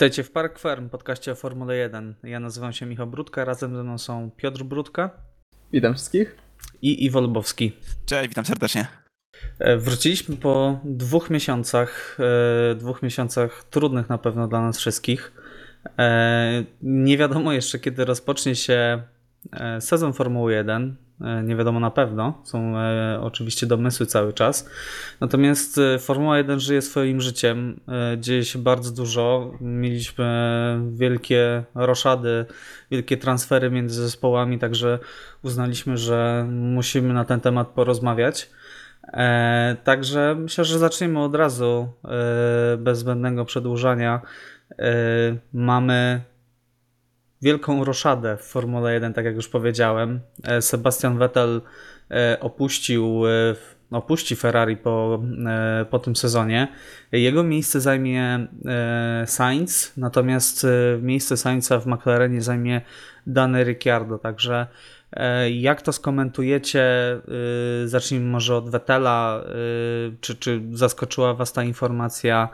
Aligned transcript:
Witajcie 0.00 0.22
w 0.22 0.30
Park 0.30 0.58
Firm, 0.58 0.88
podcaście 0.88 1.32
o 1.32 1.34
Formule 1.34 1.76
1. 1.76 2.14
Ja 2.22 2.40
nazywam 2.40 2.72
się 2.72 2.86
Michał 2.86 3.06
Brudka, 3.06 3.44
razem 3.44 3.76
ze 3.76 3.84
mną 3.84 3.98
są 3.98 4.30
Piotr 4.36 4.62
Brudka. 4.62 5.10
Witam 5.72 5.94
wszystkich. 5.94 6.36
I 6.82 7.04
Iwo 7.04 7.20
Lubowski. 7.20 7.72
Cześć, 8.06 8.28
witam 8.28 8.44
serdecznie. 8.44 8.86
E, 9.58 9.76
wróciliśmy 9.76 10.36
po 10.36 10.80
dwóch 10.84 11.30
miesiącach, 11.30 12.18
e, 12.70 12.74
dwóch 12.74 13.02
miesiącach 13.02 13.64
trudnych 13.64 14.08
na 14.08 14.18
pewno 14.18 14.48
dla 14.48 14.62
nas 14.62 14.78
wszystkich. 14.78 15.32
E, 15.98 16.64
nie 16.82 17.18
wiadomo 17.18 17.52
jeszcze, 17.52 17.78
kiedy 17.78 18.04
rozpocznie 18.04 18.54
się 18.54 19.02
sezon 19.80 20.12
Formuły 20.12 20.52
1. 20.52 20.96
E, 21.24 21.42
nie 21.42 21.56
wiadomo 21.56 21.80
na 21.80 21.90
pewno, 21.90 22.42
są 22.44 22.78
e, 22.78 23.18
oczywiście 23.22 23.66
domysły 23.66 24.06
cały 24.06 24.32
czas. 24.32 24.68
Natomiast 25.20 25.78
e, 25.78 25.98
Formuła 25.98 26.38
1 26.38 26.60
żyje 26.60 26.82
swoim 26.82 27.20
życiem, 27.20 27.80
dzieje 28.18 28.44
się 28.44 28.58
bardzo 28.58 28.92
dużo. 28.92 29.52
Mieliśmy 29.60 30.80
wielkie 30.92 31.64
roszady, 31.74 32.46
wielkie 32.90 33.16
transfery 33.16 33.70
między 33.70 34.02
zespołami, 34.02 34.58
także 34.58 34.98
uznaliśmy, 35.42 35.96
że 35.96 36.46
musimy 36.50 37.14
na 37.14 37.24
ten 37.24 37.40
temat 37.40 37.68
porozmawiać. 37.68 38.50
Także 39.84 40.36
myślę, 40.38 40.64
że 40.64 40.78
zaczniemy 40.78 41.22
od 41.22 41.34
razu 41.34 41.88
bez 42.78 42.98
zbędnego 42.98 43.44
przedłużania. 43.44 44.20
Mamy 45.52 46.20
wielką 47.42 47.84
roszadę 47.84 48.36
w 48.36 48.42
Formule 48.42 48.94
1, 48.94 49.12
tak 49.12 49.24
jak 49.24 49.34
już 49.34 49.48
powiedziałem. 49.48 50.20
E, 50.44 50.62
Sebastian 50.62 51.18
Vettel 51.18 51.60
e, 52.10 52.36
opuścił, 52.40 53.26
e, 53.26 53.30
opuści 53.90 54.36
Ferrari 54.36 54.76
po, 54.76 55.22
po 55.90 55.98
tym 55.98 56.16
sezonie. 56.16 56.68
Jego 57.12 57.42
miejsce 57.42 57.80
zajmie 57.80 58.46
Sainz, 59.26 59.92
natomiast 59.96 60.66
miejsce 61.02 61.36
Sainza 61.36 61.78
w 61.78 61.86
McLarenie 61.86 62.42
zajmie 62.42 62.80
Dany 63.26 63.64
Ricciardo, 63.64 64.18
także 64.18 64.66
jak 65.52 65.82
to 65.82 65.92
skomentujecie? 65.92 66.82
E, 67.84 67.88
zacznijmy 67.88 68.26
może 68.26 68.56
od 68.56 68.70
Wetela. 68.70 69.40
E, 69.44 69.52
czy, 70.20 70.34
czy 70.34 70.62
zaskoczyła 70.72 71.34
Was 71.34 71.52
ta 71.52 71.64
informacja? 71.64 72.48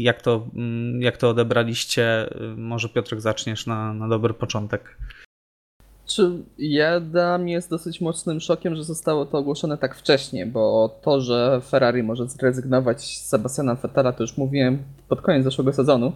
Jak 0.00 0.22
to, 0.22 0.46
mm, 0.54 1.02
jak 1.02 1.16
to 1.16 1.30
odebraliście? 1.30 2.30
Może 2.56 2.88
Piotrek 2.88 3.20
zaczniesz 3.20 3.66
na, 3.66 3.94
na 3.94 4.08
dobry 4.08 4.34
początek. 4.34 4.96
Czy 6.06 6.30
ja 6.58 7.00
dla 7.00 7.38
mnie 7.38 7.52
jest 7.52 7.70
dosyć 7.70 8.00
mocnym 8.00 8.40
szokiem, 8.40 8.76
że 8.76 8.84
zostało 8.84 9.26
to 9.26 9.38
ogłoszone 9.38 9.78
tak 9.78 9.96
wcześnie, 9.96 10.46
bo 10.46 10.98
to, 11.02 11.20
że 11.20 11.60
Ferrari 11.64 12.02
może 12.02 12.28
zrezygnować 12.28 13.00
z 13.00 13.26
Sebastiana 13.28 13.74
Vettela, 13.74 14.12
to 14.12 14.22
już 14.22 14.36
mówiłem 14.36 14.78
pod 15.08 15.20
koniec 15.20 15.44
zeszłego 15.44 15.72
sezonu. 15.72 16.12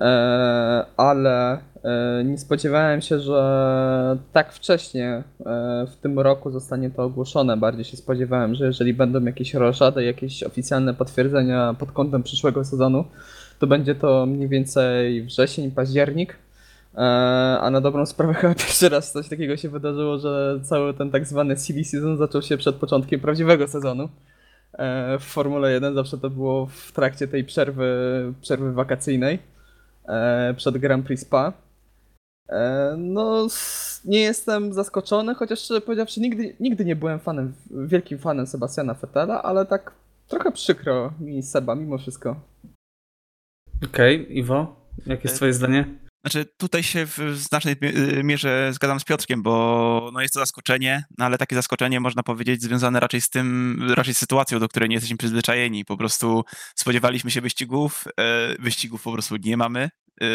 E, 0.00 0.84
ale 0.96 1.58
e, 1.84 2.24
nie 2.24 2.38
spodziewałem 2.38 3.00
się, 3.00 3.20
że 3.20 4.18
tak 4.32 4.52
wcześnie 4.52 5.08
e, 5.46 5.86
w 5.86 5.96
tym 5.96 6.18
roku 6.18 6.50
zostanie 6.50 6.90
to 6.90 7.02
ogłoszone. 7.02 7.56
Bardziej 7.56 7.84
się 7.84 7.96
spodziewałem, 7.96 8.54
że 8.54 8.66
jeżeli 8.66 8.94
będą 8.94 9.24
jakieś 9.24 9.54
roszady, 9.54 10.04
jakieś 10.04 10.42
oficjalne 10.42 10.94
potwierdzenia 10.94 11.74
pod 11.78 11.92
kątem 11.92 12.22
przyszłego 12.22 12.64
sezonu, 12.64 13.04
to 13.58 13.66
będzie 13.66 13.94
to 13.94 14.26
mniej 14.26 14.48
więcej 14.48 15.22
wrzesień, 15.22 15.70
październik. 15.70 16.36
A 17.60 17.68
na 17.72 17.80
dobrą 17.80 18.06
sprawę 18.06 18.34
chyba 18.40 18.54
pierwszy 18.54 18.88
raz 18.88 19.12
coś 19.12 19.28
takiego 19.28 19.56
się 19.56 19.68
wydarzyło, 19.68 20.18
że 20.18 20.60
cały 20.62 20.94
ten 20.94 21.10
tak 21.10 21.26
zwany 21.26 21.56
silly 21.56 21.84
season 21.84 22.16
zaczął 22.16 22.42
się 22.42 22.56
przed 22.56 22.76
początkiem 22.76 23.20
prawdziwego 23.20 23.68
sezonu. 23.68 24.08
W 25.20 25.24
Formule 25.24 25.72
1 25.72 25.94
zawsze 25.94 26.18
to 26.18 26.30
było 26.30 26.66
w 26.66 26.92
trakcie 26.92 27.28
tej 27.28 27.44
przerwy, 27.44 27.92
przerwy 28.40 28.72
wakacyjnej. 28.72 29.38
E, 30.08 30.54
przed 30.56 30.78
Grand 30.78 31.06
Prix 31.06 31.22
Spa. 31.22 31.52
E, 32.48 32.94
no, 32.98 33.46
nie 34.04 34.20
jestem 34.20 34.72
zaskoczony, 34.72 35.34
chociaż 35.34 35.60
szczerze 35.60 35.80
powiedziawszy, 35.80 36.20
nigdy, 36.20 36.56
nigdy 36.60 36.84
nie 36.84 36.96
byłem 36.96 37.20
fanem, 37.20 37.52
wielkim 37.70 38.18
fanem 38.18 38.46
Sebastiana 38.46 38.94
Fettela, 38.94 39.42
ale 39.42 39.66
tak 39.66 39.92
trochę 40.28 40.52
przykro 40.52 41.12
mi 41.20 41.42
Seba 41.42 41.74
mimo 41.74 41.98
wszystko. 41.98 42.36
Okej, 43.84 44.22
okay, 44.22 44.34
Iwo, 44.34 44.76
jakie 45.06 45.22
jest 45.22 45.34
e, 45.34 45.36
twoje 45.36 45.52
zdanie? 45.52 45.84
Znaczy, 46.24 46.46
tutaj 46.56 46.82
się 46.82 47.06
w 47.06 47.18
znacznej 47.34 47.76
y, 47.82 48.24
mierze 48.24 48.70
zgadzam 48.72 49.00
z 49.00 49.04
Piotrkiem, 49.04 49.42
bo 49.42 50.10
no 50.12 50.20
jest 50.20 50.34
to 50.34 50.40
zaskoczenie, 50.40 51.04
no 51.18 51.24
ale 51.24 51.38
takie 51.38 51.56
zaskoczenie 51.56 52.00
można 52.00 52.22
powiedzieć 52.22 52.62
związane 52.62 53.00
raczej 53.00 53.20
z 53.20 53.30
tym, 53.30 53.78
raczej 53.94 54.14
z 54.14 54.18
sytuacją, 54.18 54.58
do 54.58 54.68
której 54.68 54.88
nie 54.88 54.94
jesteśmy 54.94 55.16
przyzwyczajeni. 55.16 55.84
Po 55.84 55.96
prostu 55.96 56.44
spodziewaliśmy 56.76 57.30
się 57.30 57.40
wyścigów, 57.40 58.04
e, 58.20 58.54
wyścigów 58.58 59.02
po 59.02 59.12
prostu 59.12 59.36
nie 59.36 59.56
mamy 59.56 59.80
e, 59.80 60.26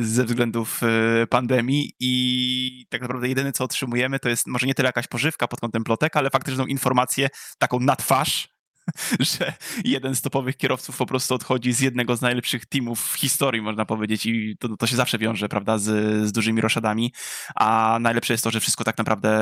ze 0.00 0.24
względów 0.24 0.80
e, 0.82 1.26
pandemii 1.26 1.92
i 2.00 2.86
tak 2.90 3.00
naprawdę 3.00 3.28
jedyne 3.28 3.52
co 3.52 3.64
otrzymujemy 3.64 4.18
to 4.18 4.28
jest 4.28 4.46
może 4.46 4.66
nie 4.66 4.74
tyle 4.74 4.86
jakaś 4.88 5.06
pożywka 5.06 5.48
pod 5.48 5.60
kątem 5.60 5.84
plotek, 5.84 6.16
ale 6.16 6.30
faktyczną 6.30 6.66
informację 6.66 7.28
taką 7.58 7.80
na 7.80 7.96
twarz, 7.96 8.53
że 9.36 9.52
jeden 9.84 10.14
z 10.14 10.22
topowych 10.22 10.56
kierowców 10.56 10.96
po 10.96 11.06
prostu 11.06 11.34
odchodzi 11.34 11.72
z 11.72 11.80
jednego 11.80 12.16
z 12.16 12.20
najlepszych 12.20 12.66
teamów 12.66 13.12
w 13.12 13.14
historii, 13.14 13.62
można 13.62 13.84
powiedzieć, 13.84 14.26
i 14.26 14.56
to, 14.60 14.76
to 14.76 14.86
się 14.86 14.96
zawsze 14.96 15.18
wiąże, 15.18 15.48
prawda, 15.48 15.78
z, 15.78 15.84
z 16.28 16.32
dużymi 16.32 16.60
roszadami. 16.60 17.12
A 17.54 17.98
najlepsze 18.00 18.34
jest 18.34 18.44
to, 18.44 18.50
że 18.50 18.60
wszystko 18.60 18.84
tak 18.84 18.98
naprawdę 18.98 19.40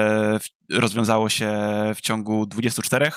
rozwiązało 0.70 1.28
się 1.28 1.52
w 1.94 2.00
ciągu 2.00 2.46
24 2.46 3.10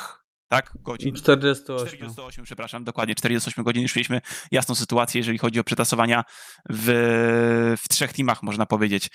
tak? 0.47 0.72
Godzin. 0.75 1.16
48. 1.16 1.88
48, 1.88 2.46
przepraszam, 2.46 2.84
dokładnie 2.84 3.16
48 3.16 3.64
godzin. 3.64 3.84
Już 3.84 3.96
mieliśmy 3.96 4.22
jasną 4.52 4.75
sytuację, 4.75 5.19
jeżeli 5.19 5.38
chodzi 5.38 5.59
o 5.59 5.64
przetasowania 5.64 6.24
w, 6.69 7.78
w 7.84 7.90
trzech 7.90 8.14
teamach, 8.14 8.44
można 8.44 8.66
powiedzieć. 8.66 9.09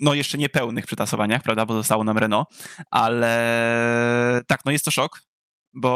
No 0.00 0.14
jeszcze 0.14 0.38
nie 0.38 0.48
pełnych 0.48 0.86
przetasowaniach, 0.86 1.42
prawda, 1.42 1.66
bo 1.66 1.74
zostało 1.74 2.04
nam 2.04 2.18
Renault, 2.18 2.48
ale 2.90 4.42
tak, 4.46 4.60
no 4.64 4.72
jest 4.72 4.84
to 4.84 4.90
szok 4.90 5.20
bo 5.76 5.92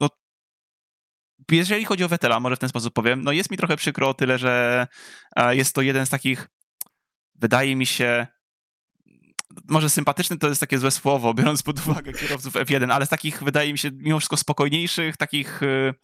no, 0.00 0.08
jeżeli 1.50 1.84
chodzi 1.84 2.04
o 2.04 2.08
Wetela, 2.08 2.40
może 2.40 2.56
w 2.56 2.58
ten 2.58 2.68
sposób 2.68 2.94
powiem, 2.94 3.22
no 3.22 3.32
jest 3.32 3.50
mi 3.50 3.56
trochę 3.56 3.76
przykro 3.76 4.08
o 4.08 4.14
tyle, 4.14 4.38
że 4.38 4.86
jest 5.50 5.74
to 5.74 5.82
jeden 5.82 6.06
z 6.06 6.10
takich, 6.10 6.48
wydaje 7.34 7.76
mi 7.76 7.86
się, 7.86 8.26
może 9.68 9.90
sympatyczny 9.90 10.38
to 10.38 10.48
jest 10.48 10.60
takie 10.60 10.78
złe 10.78 10.90
słowo, 10.90 11.34
biorąc 11.34 11.62
pod 11.62 11.78
uwagę 11.86 12.12
kierowców 12.12 12.54
F1, 12.54 12.92
ale 12.92 13.06
z 13.06 13.08
takich, 13.08 13.42
wydaje 13.42 13.72
mi 13.72 13.78
się, 13.78 13.90
mimo 13.92 14.18
wszystko 14.18 14.36
spokojniejszych, 14.36 15.16
takich 15.16 15.62
y, 15.62 15.94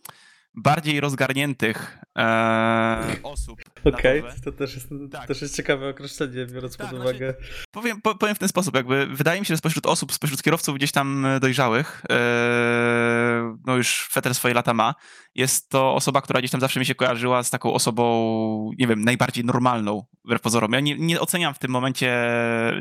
bardziej 0.55 1.01
rozgarniętych 1.01 1.99
e, 2.19 3.17
osób. 3.23 3.61
Okej, 3.85 4.21
okay, 4.21 4.33
to 4.45 4.53
też 4.53 4.75
jest, 4.75 4.89
tak. 5.13 5.27
też 5.27 5.43
jest 5.43 5.57
ciekawe 5.57 5.89
określenie, 5.89 6.47
biorąc 6.47 6.77
tak, 6.77 6.87
pod 6.87 6.97
znaczy, 6.97 7.11
uwagę. 7.11 7.35
Znaczy, 7.39 7.65
powiem, 7.71 8.01
powiem 8.03 8.35
w 8.35 8.39
ten 8.39 8.49
sposób, 8.49 8.77
jakby 8.77 9.07
wydaje 9.07 9.41
mi 9.41 9.47
się, 9.47 9.55
że 9.55 9.59
spośród 9.59 9.87
osób, 9.87 10.13
spośród 10.13 10.43
kierowców 10.43 10.77
gdzieś 10.77 10.93
tam 10.93 11.27
dojrzałych, 11.41 12.03
e, 12.11 13.57
no 13.67 13.77
już 13.77 14.09
Fetter 14.13 14.35
swoje 14.35 14.55
lata 14.55 14.75
ma, 14.75 14.95
jest 15.35 15.69
to 15.69 15.95
osoba, 15.95 16.23
która 16.23 16.41
gdzieś 16.41 16.51
tam 16.51 16.61
zawsze 16.61 16.81
mi 16.81 16.87
się 16.87 16.95
kojarzyła 16.95 17.43
z 17.43 17.51
taką 17.51 17.73
osobą, 17.73 18.71
nie 18.79 18.87
wiem, 18.87 19.05
najbardziej 19.05 19.45
normalną, 19.45 20.05
wbrew 20.25 20.41
pozorom. 20.41 20.73
Ja 20.73 20.81
nie, 20.81 20.97
nie 20.99 21.21
oceniam 21.21 21.55
w 21.55 21.59
tym 21.59 21.71
momencie, 21.71 22.33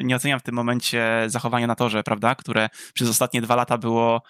nie 0.03 0.15
oceniam 0.15 0.39
w 0.39 0.43
tym 0.43 0.55
momencie 0.55 1.23
zachowania 1.27 1.67
na 1.67 1.75
torze, 1.75 2.03
prawda, 2.03 2.35
które 2.35 2.69
przez 2.93 3.09
ostatnie 3.09 3.41
dwa 3.41 3.55
lata 3.55 3.77
było 3.77 4.21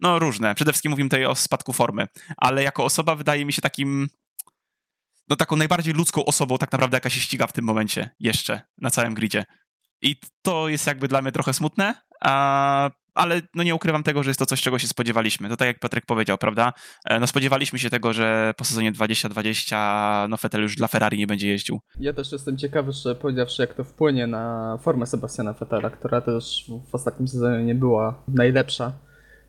no 0.00 0.18
różne. 0.18 0.54
Przede 0.54 0.72
wszystkim 0.72 0.90
mówimy 0.90 1.10
tutaj 1.10 1.26
o 1.26 1.34
spadku 1.34 1.72
formy, 1.72 2.06
ale 2.36 2.62
jako 2.62 2.84
osoba 2.84 3.14
wydaje 3.14 3.44
mi 3.44 3.52
się 3.52 3.62
takim, 3.62 4.08
no 5.28 5.36
taką 5.36 5.56
najbardziej 5.56 5.94
ludzką 5.94 6.24
osobą 6.24 6.58
tak 6.58 6.72
naprawdę, 6.72 6.96
jaka 6.96 7.10
się 7.10 7.20
ściga 7.20 7.46
w 7.46 7.52
tym 7.52 7.64
momencie 7.64 8.10
jeszcze 8.20 8.60
na 8.78 8.90
całym 8.90 9.14
gridzie. 9.14 9.44
I 10.02 10.16
to 10.42 10.68
jest 10.68 10.86
jakby 10.86 11.08
dla 11.08 11.22
mnie 11.22 11.32
trochę 11.32 11.52
smutne, 11.52 11.94
a, 12.20 12.90
ale 13.14 13.42
no 13.54 13.62
nie 13.62 13.74
ukrywam 13.74 14.02
tego, 14.02 14.22
że 14.22 14.30
jest 14.30 14.40
to 14.40 14.46
coś, 14.46 14.60
czego 14.60 14.78
się 14.78 14.88
spodziewaliśmy. 14.88 15.48
To 15.48 15.56
tak 15.56 15.66
jak 15.66 15.78
Patryk 15.78 16.06
powiedział, 16.06 16.38
prawda? 16.38 16.72
E, 17.04 17.20
no 17.20 17.26
spodziewaliśmy 17.26 17.78
się 17.78 17.90
tego, 17.90 18.12
że 18.12 18.54
po 18.56 18.64
sezonie 18.64 18.92
2020 18.92 20.26
no 20.30 20.36
Vettel 20.42 20.62
już 20.62 20.76
dla 20.76 20.88
Ferrari 20.88 21.18
nie 21.18 21.26
będzie 21.26 21.48
jeździł. 21.48 21.80
Ja 22.00 22.12
też 22.12 22.32
jestem 22.32 22.58
ciekawy, 22.58 22.92
że 22.92 23.14
powiedziawszy, 23.14 23.62
jak 23.62 23.74
to 23.74 23.84
wpłynie 23.84 24.26
na 24.26 24.78
formę 24.82 25.06
Sebastiana 25.06 25.52
Vettela, 25.52 25.90
która 25.90 26.20
też 26.20 26.70
w 26.90 26.94
ostatnim 26.94 27.28
sezonie 27.28 27.64
nie 27.64 27.74
była 27.74 28.22
najlepsza 28.28 28.92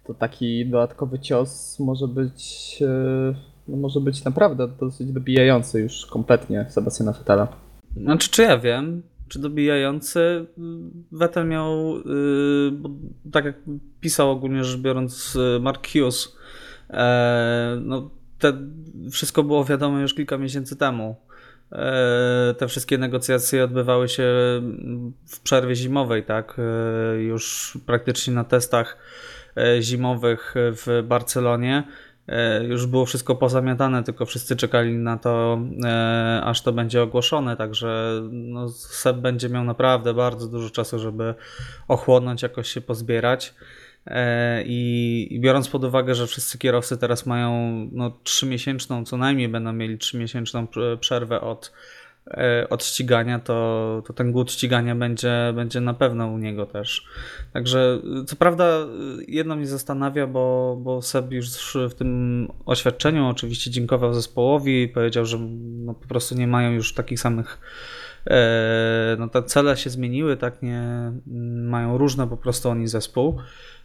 to 0.09 0.13
taki 0.13 0.65
dodatkowy 0.65 1.19
cios 1.19 1.79
może 1.79 2.07
być, 2.07 2.77
e, 2.81 3.35
no 3.67 3.77
może 3.77 3.99
być 3.99 4.23
naprawdę 4.23 4.67
dosyć 4.67 5.11
dobijający 5.11 5.81
już 5.81 6.05
kompletnie 6.05 6.65
Sebastiana 6.69 7.11
Vettela. 7.11 7.47
Znaczy, 7.97 8.29
czy 8.29 8.41
ja 8.41 8.57
wiem, 8.57 9.01
czy 9.27 9.39
dobijający? 9.39 10.45
Vettel 11.11 11.47
miał, 11.47 11.97
yy, 11.97 12.71
tak 13.31 13.45
jak 13.45 13.55
pisał 13.99 14.31
ogólnie 14.31 14.63
rzecz 14.63 14.81
biorąc 14.81 15.37
Mark 15.61 15.87
Hughes, 15.87 16.35
e, 16.89 17.81
no, 17.81 18.09
te, 18.39 18.53
wszystko 19.11 19.43
było 19.43 19.65
wiadome 19.65 20.01
już 20.01 20.13
kilka 20.13 20.37
miesięcy 20.37 20.75
temu. 20.75 21.15
E, 21.71 22.55
te 22.57 22.67
wszystkie 22.67 22.97
negocjacje 22.97 23.63
odbywały 23.63 24.09
się 24.09 24.23
w 25.27 25.39
przerwie 25.43 25.75
zimowej, 25.75 26.23
tak? 26.23 26.57
Już 27.19 27.77
praktycznie 27.85 28.33
na 28.33 28.43
testach 28.43 28.97
zimowych 29.81 30.53
w 30.55 31.03
Barcelonie. 31.07 31.83
e, 32.27 32.63
już 32.63 32.85
było 32.85 33.05
wszystko 33.05 33.35
pozamiatane, 33.35 34.03
tylko 34.03 34.25
wszyscy 34.25 34.55
czekali 34.55 34.93
na 34.93 35.17
to, 35.17 35.61
e, 35.85 36.41
aż 36.43 36.61
to 36.61 36.71
będzie 36.71 37.01
ogłoszone, 37.03 37.57
także 37.57 38.21
no, 38.31 38.69
Seb 38.69 39.17
będzie 39.17 39.49
miał 39.49 39.63
naprawdę 39.63 40.13
bardzo 40.13 40.47
dużo 40.47 40.69
czasu, 40.69 40.99
żeby 40.99 41.33
ochłonąć, 41.87 42.41
jakoś 42.41 42.69
się 42.69 42.81
pozbierać. 42.81 43.53
I, 44.65 45.39
biorąc 45.41 45.69
pod 45.69 45.83
uwagę, 45.83 46.15
że 46.15 46.27
wszyscy 46.27 46.57
kierowcy 46.57 46.97
teraz 46.97 47.25
mają 47.25 47.51
no, 47.91 48.19
trzymiesięczną, 48.23 49.05
co 49.05 49.17
najmniej 49.17 49.49
będą 49.49 49.73
mieli 49.73 49.97
trzymiesięczną 49.97 50.67
przerwę 50.99 51.41
od 51.41 51.71
E, 51.71 51.73
od 52.69 52.83
ścigania, 52.83 53.39
to, 53.39 54.03
to 54.07 54.13
ten 54.13 54.31
głód 54.31 54.51
ścigania 54.51 54.95
będzie, 54.95 55.53
będzie 55.55 55.81
na 55.81 55.93
pewno 55.93 56.27
u 56.27 56.37
niego 56.37 56.65
też. 56.65 57.05
Także 57.53 57.99
co 58.27 58.35
prawda 58.35 58.65
jedno 59.27 59.55
mnie 59.55 59.67
zastanawia, 59.67 60.27
bo, 60.27 60.77
bo 60.81 61.01
Seb 61.01 61.31
już 61.31 61.77
w 61.89 61.93
tym 61.93 62.47
oświadczeniu 62.65 63.27
oczywiście 63.27 63.71
dziękował 63.71 64.13
zespołowi 64.13 64.87
powiedział, 64.87 65.25
że 65.25 65.37
no 65.59 65.93
po 65.93 66.07
prostu 66.07 66.35
nie 66.35 66.47
mają 66.47 66.71
już 66.71 66.93
takich 66.93 67.19
samych 67.19 67.59
e, 68.27 69.15
no 69.19 69.27
te 69.27 69.43
cele 69.43 69.77
się 69.77 69.89
zmieniły, 69.89 70.37
tak 70.37 70.61
nie 70.61 71.11
mają 71.63 71.97
różne 71.97 72.27
po 72.27 72.37
prostu 72.37 72.69
oni 72.69 72.87
zespół. 72.87 73.39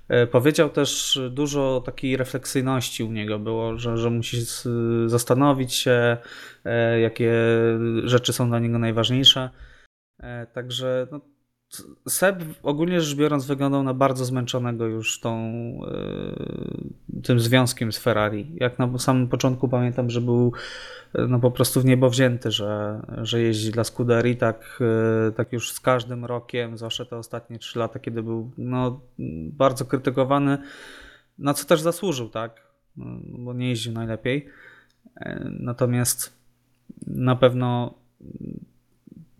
E, 0.09 0.27
powiedział 0.27 0.71
też 0.71 1.21
dużo 1.31 1.83
takiej 1.87 2.17
refleksyjności 2.17 3.05
u 3.05 3.12
niego 3.12 3.39
było, 3.39 3.79
że, 3.79 3.99
że 3.99 4.11
musi 4.11 4.37
zastanowić 5.06 5.75
się, 5.75 6.17
e, 6.65 7.01
jakie 7.01 7.33
rzeczy 8.05 8.33
są 8.33 8.49
dla 8.49 8.59
niego 8.59 8.79
najważniejsze. 8.79 9.51
E, 10.21 10.47
także 10.47 11.06
no, 11.12 11.21
Seb 12.08 12.43
ogólnie 12.62 13.00
rzecz 13.00 13.19
biorąc 13.19 13.46
wyglądał 13.46 13.82
na 13.82 13.94
bardzo 13.94 14.25
zmęczonego 14.25 14.87
już 14.87 15.20
tą, 15.20 15.52
tym 17.22 17.40
związkiem 17.40 17.93
z 17.93 17.99
Ferrari. 17.99 18.52
Jak 18.55 18.78
na 18.78 18.99
samym 18.99 19.28
początku 19.28 19.69
pamiętam, 19.69 20.11
że 20.11 20.20
był 20.20 20.52
no 21.28 21.38
po 21.38 21.50
prostu 21.50 21.81
w 21.81 21.84
niebo 21.84 22.11
wzięty, 22.11 22.50
że, 22.50 23.00
że 23.22 23.40
jeździ 23.40 23.70
dla 23.70 23.84
Scuderii, 23.84 24.37
tak, 24.37 24.78
e, 25.28 25.32
tak 25.32 25.52
już 25.52 25.72
z 25.72 25.81
każdym 25.81 26.25
rokiem, 26.25 26.78
zwłaszcza 26.78 27.05
te 27.05 27.16
ostatnie 27.16 27.58
trzy 27.58 27.78
lata, 27.78 27.99
kiedy 27.99 28.22
był 28.22 28.50
no, 28.58 29.00
bardzo 29.52 29.84
krytykowany, 29.84 30.58
na 31.38 31.55
co 31.55 31.67
też 31.67 31.81
zasłużył, 31.81 32.28
tak, 32.28 32.62
no, 32.96 33.06
bo 33.38 33.55
nie 33.55 33.69
jeździł 33.69 33.93
najlepiej. 33.93 34.49
E, 35.17 35.50
natomiast 35.60 36.37
na 37.06 37.37
pewno 37.37 37.94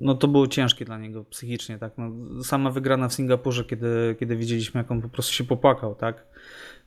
no 0.05 0.15
to 0.15 0.29
było 0.29 0.47
ciężkie 0.47 0.85
dla 0.85 0.99
niego 0.99 1.25
psychicznie, 1.25 1.79
tak. 1.79 1.93
No, 1.99 2.11
sama 2.45 2.71
wygrana 2.71 3.09
w 3.09 3.15
Singapurze, 3.15 3.65
kiedy, 3.65 4.17
kiedy 4.21 4.37
widzieliśmy, 4.37 4.79
jak 4.79 4.91
on 4.91 5.03
po 5.03 5.09
prostu 5.09 5.33
się 5.33 5.45
popłakał, 5.45 5.95
tak, 5.95 6.27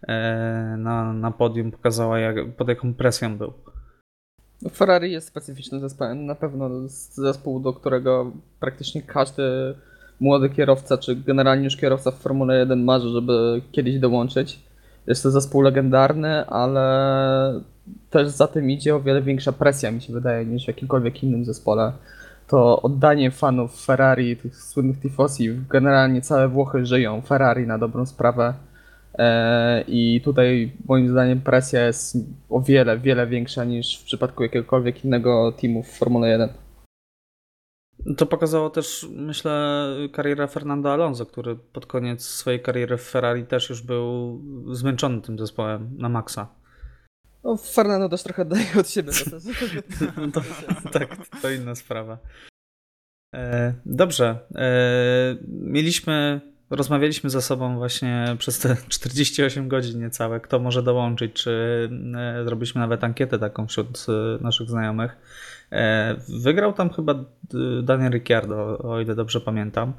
e, 0.07 0.75
na, 0.77 1.13
na 1.13 1.31
podium, 1.31 1.71
pokazała, 1.71 2.19
jak, 2.19 2.55
pod 2.55 2.67
jaką 2.67 2.93
presją 2.93 3.37
był. 3.37 3.53
No, 4.61 4.69
Ferrari 4.69 5.11
jest 5.11 5.27
specyficznym 5.27 5.81
zespołem, 5.81 6.25
na 6.25 6.35
pewno 6.35 6.69
zespół, 7.11 7.59
do 7.59 7.73
którego 7.73 8.31
praktycznie 8.59 9.01
każdy 9.01 9.43
młody 10.19 10.49
kierowca, 10.49 10.97
czy 10.97 11.15
generalnie 11.15 11.63
już 11.63 11.77
kierowca 11.77 12.11
w 12.11 12.19
Formule 12.19 12.59
1 12.59 12.83
marzy, 12.83 13.09
żeby 13.09 13.61
kiedyś 13.71 13.99
dołączyć. 13.99 14.59
Jest 15.07 15.23
to 15.23 15.31
zespół 15.31 15.61
legendarny, 15.61 16.45
ale 16.45 17.61
też 18.09 18.27
za 18.27 18.47
tym 18.47 18.71
idzie 18.71 18.95
o 18.95 19.01
wiele 19.01 19.21
większa 19.21 19.51
presja, 19.51 19.91
mi 19.91 20.01
się 20.01 20.13
wydaje, 20.13 20.45
niż 20.45 20.65
w 20.65 20.67
jakimkolwiek 20.67 21.23
innym 21.23 21.45
zespole. 21.45 21.93
To 22.47 22.81
oddanie 22.81 23.31
fanów 23.31 23.85
Ferrari, 23.85 24.37
tych 24.37 24.55
słynnych 24.55 24.99
tifosi, 24.99 25.49
generalnie 25.69 26.21
całe 26.21 26.47
Włochy 26.47 26.85
żyją 26.85 27.21
Ferrari 27.21 27.67
na 27.67 27.77
dobrą 27.77 28.05
sprawę. 28.05 28.53
E, 29.13 29.83
I 29.87 30.21
tutaj 30.21 30.71
moim 30.85 31.09
zdaniem 31.09 31.41
presja 31.41 31.85
jest 31.85 32.17
o 32.49 32.61
wiele, 32.61 32.97
wiele 32.99 33.27
większa 33.27 33.63
niż 33.63 33.99
w 33.99 34.03
przypadku 34.03 34.43
jakiegokolwiek 34.43 35.05
innego 35.05 35.51
teamu 35.51 35.83
w 35.83 35.87
Formule 35.87 36.29
1. 36.29 36.49
To 38.17 38.25
pokazało 38.25 38.69
też, 38.69 39.07
myślę, 39.11 39.85
kariera 40.13 40.47
Fernando 40.47 40.93
Alonso, 40.93 41.25
który 41.25 41.55
pod 41.55 41.85
koniec 41.85 42.25
swojej 42.25 42.59
kariery 42.59 42.97
w 42.97 43.03
Ferrari 43.03 43.45
też 43.45 43.69
już 43.69 43.81
był 43.81 44.41
zmęczony 44.71 45.21
tym 45.21 45.39
zespołem 45.39 45.89
na 45.97 46.09
maksa. 46.09 46.47
No, 47.47 47.57
Fernando 47.57 48.09
też 48.09 48.23
trochę 48.23 48.45
daje 48.45 48.65
od 48.79 48.89
siebie. 48.89 49.11
To, 49.13 50.41
to, 50.41 50.41
tak, 50.91 51.17
to 51.41 51.49
inna 51.49 51.75
sprawa. 51.75 52.17
E, 53.35 53.73
dobrze. 53.85 54.39
E, 54.55 55.37
mieliśmy 55.47 56.41
rozmawialiśmy 56.69 57.29
ze 57.29 57.41
sobą 57.41 57.77
właśnie 57.77 58.35
przez 58.37 58.59
te 58.59 58.75
48 58.89 59.67
godzin 59.67 59.99
niecałe, 59.99 60.39
kto 60.39 60.59
może 60.59 60.83
dołączyć, 60.83 61.33
czy 61.33 61.89
e, 62.15 62.43
zrobiliśmy 62.43 62.81
nawet 62.81 63.03
ankietę 63.03 63.39
taką 63.39 63.67
wśród 63.67 64.05
e, 64.09 64.43
naszych 64.43 64.69
znajomych. 64.69 65.17
E, 65.71 66.15
wygrał 66.43 66.73
tam 66.73 66.89
chyba 66.89 67.15
Daniel 67.83 68.11
Ricciardo, 68.11 68.77
o 68.77 69.01
ile 69.01 69.15
dobrze 69.15 69.41
pamiętam. 69.41 69.93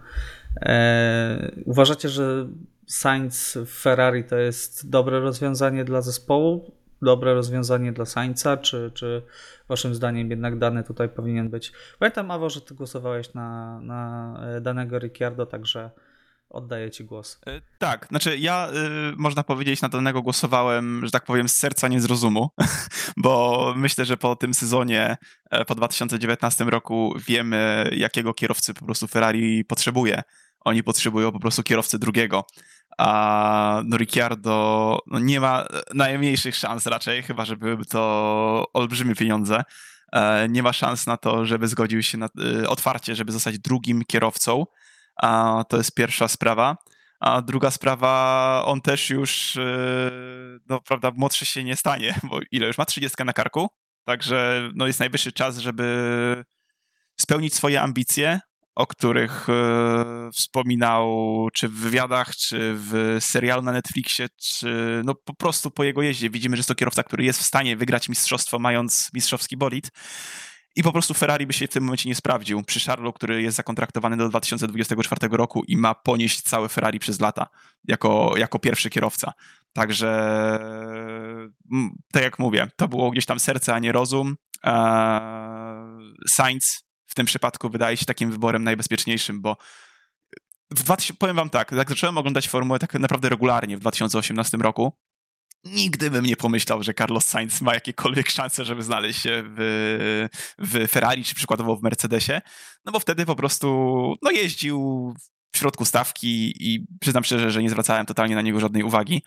Uważacie, 1.65 2.09
że 2.09 2.47
Sainz 2.87 3.59
w 3.67 3.71
Ferrari 3.71 4.25
to 4.25 4.37
jest 4.37 4.91
dobre 4.91 5.21
rozwiązanie 5.21 5.85
dla 5.85 6.03
zespołu? 6.03 6.78
Dobre 7.03 7.35
rozwiązanie 7.35 7.93
dla 7.93 8.05
Sainza, 8.05 8.57
czy, 8.57 8.91
czy 8.95 9.23
waszym 9.69 9.95
zdaniem 9.95 10.31
jednak 10.31 10.59
dany 10.59 10.85
tutaj 10.85 11.09
powinien 11.09 11.51
być? 11.51 11.73
Pamiętam, 11.99 12.31
Awo, 12.31 12.51
że 12.51 12.61
ty 12.61 12.75
głosowałeś 12.75 13.35
na, 13.35 13.81
na 13.81 14.41
danego 14.61 14.99
Ricciardo, 14.99 15.47
także 15.47 15.91
Oddaję 16.51 16.91
ci 16.91 17.05
głos. 17.05 17.41
E, 17.47 17.61
tak, 17.79 18.07
znaczy 18.11 18.39
ja, 18.39 18.69
y, 19.13 19.17
można 19.17 19.45
powiedzieć, 19.45 19.83
na 19.83 19.89
danego 19.89 20.23
głosowałem, 20.23 21.01
że 21.05 21.11
tak 21.11 21.25
powiem, 21.25 21.49
z 21.49 21.55
serca, 21.55 21.89
nie 21.89 22.01
z 22.01 22.05
rozumu, 22.05 22.51
bo 23.17 23.73
myślę, 23.77 24.05
że 24.05 24.17
po 24.17 24.37
tym 24.37 24.55
sezonie, 24.55 25.17
e, 25.51 25.65
po 25.65 25.75
2019 25.75 26.65
roku 26.65 27.15
wiemy, 27.27 27.91
jakiego 27.93 28.35
kierowcy 28.35 28.75
po 28.75 28.85
prostu 28.85 29.07
Ferrari 29.07 29.65
potrzebuje. 29.65 30.23
Oni 30.61 30.83
potrzebują 30.83 31.33
po 31.33 31.41
prostu 31.41 31.63
kierowcy 31.63 31.99
drugiego. 31.99 32.45
A 32.99 33.83
no 33.85 33.97
Ricciardo 33.97 34.99
no 35.07 35.19
nie 35.19 35.41
ma 35.41 35.67
najmniejszych 35.95 36.57
szans 36.57 36.87
raczej, 36.87 37.23
chyba 37.23 37.45
że 37.45 37.57
byłyby 37.57 37.85
to 37.85 38.67
olbrzymie 38.73 39.15
pieniądze. 39.15 39.63
E, 40.13 40.49
nie 40.49 40.63
ma 40.63 40.73
szans 40.73 41.07
na 41.07 41.17
to, 41.17 41.47
żeby 41.47 41.69
zgodził 41.69 42.03
się 42.03 42.19
na, 42.19 42.29
y, 42.63 42.69
otwarcie, 42.69 43.15
żeby 43.15 43.33
zostać 43.33 43.59
drugim 43.59 44.05
kierowcą 44.05 44.65
to 45.69 45.77
jest 45.77 45.95
pierwsza 45.95 46.29
sprawa. 46.29 46.77
A 47.21 47.43
druga 47.43 47.71
sprawa, 47.71 48.63
on 48.65 48.81
też 48.81 49.11
już, 49.11 49.57
e, 49.57 49.81
no 50.69 50.81
prawda, 50.81 51.11
młodszy 51.17 51.47
się 51.47 51.65
nie 51.65 51.77
stanie, 51.77 52.15
bo 52.31 52.41
ile 52.51 52.67
już 52.67 52.79
ma 52.79 52.85
30 52.85 53.25
na 53.25 53.33
karku, 53.33 53.69
także 54.05 54.71
no 54.75 54.87
jest 54.87 55.01
najwyższy 55.01 55.33
czas, 55.33 55.59
żeby 55.59 56.45
spełnić 57.21 57.55
swoje 57.55 57.83
ambicje, 57.83 58.41
o 58.79 58.87
których 58.87 59.49
e, 59.49 60.31
wspominał 60.33 61.09
czy 61.53 61.69
w 61.69 61.73
wywiadach, 61.73 62.37
czy 62.37 62.75
w 62.77 63.17
serialu 63.21 63.63
na 63.63 63.73
Netflixie, 63.73 64.29
czy 64.37 65.03
no 65.05 65.15
po 65.15 65.35
prostu 65.35 65.71
po 65.71 65.85
jego 65.85 66.03
jeździe. 66.03 66.31
Widzimy, 66.31 66.57
że 66.57 66.61
jest 66.61 66.69
to 66.69 66.75
kierowca, 66.75 67.03
który 67.03 67.25
jest 67.25 67.41
w 67.41 67.45
stanie 67.45 67.77
wygrać 67.77 68.09
mistrzostwo, 68.09 68.59
mając 68.59 69.11
mistrzowski 69.15 69.57
bolid. 69.57 69.91
I 70.77 70.83
po 70.83 70.93
prostu 70.93 71.15
Ferrari 71.15 71.47
by 71.47 71.53
się 71.53 71.67
w 71.67 71.71
tym 71.71 71.85
momencie 71.85 72.09
nie 72.09 72.15
sprawdził. 72.15 72.63
Przy 72.63 72.81
Charlo, 72.81 73.13
który 73.13 73.43
jest 73.43 73.57
zakontraktowany 73.57 74.17
do 74.17 74.29
2024 74.29 75.37
roku 75.37 75.65
i 75.65 75.77
ma 75.77 75.95
ponieść 75.95 76.43
całe 76.43 76.69
Ferrari 76.69 76.99
przez 76.99 77.21
lata 77.21 77.47
jako, 77.85 78.35
jako 78.37 78.59
pierwszy 78.59 78.91
kierowca. 78.91 79.33
Także, 79.73 80.11
tak 82.13 82.23
jak 82.23 82.39
mówię, 82.39 82.69
to 82.77 82.89
było 82.89 83.11
gdzieś 83.11 83.27
tam 83.27 83.41
serce, 83.41 83.75
a 83.75 83.79
nie 83.79 83.93
rozum. 83.93 84.37
Eee, 84.63 86.15
Sainz 86.29 86.88
tym 87.19 87.27
przypadku 87.27 87.71
wydaje 87.71 87.97
się 87.97 88.07
takim 88.07 88.31
wyborem 88.31 88.65
najbezpieczniejszym, 88.65 89.41
bo 89.41 89.57
w 90.71 90.83
2000, 90.83 91.15
powiem 91.19 91.37
wam 91.37 91.51
tak, 91.51 91.73
jak 91.73 91.89
zacząłem 91.89 92.19
oglądać 92.19 92.49
Formułę 92.49 92.79
tak 92.79 92.95
naprawdę 92.95 93.29
regularnie 93.29 93.77
w 93.77 93.81
2018 93.81 94.57
roku, 94.57 94.93
nigdy 95.65 96.11
bym 96.11 96.27
nie 96.27 96.37
pomyślał, 96.37 96.83
że 96.83 96.95
Carlos 96.95 97.27
Sainz 97.27 97.61
ma 97.61 97.75
jakiekolwiek 97.75 98.31
szanse, 98.31 98.65
żeby 98.65 98.83
znaleźć 98.83 99.23
się 99.23 99.43
w, 99.45 100.29
w 100.59 100.89
Ferrari, 100.91 101.25
czy 101.25 101.35
przykładowo 101.35 101.77
w 101.77 101.83
Mercedesie, 101.83 102.41
no 102.85 102.93
bo 102.93 103.01
wtedy 103.01 103.27
po 103.27 103.37
prostu 103.37 103.69
no, 104.23 104.31
jeździł 104.31 105.15
w 105.53 105.59
środku 105.59 105.85
stawki 105.85 106.55
i 106.73 106.87
przyznam 107.01 107.25
szczerze, 107.25 107.51
że 107.51 107.63
nie 107.63 107.71
zwracałem 107.71 108.07
totalnie 108.07 108.35
na 108.35 108.43
niego 108.43 108.61
żadnej 108.61 108.83
uwagi. 108.83 109.23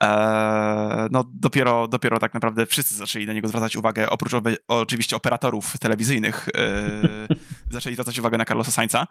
Eee, 0.00 1.08
no 1.10 1.24
dopiero, 1.34 1.88
dopiero 1.88 2.18
tak 2.18 2.34
naprawdę 2.34 2.66
wszyscy 2.66 2.94
zaczęli 2.94 3.26
na 3.26 3.32
niego 3.32 3.48
zwracać 3.48 3.76
uwagę, 3.76 4.10
oprócz 4.10 4.34
obe, 4.34 4.54
oczywiście 4.68 5.16
operatorów 5.16 5.78
telewizyjnych, 5.78 6.48
eee, 6.54 7.36
zaczęli 7.70 7.94
zwracać 7.94 8.18
uwagę 8.18 8.38
na 8.38 8.44
Carlosa 8.44 8.70
Sainza. 8.70 9.06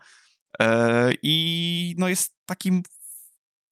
Eee, 0.59 1.17
I 1.23 1.95
no 1.97 2.07
jest 2.07 2.35
takim 2.45 2.83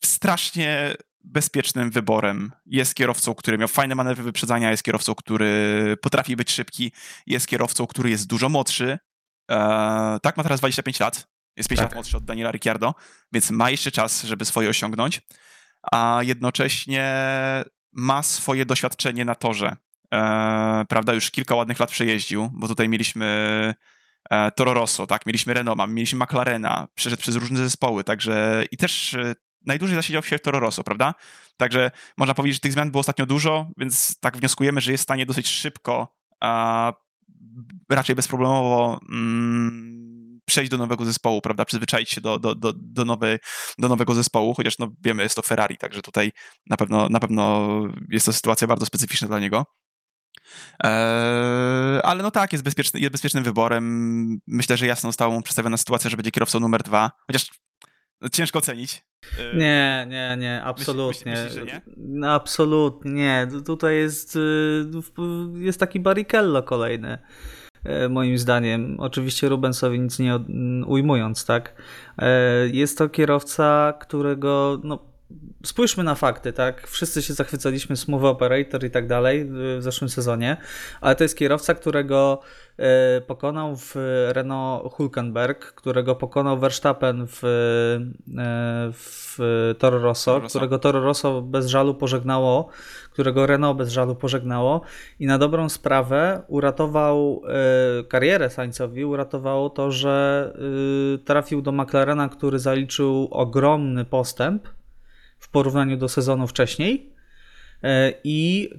strasznie 0.05 0.95
bezpiecznym 1.23 1.91
wyborem. 1.91 2.51
Jest 2.65 2.95
kierowcą, 2.95 3.35
który 3.35 3.57
miał 3.57 3.67
fajne 3.67 3.95
manewry 3.95 4.23
wyprzedzania, 4.23 4.71
jest 4.71 4.83
kierowcą, 4.83 5.15
który 5.15 5.97
potrafi 6.01 6.35
być 6.35 6.51
szybki, 6.51 6.91
jest 7.27 7.47
kierowcą, 7.47 7.87
który 7.87 8.09
jest 8.09 8.27
dużo 8.27 8.49
młodszy. 8.49 8.99
Tak, 10.21 10.37
ma 10.37 10.43
teraz 10.43 10.59
25 10.59 10.99
lat, 10.99 11.27
jest 11.55 11.69
5 11.69 11.79
tak. 11.79 11.85
lat 11.85 11.93
młodszy 11.93 12.17
od 12.17 12.25
Daniela 12.25 12.51
Ricciardo, 12.51 12.95
więc 13.31 13.51
ma 13.51 13.69
jeszcze 13.69 13.91
czas, 13.91 14.23
żeby 14.23 14.45
swoje 14.45 14.69
osiągnąć, 14.69 15.21
a 15.91 16.19
jednocześnie 16.23 17.13
ma 17.93 18.23
swoje 18.23 18.65
doświadczenie 18.65 19.25
na 19.25 19.35
torze. 19.35 19.75
E, 20.13 20.85
prawda, 20.89 21.13
już 21.13 21.31
kilka 21.31 21.55
ładnych 21.55 21.79
lat 21.79 21.91
przejeździł, 21.91 22.49
bo 22.53 22.67
tutaj 22.67 22.89
mieliśmy 22.89 23.25
e, 24.29 24.51
Toro 24.51 24.73
Rosso, 24.73 25.07
tak, 25.07 25.25
mieliśmy 25.25 25.53
Renault, 25.53 25.81
mieliśmy 25.87 26.25
McLarena, 26.25 26.87
przeszedł 26.95 27.21
przez 27.21 27.35
różne 27.35 27.57
zespoły, 27.57 28.03
także 28.03 28.65
i 28.71 28.77
też 28.77 29.13
e, 29.13 29.35
najdłużej 29.65 29.95
zasiedział 29.95 30.23
się 30.23 30.37
w 30.37 30.41
Toro 30.41 30.59
Rosso, 30.59 30.83
prawda? 30.83 31.13
Także 31.57 31.91
można 32.17 32.33
powiedzieć, 32.33 32.55
że 32.55 32.59
tych 32.59 32.73
zmian 32.73 32.91
było 32.91 32.99
ostatnio 32.99 33.25
dużo, 33.25 33.67
więc 33.77 34.19
tak 34.19 34.37
wnioskujemy, 34.37 34.81
że 34.81 34.91
jest 34.91 35.01
w 35.01 35.03
stanie 35.03 35.25
dosyć 35.25 35.47
szybko, 35.47 36.15
a 36.39 36.93
raczej 37.89 38.15
bezproblemowo 38.15 38.99
mm, 39.09 40.16
przejść 40.47 40.71
do 40.71 40.77
nowego 40.77 41.05
zespołu, 41.05 41.41
prawda? 41.41 41.65
Przyzwyczaić 41.65 42.09
się 42.09 42.21
do, 42.21 42.39
do, 42.39 42.55
do, 42.55 42.73
do, 42.75 43.05
nowy, 43.05 43.39
do 43.77 43.87
nowego 43.89 44.13
zespołu, 44.13 44.53
chociaż 44.53 44.79
no, 44.79 44.87
wiemy, 45.01 45.23
jest 45.23 45.35
to 45.35 45.41
Ferrari, 45.41 45.77
także 45.77 46.01
tutaj 46.01 46.31
na 46.69 46.77
pewno, 46.77 47.09
na 47.09 47.19
pewno 47.19 47.67
jest 48.09 48.25
to 48.25 48.33
sytuacja 48.33 48.67
bardzo 48.67 48.85
specyficzna 48.85 49.27
dla 49.27 49.39
niego. 49.39 49.65
Eee, 50.83 52.01
ale 52.03 52.23
no 52.23 52.31
tak, 52.31 52.51
jest, 52.51 52.63
bezpieczny, 52.63 52.99
jest 52.99 53.11
bezpiecznym 53.11 53.43
wyborem. 53.43 54.39
Myślę, 54.47 54.77
że 54.77 54.87
jasno 54.87 55.09
została 55.09 55.33
mu 55.33 55.41
przedstawiona 55.41 55.77
sytuacja, 55.77 56.09
że 56.09 56.17
będzie 56.17 56.31
kierowcą 56.31 56.59
numer 56.59 56.83
dwa, 56.83 57.11
chociaż 57.27 57.49
ciężko 58.31 58.59
ocenić. 58.59 59.05
Eee, 59.39 59.57
nie, 59.57 60.07
nie, 60.09 60.37
nie, 60.39 60.63
absolutnie. 60.63 61.31
Myślisz, 61.31 61.55
myślisz, 61.55 61.73
nie? 61.73 61.81
No, 61.97 62.31
absolutnie, 62.31 63.11
nie. 63.11 63.47
Tutaj 63.65 63.95
jest, 63.95 64.35
y, 64.35 64.85
jest 65.55 65.79
taki 65.79 65.99
Barrichello 65.99 66.63
kolejny 66.63 67.17
moim 68.09 68.37
zdaniem. 68.37 68.99
Oczywiście 68.99 69.49
Rubensowi 69.49 69.99
nic 69.99 70.19
nie 70.19 70.39
ujmując, 70.85 71.45
tak? 71.45 71.73
E, 72.17 72.67
jest 72.67 72.97
to 72.97 73.09
kierowca, 73.09 73.93
którego 73.99 74.81
no, 74.83 74.99
spójrzmy 75.63 76.03
na 76.03 76.15
fakty, 76.15 76.53
tak? 76.53 76.87
Wszyscy 76.87 77.21
się 77.21 77.33
zachwycaliśmy 77.33 77.97
Smooth 77.97 78.23
Operator 78.23 78.85
i 78.85 78.91
tak 78.91 79.07
dalej 79.07 79.45
w 79.49 79.77
zeszłym 79.79 80.09
sezonie, 80.09 80.57
ale 81.01 81.15
to 81.15 81.23
jest 81.23 81.37
kierowca, 81.37 81.73
którego 81.75 82.39
e, 82.41 82.66
pokonał 83.27 83.75
w 83.75 83.95
Renault 84.31 84.93
Hulkenberg, 84.93 85.73
którego 85.73 86.15
pokonał 86.15 86.57
Verstappen 86.59 87.27
w, 87.27 87.43
e, 87.43 87.99
w 88.93 89.37
Toro 89.79 89.99
Rosso, 89.99 90.31
Toro 90.31 90.39
Rosso, 90.39 90.49
którego 90.49 90.79
Toro 90.79 91.01
Rosso 91.01 91.41
bez 91.41 91.67
żalu 91.67 91.93
pożegnało, 91.93 92.69
którego 93.11 93.45
Renault 93.45 93.77
bez 93.77 93.89
żalu 93.89 94.15
pożegnało 94.15 94.81
i 95.19 95.25
na 95.25 95.37
dobrą 95.37 95.69
sprawę 95.69 96.41
uratował 96.47 97.41
e, 97.99 98.03
karierę 98.03 98.49
Sainzowi, 98.49 99.05
uratowało 99.05 99.69
to, 99.69 99.91
że 99.91 100.53
trafił 101.25 101.61
do 101.61 101.71
McLarena, 101.71 102.29
który 102.29 102.59
zaliczył 102.59 103.27
ogromny 103.31 104.05
postęp 104.05 104.67
w 105.39 105.49
porównaniu 105.49 105.97
do 105.97 106.09
sezonu 106.09 106.47
wcześniej. 106.47 107.16
e, 107.16 107.16
i 108.23 108.69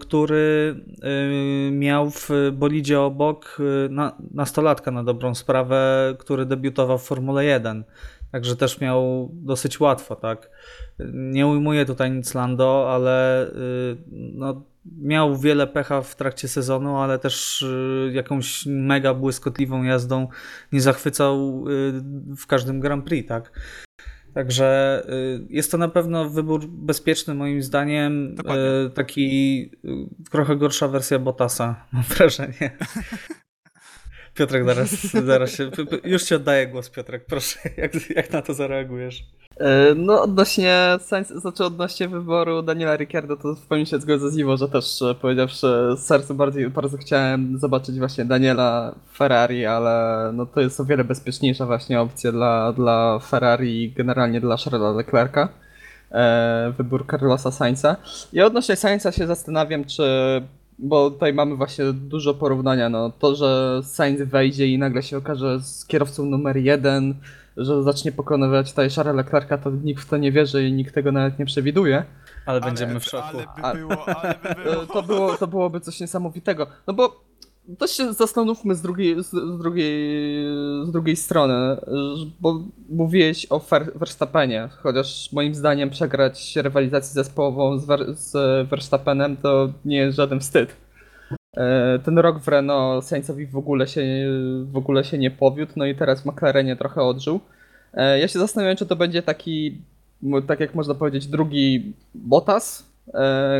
który 0.00 0.76
e, 1.02 1.70
miał 1.70 2.10
w 2.10 2.30
bolidzie 2.52 3.00
obok 3.00 3.58
e, 3.60 3.88
na, 3.88 4.16
nastolatka 4.34 4.90
na 4.90 5.04
dobrą 5.04 5.34
sprawę, 5.34 6.14
który 6.18 6.46
debiutował 6.46 6.98
w 6.98 7.02
Formule 7.02 7.44
1. 7.44 7.84
Także 8.32 8.56
też 8.56 8.80
miał 8.80 9.30
dosyć 9.32 9.80
łatwo, 9.80 10.16
tak. 10.16 10.50
Nie 11.12 11.46
ujmuję 11.46 11.86
tutaj 11.86 12.10
nic 12.10 12.34
Lando, 12.34 12.94
ale 12.94 13.46
no, 14.10 14.62
miał 14.98 15.36
wiele 15.36 15.66
pecha 15.66 16.02
w 16.02 16.16
trakcie 16.16 16.48
sezonu, 16.48 16.96
ale 16.96 17.18
też 17.18 17.64
jakąś 18.12 18.66
mega 18.66 19.14
błyskotliwą 19.14 19.82
jazdą 19.82 20.28
nie 20.72 20.80
zachwycał 20.80 21.64
w 22.38 22.46
każdym 22.46 22.80
Grand 22.80 23.04
Prix, 23.04 23.28
tak. 23.28 23.52
Także 24.36 25.02
y, 25.08 25.46
jest 25.50 25.70
to 25.70 25.78
na 25.78 25.88
pewno 25.88 26.30
wybór 26.30 26.66
bezpieczny 26.68 27.34
moim 27.34 27.62
zdaniem. 27.62 28.34
Dokładnie. 28.34 28.64
Y, 28.64 28.90
taki 28.90 29.60
y, 29.84 29.88
trochę 30.30 30.56
gorsza 30.56 30.88
wersja 30.88 31.18
Botasa, 31.18 31.86
mam 31.92 32.02
wrażenie. 32.02 32.70
Piotrek, 34.36 34.64
zaraz, 34.64 34.90
zaraz 35.26 35.50
się. 35.50 35.70
Już 36.04 36.22
ci 36.22 36.34
oddaję 36.34 36.66
głos, 36.66 36.90
Piotrek. 36.90 37.24
Proszę, 37.24 37.58
jak, 37.76 38.10
jak 38.10 38.32
na 38.32 38.42
to 38.42 38.54
zareagujesz? 38.54 39.24
E, 39.60 39.94
no 39.94 40.22
odnośnie, 40.22 40.98
znaczy 41.40 41.64
odnośnie 41.64 42.08
wyboru 42.08 42.62
Daniela 42.62 42.96
Ricciardo, 42.96 43.36
to 43.36 43.54
w 43.54 43.66
pełni 43.66 43.86
się 43.86 44.00
zgodzę 44.00 44.30
z 44.30 44.36
Iwo, 44.36 44.56
że 44.56 44.68
też 44.68 45.02
e, 45.02 45.14
powiedziawszy 45.14 45.66
z 45.96 45.98
serca 45.98 46.34
bardziej, 46.34 46.70
bardzo 46.70 46.96
chciałem 46.96 47.58
zobaczyć 47.58 47.98
właśnie 47.98 48.24
Daniela 48.24 48.94
Ferrari, 49.14 49.66
ale 49.66 50.30
no 50.34 50.46
to 50.46 50.60
jest 50.60 50.80
o 50.80 50.84
wiele 50.84 51.04
bezpieczniejsza 51.04 51.66
właśnie 51.66 52.00
opcja 52.00 52.32
dla, 52.32 52.72
dla 52.72 53.18
Ferrari 53.18 53.82
i 53.82 53.92
generalnie 53.92 54.40
dla 54.40 54.56
Charlesa 54.56 54.92
Leclerca. 54.92 55.48
E, 56.12 56.72
wybór 56.78 57.06
Carlosa 57.10 57.50
Sainza. 57.50 57.96
Ja 58.32 58.46
odnośnie 58.46 58.76
Sainza 58.76 59.12
się 59.12 59.26
zastanawiam, 59.26 59.84
czy 59.84 60.02
bo 60.78 61.10
tutaj 61.10 61.34
mamy 61.34 61.56
właśnie 61.56 61.84
dużo 61.92 62.34
porównania, 62.34 62.88
no 62.88 63.10
to, 63.18 63.34
że 63.34 63.80
Sainz 63.82 64.22
wejdzie 64.22 64.66
i 64.66 64.78
nagle 64.78 65.02
się 65.02 65.16
okaże 65.18 65.60
z 65.60 65.86
kierowcą 65.86 66.24
numer 66.24 66.56
jeden, 66.56 67.14
że 67.56 67.82
zacznie 67.82 68.12
pokonywać 68.12 68.70
tutaj 68.70 68.90
Charlesa 68.90 69.16
Leclerca, 69.16 69.58
to 69.58 69.70
nikt 69.70 70.02
w 70.02 70.08
to 70.08 70.16
nie 70.16 70.32
wierzy 70.32 70.68
i 70.68 70.72
nikt 70.72 70.94
tego 70.94 71.12
nawet 71.12 71.38
nie 71.38 71.46
przewiduje. 71.46 72.04
Ale, 72.46 72.60
będziemy 72.60 73.00
w 73.00 73.04
szoku. 73.04 73.38
Ale 73.62 73.74
by 73.74 73.80
było, 73.80 74.08
ale 74.08 74.34
by 74.42 74.62
było. 74.62 74.86
To, 74.92 75.02
było, 75.02 75.36
to 75.36 75.46
byłoby 75.46 75.80
coś 75.80 76.00
niesamowitego. 76.00 76.66
No 76.86 76.94
bo 76.94 77.24
to 77.78 77.86
się 77.86 78.12
zastanówmy 78.12 78.74
z 78.74 78.82
drugiej, 78.82 79.24
z, 79.24 79.30
drugiej, 79.58 80.44
z 80.84 80.92
drugiej 80.92 81.16
strony, 81.16 81.76
bo 82.40 82.60
mówiłeś 82.88 83.46
o 83.50 83.60
Verstappenie, 83.94 84.68
chociaż 84.82 85.32
moim 85.32 85.54
zdaniem 85.54 85.90
przegrać 85.90 86.56
rywalizację 86.56 87.14
zespołową 87.14 87.78
z, 87.78 87.84
Ver, 87.84 88.14
z 88.14 88.32
Verstappenem 88.68 89.36
to 89.36 89.72
nie 89.84 89.96
jest 89.96 90.16
żaden 90.16 90.40
wstyd. 90.40 90.76
E, 91.56 91.98
ten 91.98 92.18
rok 92.18 92.40
w 92.40 92.48
Renault 92.48 93.04
Sainzowi 93.04 93.46
w 93.46 93.56
ogóle, 93.56 93.86
się, 93.86 94.02
w 94.64 94.76
ogóle 94.76 95.04
się 95.04 95.18
nie 95.18 95.30
powiódł, 95.30 95.72
no 95.76 95.86
i 95.86 95.94
teraz 95.94 96.22
w 96.22 96.26
McLarenie 96.26 96.76
trochę 96.76 97.02
odżył. 97.02 97.40
E, 97.94 98.18
ja 98.18 98.28
się 98.28 98.38
zastanawiam, 98.38 98.76
czy 98.76 98.86
to 98.86 98.96
będzie 98.96 99.22
taki, 99.22 99.82
tak 100.46 100.60
jak 100.60 100.74
można 100.74 100.94
powiedzieć, 100.94 101.26
drugi 101.26 101.92
Bottas, 102.14 102.95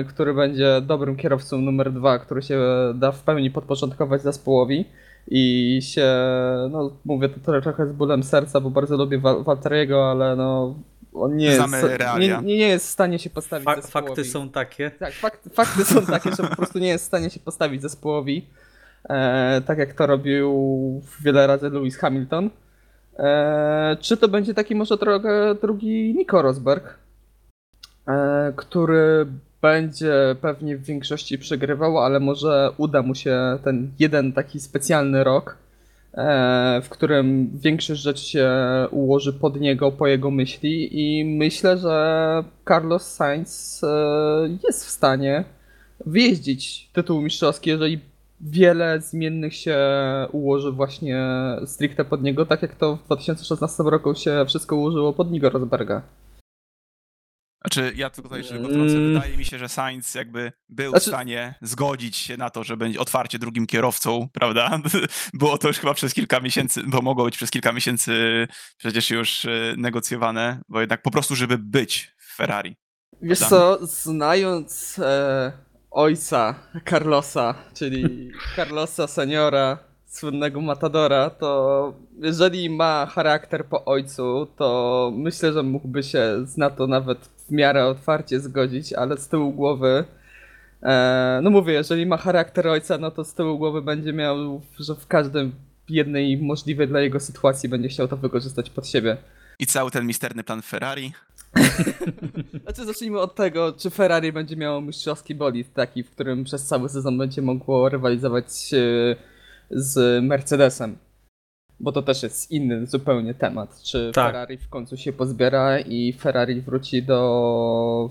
który 0.09 0.35
będzie 0.35 0.81
dobrym 0.81 1.17
kierowcą 1.17 1.59
numer 1.59 1.93
dwa, 1.93 2.19
który 2.19 2.43
się 2.43 2.61
da 2.95 3.13
w 3.13 3.23
pełni 3.23 3.51
podporządkować 3.51 4.23
zespołowi 4.23 4.85
i 5.29 5.79
się, 5.83 6.09
no 6.71 6.91
mówię 7.05 7.29
to 7.29 7.61
trochę 7.61 7.87
z 7.87 7.93
bólem 7.93 8.23
serca, 8.23 8.61
bo 8.61 8.71
bardzo 8.71 8.97
lubię 8.97 9.19
Walteriego, 9.19 10.11
ale 10.11 10.37
no 10.37 10.75
on 11.15 11.37
nie 11.37 11.47
jest, 11.47 11.77
nie, 12.19 12.43
nie, 12.43 12.69
jest 12.69 12.87
w 12.87 12.91
stanie 12.91 13.19
się 13.19 13.31
postawić 13.31 13.69
zespołowi. 13.77 14.09
Fakty 14.09 14.25
są 14.25 14.49
takie. 14.49 14.91
Tak, 14.91 15.13
fakty, 15.13 15.51
fakty 15.51 15.85
są 15.85 16.07
takie, 16.07 16.31
że 16.31 16.43
po 16.43 16.57
prostu 16.57 16.79
nie 16.79 16.89
jest 16.89 17.05
w 17.05 17.07
stanie 17.07 17.31
się 17.31 17.41
postawić 17.41 17.83
zespołowi. 17.83 18.47
E, 19.09 19.63
tak 19.67 19.79
jak 19.79 19.93
to 19.93 20.07
robił 20.07 21.03
wiele 21.21 21.47
razy 21.47 21.71
Lewis 21.71 21.97
Hamilton. 21.97 22.51
E, 23.19 23.97
czy 24.01 24.17
to 24.17 24.29
będzie 24.29 24.55
taki 24.55 24.75
może 24.75 24.99
trochę 24.99 25.55
drugi 25.63 26.15
Nico 26.15 26.43
Rosberg, 26.43 26.85
e, 26.85 26.95
który 28.57 29.27
będzie 29.63 30.37
pewnie 30.41 30.77
w 30.77 30.85
większości 30.85 31.39
przegrywał, 31.39 31.99
ale 31.99 32.21
może 32.21 32.71
uda 32.77 33.03
mu 33.03 33.15
się 33.15 33.59
ten 33.65 33.91
jeden 33.99 34.33
taki 34.33 34.61
specjalny 34.61 35.25
rok 35.25 35.59
E, 36.17 36.81
w 36.85 36.89
którym 36.89 37.51
większość 37.55 38.03
rzeczy 38.03 38.25
się 38.25 38.51
ułoży 38.91 39.33
pod 39.33 39.61
niego, 39.61 39.93
po 39.93 40.07
jego 40.07 40.31
myśli 40.31 40.89
i 41.01 41.25
myślę, 41.25 41.79
że 41.79 42.45
Carlos 42.69 43.15
Sainz 43.15 43.85
e, 43.85 44.59
jest 44.65 44.87
w 44.87 44.91
stanie 44.91 45.45
wyjeździć 46.07 46.91
tytuł 46.93 47.21
mistrzowski, 47.21 47.71
jeżeli 47.71 48.01
wiele 48.41 49.01
zmiennych 49.01 49.55
się 49.55 49.79
ułoży 50.33 50.73
właśnie 50.73 51.25
stricte 51.67 52.05
pod 52.05 52.23
niego, 52.23 52.47
tak 52.47 52.63
jak 52.63 52.75
to 52.75 52.97
w 52.97 53.05
2016 53.05 53.83
roku 53.83 54.15
się 54.15 54.45
wszystko 54.47 54.77
ułożyło 54.77 55.13
pod 55.13 55.31
Nigo 55.31 55.51
Rosberga. 55.51 56.03
Znaczy, 57.67 57.93
ja 57.97 58.11
tylko 58.11 58.29
tutaj 58.29 58.41
jeszcze 58.41 58.59
potrącę, 58.59 58.97
mm. 58.97 59.15
wydaje 59.15 59.37
mi 59.37 59.45
się, 59.45 59.59
że 59.59 59.69
Sainz 59.69 60.15
jakby 60.15 60.53
był 60.69 60.91
znaczy... 60.91 61.05
w 61.05 61.09
stanie 61.09 61.55
zgodzić 61.63 62.17
się 62.17 62.37
na 62.37 62.51
to, 62.51 62.65
że 62.65 62.77
będzie 62.77 63.01
otwarcie 63.01 63.39
drugim 63.39 63.67
kierowcą, 63.67 64.29
prawda? 64.33 64.81
Było 65.35 65.59
to 65.59 65.69
już 65.69 65.79
chyba 65.79 65.95
przez 65.95 66.15
kilka 66.15 66.41
miesięcy, 66.41 66.83
bo 66.87 67.03
mogło 67.03 67.25
być 67.25 67.37
przez 67.37 67.51
kilka 67.51 67.73
miesięcy 67.73 68.13
przecież 68.77 69.11
już 69.11 69.45
e, 69.45 69.75
negocjowane, 69.77 70.61
bo 70.69 70.81
jednak 70.81 71.03
po 71.03 71.11
prostu, 71.11 71.37
żeby 71.37 71.59
być 71.59 72.15
w 72.19 72.37
Ferrari. 72.37 72.77
Wiesz 73.23 73.39
co, 73.39 73.87
znając 73.87 74.99
e, 74.99 75.53
ojca 75.91 76.55
Carlosa, 76.89 77.55
czyli 77.75 78.31
Carlosa 78.57 79.07
Seniora, 79.07 79.79
słynnego 80.17 80.61
Matadora, 80.61 81.31
to 81.31 81.93
jeżeli 82.19 82.71
ma 82.71 83.07
charakter 83.07 83.65
po 83.67 83.85
ojcu, 83.85 84.47
to 84.57 85.13
myślę, 85.17 85.53
że 85.53 85.63
mógłby 85.63 86.03
się 86.03 86.45
na 86.57 86.71
to 86.71 86.87
nawet 86.87 87.19
w 87.49 87.51
miarę 87.51 87.87
otwarcie 87.87 88.41
zgodzić, 88.41 88.93
ale 88.93 89.17
z 89.17 89.29
tyłu 89.29 89.53
głowy 89.53 90.05
e, 90.83 91.41
no 91.43 91.51
mówię, 91.51 91.73
jeżeli 91.73 92.07
ma 92.07 92.17
charakter 92.17 92.69
ojca, 92.69 92.99
no 92.99 93.11
to 93.11 93.25
z 93.25 93.35
tyłu 93.35 93.59
głowy 93.59 93.83
będzie 93.83 94.13
miał, 94.13 94.61
że 94.79 94.95
w 94.95 95.07
każdym 95.07 95.53
jednej 95.89 96.39
możliwej 96.39 96.89
dla 96.89 97.01
jego 97.01 97.21
sytuacji 97.21 97.69
będzie 97.69 97.89
chciał 97.89 98.09
to 98.09 98.17
wykorzystać 98.17 98.71
pod 98.71 98.89
siebie. 98.89 99.17
I 99.59 99.67
cały 99.67 99.91
ten 99.91 100.07
misterny 100.07 100.45
plan 100.45 100.63
Ferrari? 100.63 101.13
znaczy 102.65 102.85
zacznijmy 102.85 103.21
od 103.21 103.35
tego, 103.35 103.73
czy 103.73 103.91
Ferrari 103.91 104.33
będzie 104.33 104.57
miało 104.57 104.81
mistrzowski 104.81 105.35
bolid, 105.35 105.75
taki, 105.75 106.03
w 106.03 106.11
którym 106.11 106.45
przez 106.45 106.65
cały 106.65 106.89
sezon 106.89 107.19
będzie 107.19 107.43
mogło 107.43 107.89
rywalizować 107.89 108.45
z 109.71 110.25
Mercedesem. 110.25 110.97
Bo 111.81 111.93
to 111.93 112.03
też 112.03 112.23
jest 112.23 112.51
inny 112.51 112.87
zupełnie 112.87 113.35
temat. 113.35 113.83
Czy 113.83 114.11
tak. 114.15 114.27
Ferrari 114.27 114.59
w 114.59 114.69
końcu 114.69 114.97
się 114.97 115.13
pozbiera 115.13 115.81
i 115.81 116.13
Ferrari 116.13 116.61
wróci 116.61 117.03
do, 117.03 118.11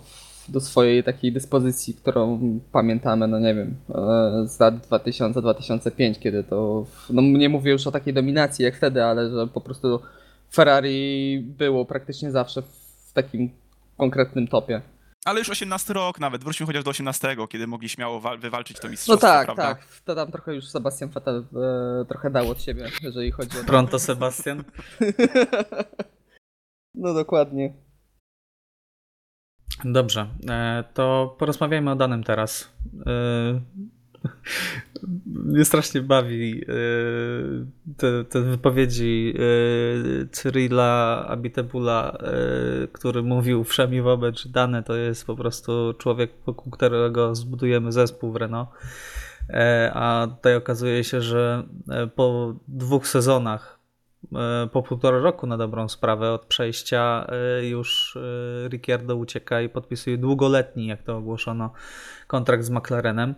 do 0.49 0.59
swojej 0.59 1.03
takiej 1.03 1.31
dyspozycji, 1.31 1.93
którą 1.93 2.39
pamiętamy, 2.71 3.27
no 3.27 3.39
nie 3.39 3.55
wiem, 3.55 3.75
e, 3.89 4.47
z 4.47 4.59
lat 4.59 4.87
2000-2005, 4.87 6.19
kiedy 6.19 6.43
to, 6.43 6.85
no 7.09 7.21
nie 7.21 7.49
mówię 7.49 7.71
już 7.71 7.87
o 7.87 7.91
takiej 7.91 8.13
dominacji 8.13 8.65
jak 8.65 8.75
wtedy, 8.75 9.03
ale 9.03 9.29
że 9.29 9.47
po 9.47 9.61
prostu 9.61 9.99
Ferrari 10.53 11.39
było 11.57 11.85
praktycznie 11.85 12.31
zawsze 12.31 12.61
w 12.61 13.13
takim 13.13 13.49
konkretnym 13.97 14.47
topie. 14.47 14.81
Ale 15.25 15.39
już 15.39 15.49
18 15.49 15.93
rok 15.93 16.19
nawet, 16.19 16.43
wróćmy 16.43 16.65
chociaż 16.65 16.83
do 16.83 16.91
18, 16.91 17.35
kiedy 17.49 17.67
mogli 17.67 17.89
śmiało 17.89 18.21
wywalczyć 18.37 18.79
to 18.79 18.89
mistrzostwo, 18.89 19.27
No 19.27 19.33
tak, 19.33 19.45
prawda? 19.45 19.63
tak. 19.63 20.01
To 20.05 20.15
tam 20.15 20.31
trochę 20.31 20.55
już 20.55 20.67
Sebastian 20.67 21.09
Vettel 21.09 21.45
e, 22.01 22.05
trochę 22.05 22.29
dał 22.29 22.49
od 22.49 22.61
siebie, 22.61 22.89
jeżeli 23.01 23.31
chodzi 23.31 23.59
o... 23.59 23.63
Pronto 23.63 23.99
Sebastian. 23.99 24.63
no 26.95 27.13
dokładnie. 27.13 27.73
Dobrze, 29.85 30.27
e, 30.49 30.83
to 30.93 31.35
porozmawiajmy 31.39 31.91
o 31.91 31.95
danym 31.95 32.23
teraz. 32.23 32.69
E, 33.07 33.61
mnie 35.25 35.65
strasznie 35.65 36.01
bawi 36.01 36.61
e, 36.61 36.73
te, 37.97 38.23
te 38.23 38.41
wypowiedzi 38.41 39.33
Cyrila 40.31 41.25
Abitebula, 41.27 42.17
który 42.91 43.23
mówił 43.23 43.63
wszemi 43.63 44.01
wobec, 44.01 44.47
dane 44.47 44.83
to 44.83 44.95
jest 44.95 45.25
po 45.25 45.35
prostu 45.35 45.93
człowiek, 45.97 46.31
wokół 46.45 46.71
którego 46.71 47.35
zbudujemy 47.35 47.91
zespół 47.91 48.31
w 48.31 48.35
Renault. 48.35 48.69
A 49.93 50.27
tutaj 50.35 50.55
okazuje 50.55 51.03
się, 51.03 51.21
że 51.21 51.63
po 52.15 52.55
dwóch 52.67 53.07
sezonach 53.07 53.74
E, 53.74 53.74
po 54.71 54.83
półtora 54.83 55.19
roku 55.19 55.47
na 55.47 55.57
dobrą 55.57 55.89
sprawę 55.89 56.31
od 56.31 56.45
przejścia 56.45 57.27
e, 57.29 57.67
już 57.67 58.17
e, 58.17 58.69
Ricciardo 58.69 59.15
ucieka 59.15 59.61
i 59.61 59.69
podpisuje 59.69 60.17
długoletni, 60.17 60.87
jak 60.87 61.03
to 61.03 61.17
ogłoszono, 61.17 61.73
kontrakt 62.27 62.63
z 62.63 62.69
McLarenem. 62.69 63.35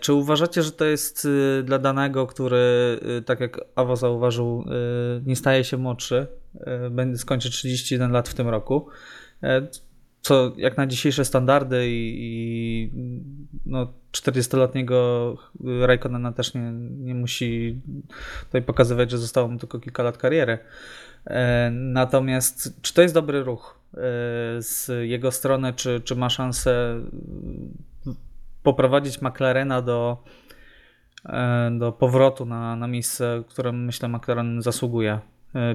Czy 0.00 0.12
uważacie, 0.12 0.62
że 0.62 0.72
to 0.72 0.84
jest 0.84 1.28
dla 1.64 1.78
danego, 1.78 2.26
który, 2.26 2.58
tak 3.26 3.40
jak 3.40 3.60
Awo 3.74 3.96
zauważył, 3.96 4.64
nie 5.26 5.36
staje 5.36 5.64
się 5.64 5.76
młodszy, 5.76 6.26
skończy 7.16 7.50
31 7.50 8.12
lat 8.12 8.28
w 8.28 8.34
tym 8.34 8.48
roku, 8.48 8.88
co 10.26 10.52
jak 10.56 10.76
na 10.76 10.86
dzisiejsze 10.86 11.24
standardy 11.24 11.88
i, 11.88 12.14
i 12.18 12.90
no, 13.66 13.92
40-letniego 14.12 15.36
Raikkonena 15.86 16.32
też 16.32 16.54
nie, 16.54 16.72
nie 16.98 17.14
musi 17.14 17.80
tutaj 18.44 18.62
pokazywać, 18.62 19.10
że 19.10 19.18
zostało 19.18 19.48
mu 19.48 19.58
tylko 19.58 19.80
kilka 19.80 20.02
lat 20.02 20.18
kariery. 20.18 20.58
E, 21.26 21.70
natomiast 21.70 22.82
czy 22.82 22.94
to 22.94 23.02
jest 23.02 23.14
dobry 23.14 23.44
ruch 23.44 23.80
e, 23.94 23.98
z 24.58 24.90
jego 25.02 25.30
strony, 25.30 25.72
czy, 25.72 26.00
czy 26.04 26.16
ma 26.16 26.30
szansę 26.30 27.00
poprowadzić 28.62 29.22
McLarena 29.22 29.82
do, 29.82 30.22
e, 31.24 31.70
do 31.78 31.92
powrotu 31.92 32.44
na, 32.44 32.76
na 32.76 32.86
miejsce, 32.86 33.42
które 33.48 33.72
myślę 33.72 34.08
McLaren 34.08 34.62
zasługuje? 34.62 35.20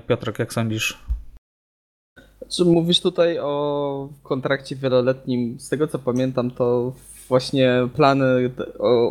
Piotrek, 0.07 0.39
jak 0.39 0.53
sądzisz? 0.53 0.99
Czy 2.49 2.65
mówisz 2.65 3.01
tutaj 3.01 3.39
o 3.39 4.09
kontrakcie 4.23 4.75
wieloletnim? 4.75 5.59
Z 5.59 5.69
tego 5.69 5.87
co 5.87 5.99
pamiętam, 5.99 6.51
to 6.51 6.93
właśnie 7.31 7.87
plany 7.95 8.51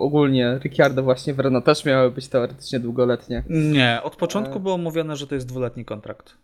ogólnie 0.00 0.59
Ricciardo 0.64 1.02
właśnie 1.02 1.35
w 1.35 1.40
Renault 1.40 1.64
też 1.64 1.85
miały 1.85 2.11
być 2.11 2.28
teoretycznie 2.28 2.80
długoletnie. 2.80 3.42
Nie, 3.48 4.00
od 4.02 4.16
początku 4.16 4.56
e... 4.56 4.61
było 4.61 4.78
mówione, 4.78 5.16
że 5.16 5.26
to 5.26 5.35
jest 5.35 5.48
dwuletni 5.48 5.85
kontrakt. 5.85 6.35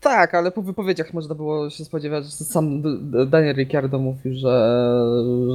Tak, 0.00 0.34
ale 0.34 0.50
po 0.50 0.62
wypowiedziach 0.62 1.14
można 1.14 1.34
było 1.34 1.70
się 1.70 1.84
spodziewać, 1.84 2.24
że 2.24 2.30
sam 2.30 2.82
Daniel 3.26 3.56
Ricciardo 3.56 3.98
mówił, 3.98 4.34
że, 4.34 4.78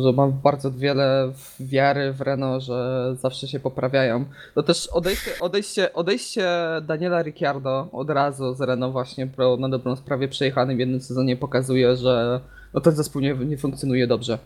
że 0.04 0.14
ma 0.14 0.28
bardzo 0.28 0.72
wiele 0.72 1.32
wiary 1.60 2.14
w 2.14 2.22
Renault, 2.22 2.64
że 2.64 3.16
zawsze 3.20 3.48
się 3.48 3.60
poprawiają. 3.60 4.26
To 4.56 4.64
też 4.64 4.88
odejście, 4.88 5.32
odejście, 5.40 5.94
odejście 5.94 6.48
Daniela 6.82 7.22
Ricciardo 7.24 7.88
od 7.92 8.10
razu 8.10 8.54
z 8.54 8.62
Renault 8.62 8.94
właśnie 8.94 9.28
pro, 9.28 9.58
na 9.58 9.70
dobrą 9.70 9.96
sprawę 9.96 10.28
przejechany 10.28 10.76
w 10.76 10.80
jednym 10.80 11.02
sezonie 11.02 11.36
pokazuje, 11.36 11.96
że 11.96 12.40
no 12.74 12.82
ten 12.82 12.96
zespół 12.96 13.22
nie, 13.22 13.34
nie 13.34 13.58
funkcjonuje 13.58 14.08
dobrze. 14.08 14.38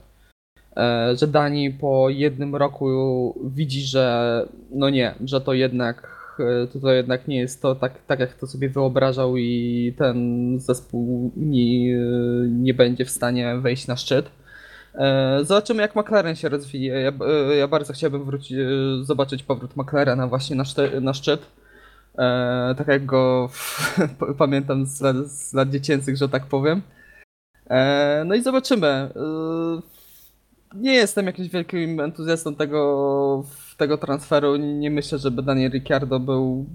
E, 0.77 1.15
że 1.15 1.27
Dani 1.27 1.71
po 1.71 2.09
jednym 2.09 2.55
roku 2.55 3.39
widzi, 3.53 3.81
że 3.81 4.45
no 4.71 4.89
nie, 4.89 5.15
że 5.25 5.41
to 5.41 5.53
jednak 5.53 6.21
E, 6.41 6.79
to 6.81 6.91
jednak 6.93 7.27
nie 7.27 7.39
jest 7.39 7.61
to 7.61 7.75
tak, 7.75 8.05
tak 8.07 8.19
jak 8.19 8.33
to 8.33 8.47
sobie 8.47 8.69
wyobrażał 8.69 9.37
i 9.37 9.93
ten 9.97 10.59
zespół 10.59 11.31
nie, 11.37 11.95
nie 12.47 12.73
będzie 12.73 13.05
w 13.05 13.09
stanie 13.09 13.57
wejść 13.57 13.87
na 13.87 13.95
szczyt. 13.95 14.31
E, 14.95 15.39
zobaczymy 15.43 15.81
jak 15.81 15.95
McLaren 15.95 16.35
się 16.35 16.49
rozwija. 16.49 16.99
Ja, 16.99 17.11
ja 17.57 17.67
bardzo 17.67 17.93
chciałbym 17.93 18.25
wrócić, 18.25 18.57
zobaczyć 19.01 19.43
powrót 19.43 19.77
McLarena 19.77 20.27
właśnie 20.27 20.55
na, 20.55 20.65
szty, 20.65 21.01
na 21.01 21.13
szczyt. 21.13 21.41
E, 22.17 22.75
tak 22.77 22.87
jak 22.87 23.05
go 23.05 23.49
pamiętam 24.37 24.85
z 24.85 25.01
lat, 25.01 25.15
z 25.27 25.53
lat, 25.53 25.69
dziecięcych, 25.69 26.17
że 26.17 26.29
tak 26.29 26.45
powiem. 26.45 26.81
E, 27.69 28.23
no 28.25 28.35
i 28.35 28.41
zobaczymy. 28.43 28.87
E, 28.87 29.11
nie 30.73 30.93
jestem 30.93 31.25
jakimś 31.25 31.49
wielkim 31.49 31.99
entuzjastą 31.99 32.55
tego, 32.55 33.43
tego 33.77 33.97
transferu. 33.97 34.55
Nie 34.55 34.91
myślę, 34.91 35.17
żeby 35.17 35.43
Daniel 35.43 35.71
Ricciardo 35.71 36.19
był 36.19 36.65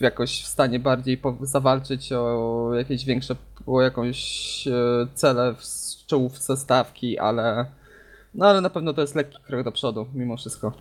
jakoś 0.00 0.42
w 0.42 0.46
stanie 0.46 0.78
bardziej 0.78 1.20
zawalczyć 1.42 2.12
o 2.12 2.70
jakieś 2.74 3.04
większe, 3.04 3.36
o 3.66 3.80
jakąś 3.80 4.68
e, 4.68 5.06
cele 5.14 5.54
w 5.54 6.06
czołówce 6.06 6.56
stawki, 6.56 7.18
ale 7.18 7.66
no 8.34 8.46
ale 8.46 8.60
na 8.60 8.70
pewno 8.70 8.92
to 8.92 9.00
jest 9.00 9.14
lekki 9.14 9.38
krok 9.42 9.64
do 9.64 9.72
przodu, 9.72 10.06
mimo 10.14 10.36
wszystko. 10.36 10.72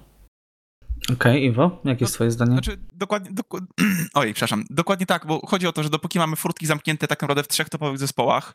Okej, 1.03 1.15
okay, 1.15 1.39
Iwo, 1.39 1.81
jakie 1.85 2.03
jest 2.03 2.13
no, 2.13 2.15
twoje 2.15 2.31
zdanie? 2.31 2.51
Znaczy, 2.51 2.77
dokładnie, 2.93 3.31
doku... 3.31 3.57
oj, 4.13 4.33
przepraszam, 4.33 4.63
dokładnie 4.69 5.05
tak, 5.05 5.25
bo 5.25 5.47
chodzi 5.47 5.67
o 5.67 5.73
to, 5.73 5.83
że 5.83 5.89
dopóki 5.89 6.19
mamy 6.19 6.35
furtki 6.35 6.65
zamknięte 6.65 7.07
tak 7.07 7.21
naprawdę 7.21 7.43
w 7.43 7.47
trzech 7.47 7.69
topowych 7.69 7.97
zespołach, 7.97 8.53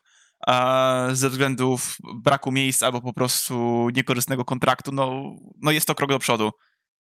ze 1.13 1.31
względów 1.31 1.97
braku 2.15 2.53
miejsc 2.53 2.83
albo 2.83 3.01
po 3.01 3.13
prostu 3.13 3.89
niekorzystnego 3.95 4.45
kontraktu, 4.45 4.93
no, 4.93 5.37
no 5.63 5.71
jest 5.71 5.87
to 5.87 5.95
krok 5.95 6.11
do 6.11 6.19
przodu. 6.19 6.51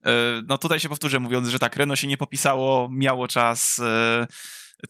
E, 0.04 0.10
no 0.46 0.58
tutaj 0.58 0.80
się 0.80 0.88
powtórzę 0.88 1.20
mówiąc, 1.20 1.48
że 1.48 1.58
tak, 1.58 1.76
Renault 1.76 2.00
się 2.00 2.06
nie 2.06 2.16
popisało, 2.16 2.88
miało 2.92 3.28
czas 3.28 3.78
e, 3.78 4.26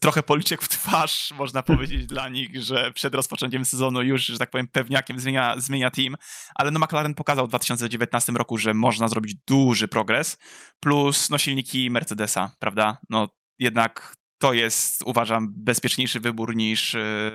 trochę 0.01 0.23
policzek 0.23 0.61
w 0.61 0.67
twarz, 0.67 1.33
można 1.37 1.63
powiedzieć 1.63 2.05
dla 2.05 2.29
nich, 2.29 2.63
że 2.63 2.91
przed 2.91 3.15
rozpoczęciem 3.15 3.65
sezonu 3.65 4.01
już, 4.01 4.25
że 4.25 4.37
tak 4.37 4.49
powiem, 4.49 4.67
pewniakiem 4.67 5.19
zmienia, 5.19 5.55
zmienia 5.57 5.91
team, 5.91 6.15
ale 6.55 6.71
no 6.71 6.79
McLaren 6.79 7.13
pokazał 7.13 7.45
w 7.45 7.49
2019 7.49 8.31
roku, 8.31 8.57
że 8.57 8.73
można 8.73 9.07
zrobić 9.07 9.35
duży 9.47 9.87
progres, 9.87 10.37
plus 10.79 11.29
no 11.29 11.37
silniki 11.37 11.89
Mercedesa, 11.89 12.51
prawda? 12.59 12.97
No 13.09 13.27
jednak 13.59 14.15
to 14.37 14.53
jest, 14.53 15.03
uważam, 15.05 15.53
bezpieczniejszy 15.57 16.19
wybór 16.19 16.55
niż 16.55 16.95
e, 16.95 17.31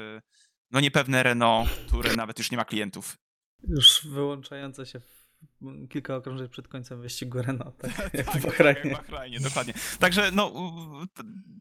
no 0.74 0.80
niepewne 0.80 1.22
Renault, 1.22 1.70
które 1.88 2.16
nawet 2.16 2.38
już 2.38 2.50
nie 2.50 2.56
ma 2.56 2.64
klientów. 2.64 3.16
Już 3.68 4.06
wyłączające 4.06 4.86
się 4.86 5.00
kilka 5.90 6.16
okrążeń 6.16 6.48
przed 6.48 6.68
końcem 6.68 7.02
wyścigu 7.02 7.42
Renault, 7.42 7.76
tak, 7.78 8.14
jak 8.14 8.26
tak, 8.32 8.42
w 8.42 8.46
Bahrajnie. 8.46 8.90
Tak, 8.90 8.92
Bahrajnie, 8.92 9.40
dokładnie. 9.40 9.74
Także 9.98 10.30
no, 10.32 10.52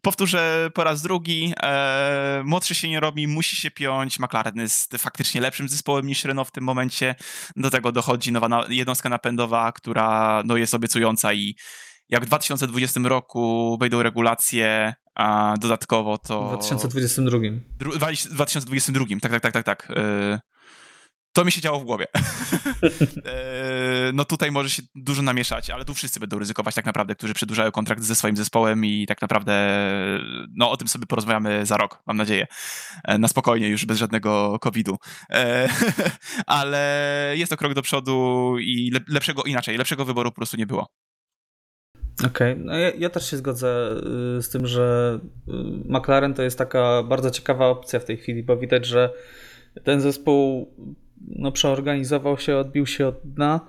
powtórzę 0.02 0.70
po 0.74 0.84
raz 0.84 1.02
drugi, 1.02 1.54
e, 1.64 2.42
młodszy 2.46 2.76
się 2.76 2.90
nie 2.90 3.00
robi, 3.00 3.28
musi 3.28 3.56
się 3.56 3.72
piąć, 3.72 4.20
McLaren 4.20 4.56
jest 4.56 4.98
faktycznie 4.98 5.42
lepszym 5.42 5.70
zespołem 5.70 6.08
niż 6.08 6.24
Renault 6.24 6.50
w 6.50 6.52
tym 6.52 6.64
momencie, 6.64 7.16
do 7.56 7.70
tego 7.70 7.92
dochodzi 7.92 8.32
nowa 8.32 8.66
jednostka 8.70 9.10
napędowa, 9.10 9.72
która 9.72 10.42
no, 10.46 10.58
jest 10.58 10.74
obiecująca 10.74 11.34
i 11.34 11.56
jak 12.10 12.24
w 12.24 12.28
2020 12.28 13.00
roku 13.04 13.78
wejdą 13.82 14.04
regulacje, 14.04 14.94
a 15.16 15.54
dodatkowo 15.60 16.18
to... 16.18 16.46
W 16.46 16.50
2022. 16.50 17.38
W 17.80 18.30
2022, 18.30 19.06
tak, 19.22 19.32
tak, 19.32 19.42
tak, 19.42 19.54
tak, 19.54 19.66
tak. 19.66 19.98
E, 19.98 20.40
to 21.34 21.46
mi 21.46 21.52
się 21.52 21.62
działo 21.62 21.80
w 21.80 21.84
głowie. 21.84 22.08
E, 23.26 24.12
no 24.14 24.26
tutaj 24.26 24.52
może 24.52 24.70
się 24.70 24.82
dużo 24.96 25.22
namieszać, 25.22 25.70
ale 25.70 25.86
tu 25.86 25.94
wszyscy 25.94 26.20
będą 26.20 26.40
ryzykować 26.40 26.76
tak 26.76 26.86
naprawdę, 26.86 27.16
którzy 27.16 27.34
przedłużają 27.34 27.72
kontrakt 27.72 28.04
ze 28.04 28.16
swoim 28.16 28.38
zespołem 28.38 28.86
i 28.86 29.06
tak 29.08 29.22
naprawdę 29.22 29.80
no 30.58 30.72
o 30.72 30.78
tym 30.78 30.88
sobie 30.88 31.06
porozmawiamy 31.06 31.66
za 31.66 31.78
rok, 31.78 32.04
mam 32.08 32.18
nadzieję. 32.18 32.48
E, 33.04 33.18
na 33.18 33.28
spokojnie, 33.28 33.68
już 33.68 33.86
bez 33.86 33.98
żadnego 33.98 34.60
COVID-u. 34.60 34.98
Ale 36.46 37.34
jest 37.36 37.50
to 37.50 37.58
krok 37.58 37.74
do 37.74 37.82
przodu 37.82 38.56
i 38.60 38.92
lepszego, 39.08 39.44
inaczej, 39.44 39.78
lepszego 39.78 40.06
wyboru 40.06 40.32
po 40.32 40.36
prostu 40.36 40.58
nie 40.58 40.66
było. 40.66 40.88
Okej, 42.20 42.54
okay. 42.54 42.56
no 42.66 42.78
ja, 42.78 42.92
ja, 42.92 43.10
też 43.10 43.32
się 43.32 43.38
zgodzę 43.38 43.90
y, 44.38 44.42
z 44.42 44.50
tym, 44.50 44.68
że 44.68 45.20
y, 45.48 45.52
McLaren 45.86 46.34
to 46.34 46.44
jest 46.44 46.58
taka 46.58 47.04
bardzo 47.04 47.32
ciekawa 47.32 47.68
opcja 47.68 48.00
w 48.00 48.06
tej 48.06 48.18
chwili, 48.18 48.44
bo 48.44 48.58
widać, 48.58 48.86
że 48.86 49.10
ten 49.84 50.02
zespół 50.02 50.72
no, 51.28 51.52
przeorganizował 51.52 52.38
się, 52.38 52.58
odbił 52.58 52.86
się 52.86 53.08
od 53.08 53.20
dna. 53.24 53.60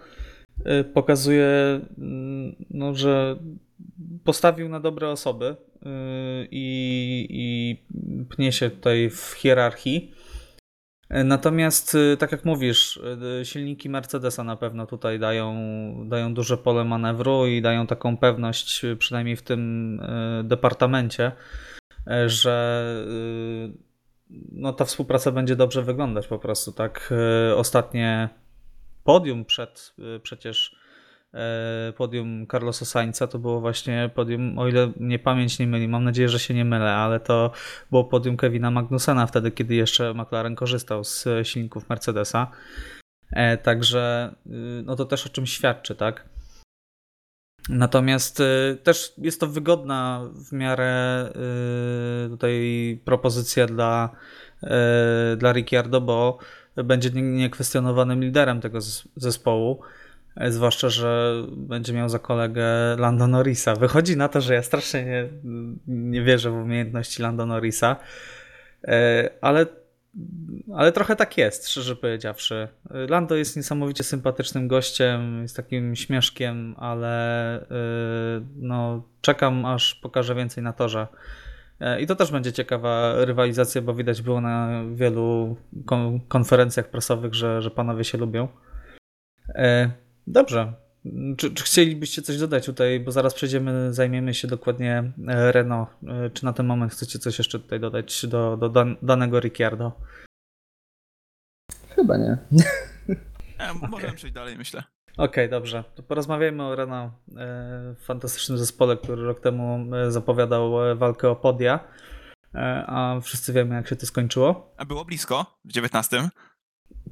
Y, 0.80 0.84
pokazuje, 0.84 1.80
mm, 1.98 2.54
no, 2.70 2.94
że 2.94 3.36
postawił 4.24 4.68
na 4.68 4.80
dobre 4.80 5.08
osoby 5.08 5.56
i, 6.50 7.26
i 7.30 7.76
pnie 8.28 8.52
się 8.52 8.70
tutaj 8.70 9.10
w 9.10 9.34
hierarchii. 9.36 10.13
Natomiast, 11.10 11.94
y, 11.94 12.16
tak 12.16 12.32
jak 12.32 12.44
mówisz, 12.44 13.00
silniki 13.42 13.88
Mercedesa 13.88 14.44
na 14.44 14.56
pewno 14.56 14.86
tutaj 14.86 15.18
dają, 15.18 15.54
dają 16.08 16.34
duże 16.34 16.56
pole 16.56 16.84
manewru 16.84 17.46
i 17.46 17.62
dają 17.62 17.86
taką 17.86 18.16
pewność, 18.16 18.82
przynajmniej 18.98 19.36
w 19.36 19.42
tym 19.42 20.00
departamencie, 20.44 21.32
że 22.26 22.84
no, 24.52 24.72
ta 24.72 24.84
współpraca 24.84 25.32
będzie 25.32 25.56
dobrze 25.56 25.82
wyglądać 25.82 26.26
po 26.26 26.38
prostu. 26.38 26.72
Tak, 26.72 27.14
ostatnie 27.56 28.28
podium 29.04 29.44
przed 29.44 29.94
przecież 30.22 30.76
e, 30.80 30.83
podium 31.96 32.46
Carlosa 32.46 32.84
Sainza 32.84 33.26
to 33.26 33.38
było 33.38 33.60
właśnie 33.60 34.10
podium, 34.14 34.58
o 34.58 34.68
ile 34.68 34.92
mnie 34.96 35.18
pamięć 35.18 35.58
nie 35.58 35.66
myli, 35.66 35.88
mam 35.88 36.04
nadzieję, 36.04 36.28
że 36.28 36.38
się 36.38 36.54
nie 36.54 36.64
mylę, 36.64 36.92
ale 36.94 37.20
to 37.20 37.52
było 37.90 38.04
podium 38.04 38.36
Kevina 38.36 38.70
Magnusena 38.70 39.26
wtedy, 39.26 39.50
kiedy 39.50 39.74
jeszcze 39.74 40.14
McLaren 40.14 40.54
korzystał 40.54 41.04
z 41.04 41.24
silników 41.42 41.88
Mercedesa. 41.88 42.50
E, 43.32 43.56
także 43.56 44.34
y, 44.46 44.50
no 44.84 44.96
to 44.96 45.04
też 45.04 45.26
o 45.26 45.28
czym 45.28 45.46
świadczy, 45.46 45.94
tak? 45.94 46.28
Natomiast 47.68 48.40
y, 48.40 48.78
też 48.82 49.14
jest 49.18 49.40
to 49.40 49.46
wygodna 49.46 50.30
w 50.50 50.52
miarę 50.52 51.32
tutaj 52.30 53.00
propozycja 53.04 53.66
dla, 53.66 54.16
dla 55.36 55.52
Ricciardo, 55.52 56.00
bo 56.00 56.38
będzie 56.76 57.10
niekwestionowanym 57.10 58.20
liderem 58.20 58.60
tego 58.60 58.78
zespołu. 59.16 59.80
E, 60.36 60.52
zwłaszcza, 60.52 60.88
że 60.88 61.34
będzie 61.56 61.92
miał 61.92 62.08
za 62.08 62.18
kolegę 62.18 62.66
Lando 62.98 63.26
Norrisa. 63.26 63.74
Wychodzi 63.74 64.16
na 64.16 64.28
to, 64.28 64.40
że 64.40 64.54
ja 64.54 64.62
strasznie 64.62 65.04
nie, 65.04 65.28
nie 65.86 66.22
wierzę 66.22 66.50
w 66.50 66.54
umiejętności 66.54 67.22
Lando 67.22 67.46
Norrisa, 67.46 67.96
e, 68.84 69.30
ale, 69.40 69.66
ale 70.74 70.92
trochę 70.92 71.16
tak 71.16 71.38
jest, 71.38 71.68
szczerze 71.68 71.96
powiedziawszy. 71.96 72.68
Lando 73.08 73.34
jest 73.34 73.56
niesamowicie 73.56 74.04
sympatycznym 74.04 74.68
gościem, 74.68 75.42
jest 75.42 75.56
takim 75.56 75.96
śmieszkiem, 75.96 76.74
ale 76.78 77.56
e, 77.60 77.66
no, 78.56 79.02
czekam 79.20 79.64
aż 79.64 79.94
pokaże 79.94 80.34
więcej 80.34 80.64
na 80.64 80.72
torze. 80.72 81.06
E, 81.80 82.00
I 82.00 82.06
to 82.06 82.16
też 82.16 82.32
będzie 82.32 82.52
ciekawa 82.52 83.24
rywalizacja, 83.24 83.82
bo 83.82 83.94
widać 83.94 84.22
było 84.22 84.40
na 84.40 84.82
wielu 84.94 85.56
konferencjach 86.28 86.88
prasowych, 86.90 87.34
że, 87.34 87.62
że 87.62 87.70
panowie 87.70 88.04
się 88.04 88.18
lubią. 88.18 88.48
E, 90.28 90.30
dobrze. 90.32 90.72
Czy, 91.36 91.54
czy, 91.54 91.64
chcielibyście 91.64 92.22
coś 92.22 92.38
dodać 92.38 92.66
tutaj, 92.66 93.00
bo 93.00 93.12
zaraz 93.12 93.34
przejdziemy, 93.34 93.94
zajmiemy 93.94 94.34
się 94.34 94.48
dokładnie 94.48 95.12
e, 95.28 95.52
Renault. 95.52 95.88
Czy 96.32 96.44
na 96.44 96.52
ten 96.52 96.66
moment 96.66 96.92
chcecie 96.92 97.18
coś 97.18 97.38
jeszcze 97.38 97.58
tutaj 97.58 97.80
dodać 97.80 98.26
do, 98.26 98.56
do 98.56 98.68
dan 98.68 98.96
danego 99.02 99.40
Ricciardo? 99.40 99.92
Chyba 101.88 102.16
nie. 102.16 102.38
możemy 103.72 103.96
okay. 103.96 104.12
przejść 104.12 104.34
dalej, 104.34 104.56
myślę. 104.56 104.82
Okej, 105.12 105.24
okay, 105.24 105.48
dobrze. 105.48 105.84
To 105.94 106.02
porozmawiajmy 106.02 106.62
o 106.62 106.76
Renault, 106.76 107.12
e, 107.36 107.94
fantastycznym 107.98 108.58
zespole, 108.58 108.96
który 108.96 109.22
rok 109.22 109.40
temu 109.40 109.94
e, 109.96 110.10
zapowiadał 110.10 110.90
e, 110.90 110.94
walkę 110.94 111.30
o 111.30 111.36
podia, 111.36 111.80
a 112.86 113.20
wszyscy 113.22 113.52
wiemy, 113.52 113.74
jak 113.74 113.88
się 113.88 113.96
to 113.96 114.06
skończyło. 114.06 114.74
A 114.76 114.84
było 114.84 115.04
blisko 115.04 115.58
w 115.64 115.72
19. 115.72 116.28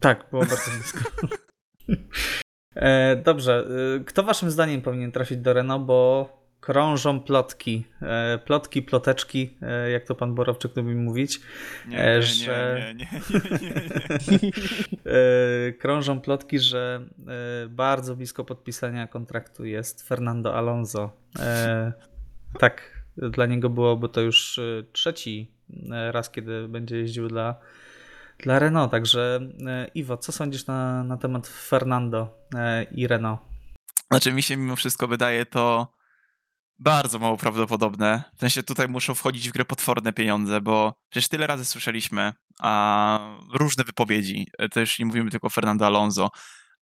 Tak, 0.00 0.30
było 0.30 0.44
bardzo 0.44 0.70
blisko. 0.70 1.00
Dobrze, 3.24 3.66
kto 4.06 4.22
waszym 4.22 4.50
zdaniem 4.50 4.82
powinien 4.82 5.12
trafić 5.12 5.38
do 5.38 5.52
Renault, 5.52 5.84
bo 5.84 6.28
krążą 6.62 7.20
plotki, 7.20 7.84
e, 8.02 8.38
plotki, 8.38 8.82
ploteczki, 8.82 9.56
e, 9.62 9.90
jak 9.90 10.04
to 10.04 10.14
pan 10.14 10.34
Borowczyk 10.34 10.76
lubi 10.76 10.94
mówić, 10.94 11.40
nie, 11.88 12.04
e, 12.04 12.16
nie, 12.16 12.22
że 12.22 12.94
nie, 12.96 13.04
nie, 13.04 13.08
nie, 14.30 14.50
nie. 14.52 15.72
krążą 15.80 16.20
plotki, 16.20 16.58
że 16.58 17.00
bardzo 17.68 18.16
blisko 18.16 18.44
podpisania 18.44 19.06
kontraktu 19.06 19.64
jest 19.64 20.08
Fernando 20.08 20.54
Alonso. 20.54 21.12
Tak, 22.58 23.04
dla 23.16 23.46
niego 23.46 23.70
byłoby 23.70 24.08
to 24.08 24.20
już 24.20 24.60
trzeci 24.92 25.50
raz, 26.10 26.30
kiedy 26.30 26.68
będzie 26.68 26.96
jeździł 26.96 27.28
dla, 27.28 27.56
dla 28.42 28.58
Renault. 28.58 28.90
Także 28.90 29.40
Iwo, 29.94 30.16
co 30.16 30.32
sądzisz 30.32 30.66
na, 30.66 31.04
na 31.04 31.16
temat 31.16 31.46
Fernando 31.46 32.38
i 32.90 33.06
Renault? 33.06 33.40
Znaczy 34.10 34.32
mi 34.32 34.42
się 34.42 34.56
mimo 34.56 34.76
wszystko 34.76 35.08
wydaje 35.08 35.46
to 35.46 35.92
bardzo 36.78 37.18
mało 37.18 37.36
prawdopodobne. 37.36 38.22
W 38.36 38.40
sensie 38.40 38.62
tutaj 38.62 38.88
muszą 38.88 39.14
wchodzić 39.14 39.48
w 39.48 39.52
grę 39.52 39.64
potworne 39.64 40.12
pieniądze, 40.12 40.60
bo 40.60 40.94
przecież 41.08 41.28
tyle 41.28 41.46
razy 41.46 41.64
słyszeliśmy 41.64 42.32
a, 42.60 43.36
różne 43.54 43.84
wypowiedzi. 43.84 44.46
Też 44.72 44.98
nie 44.98 45.06
mówimy 45.06 45.30
tylko 45.30 45.46
o 45.46 45.50
Fernando 45.50 45.86
Alonso, 45.86 46.30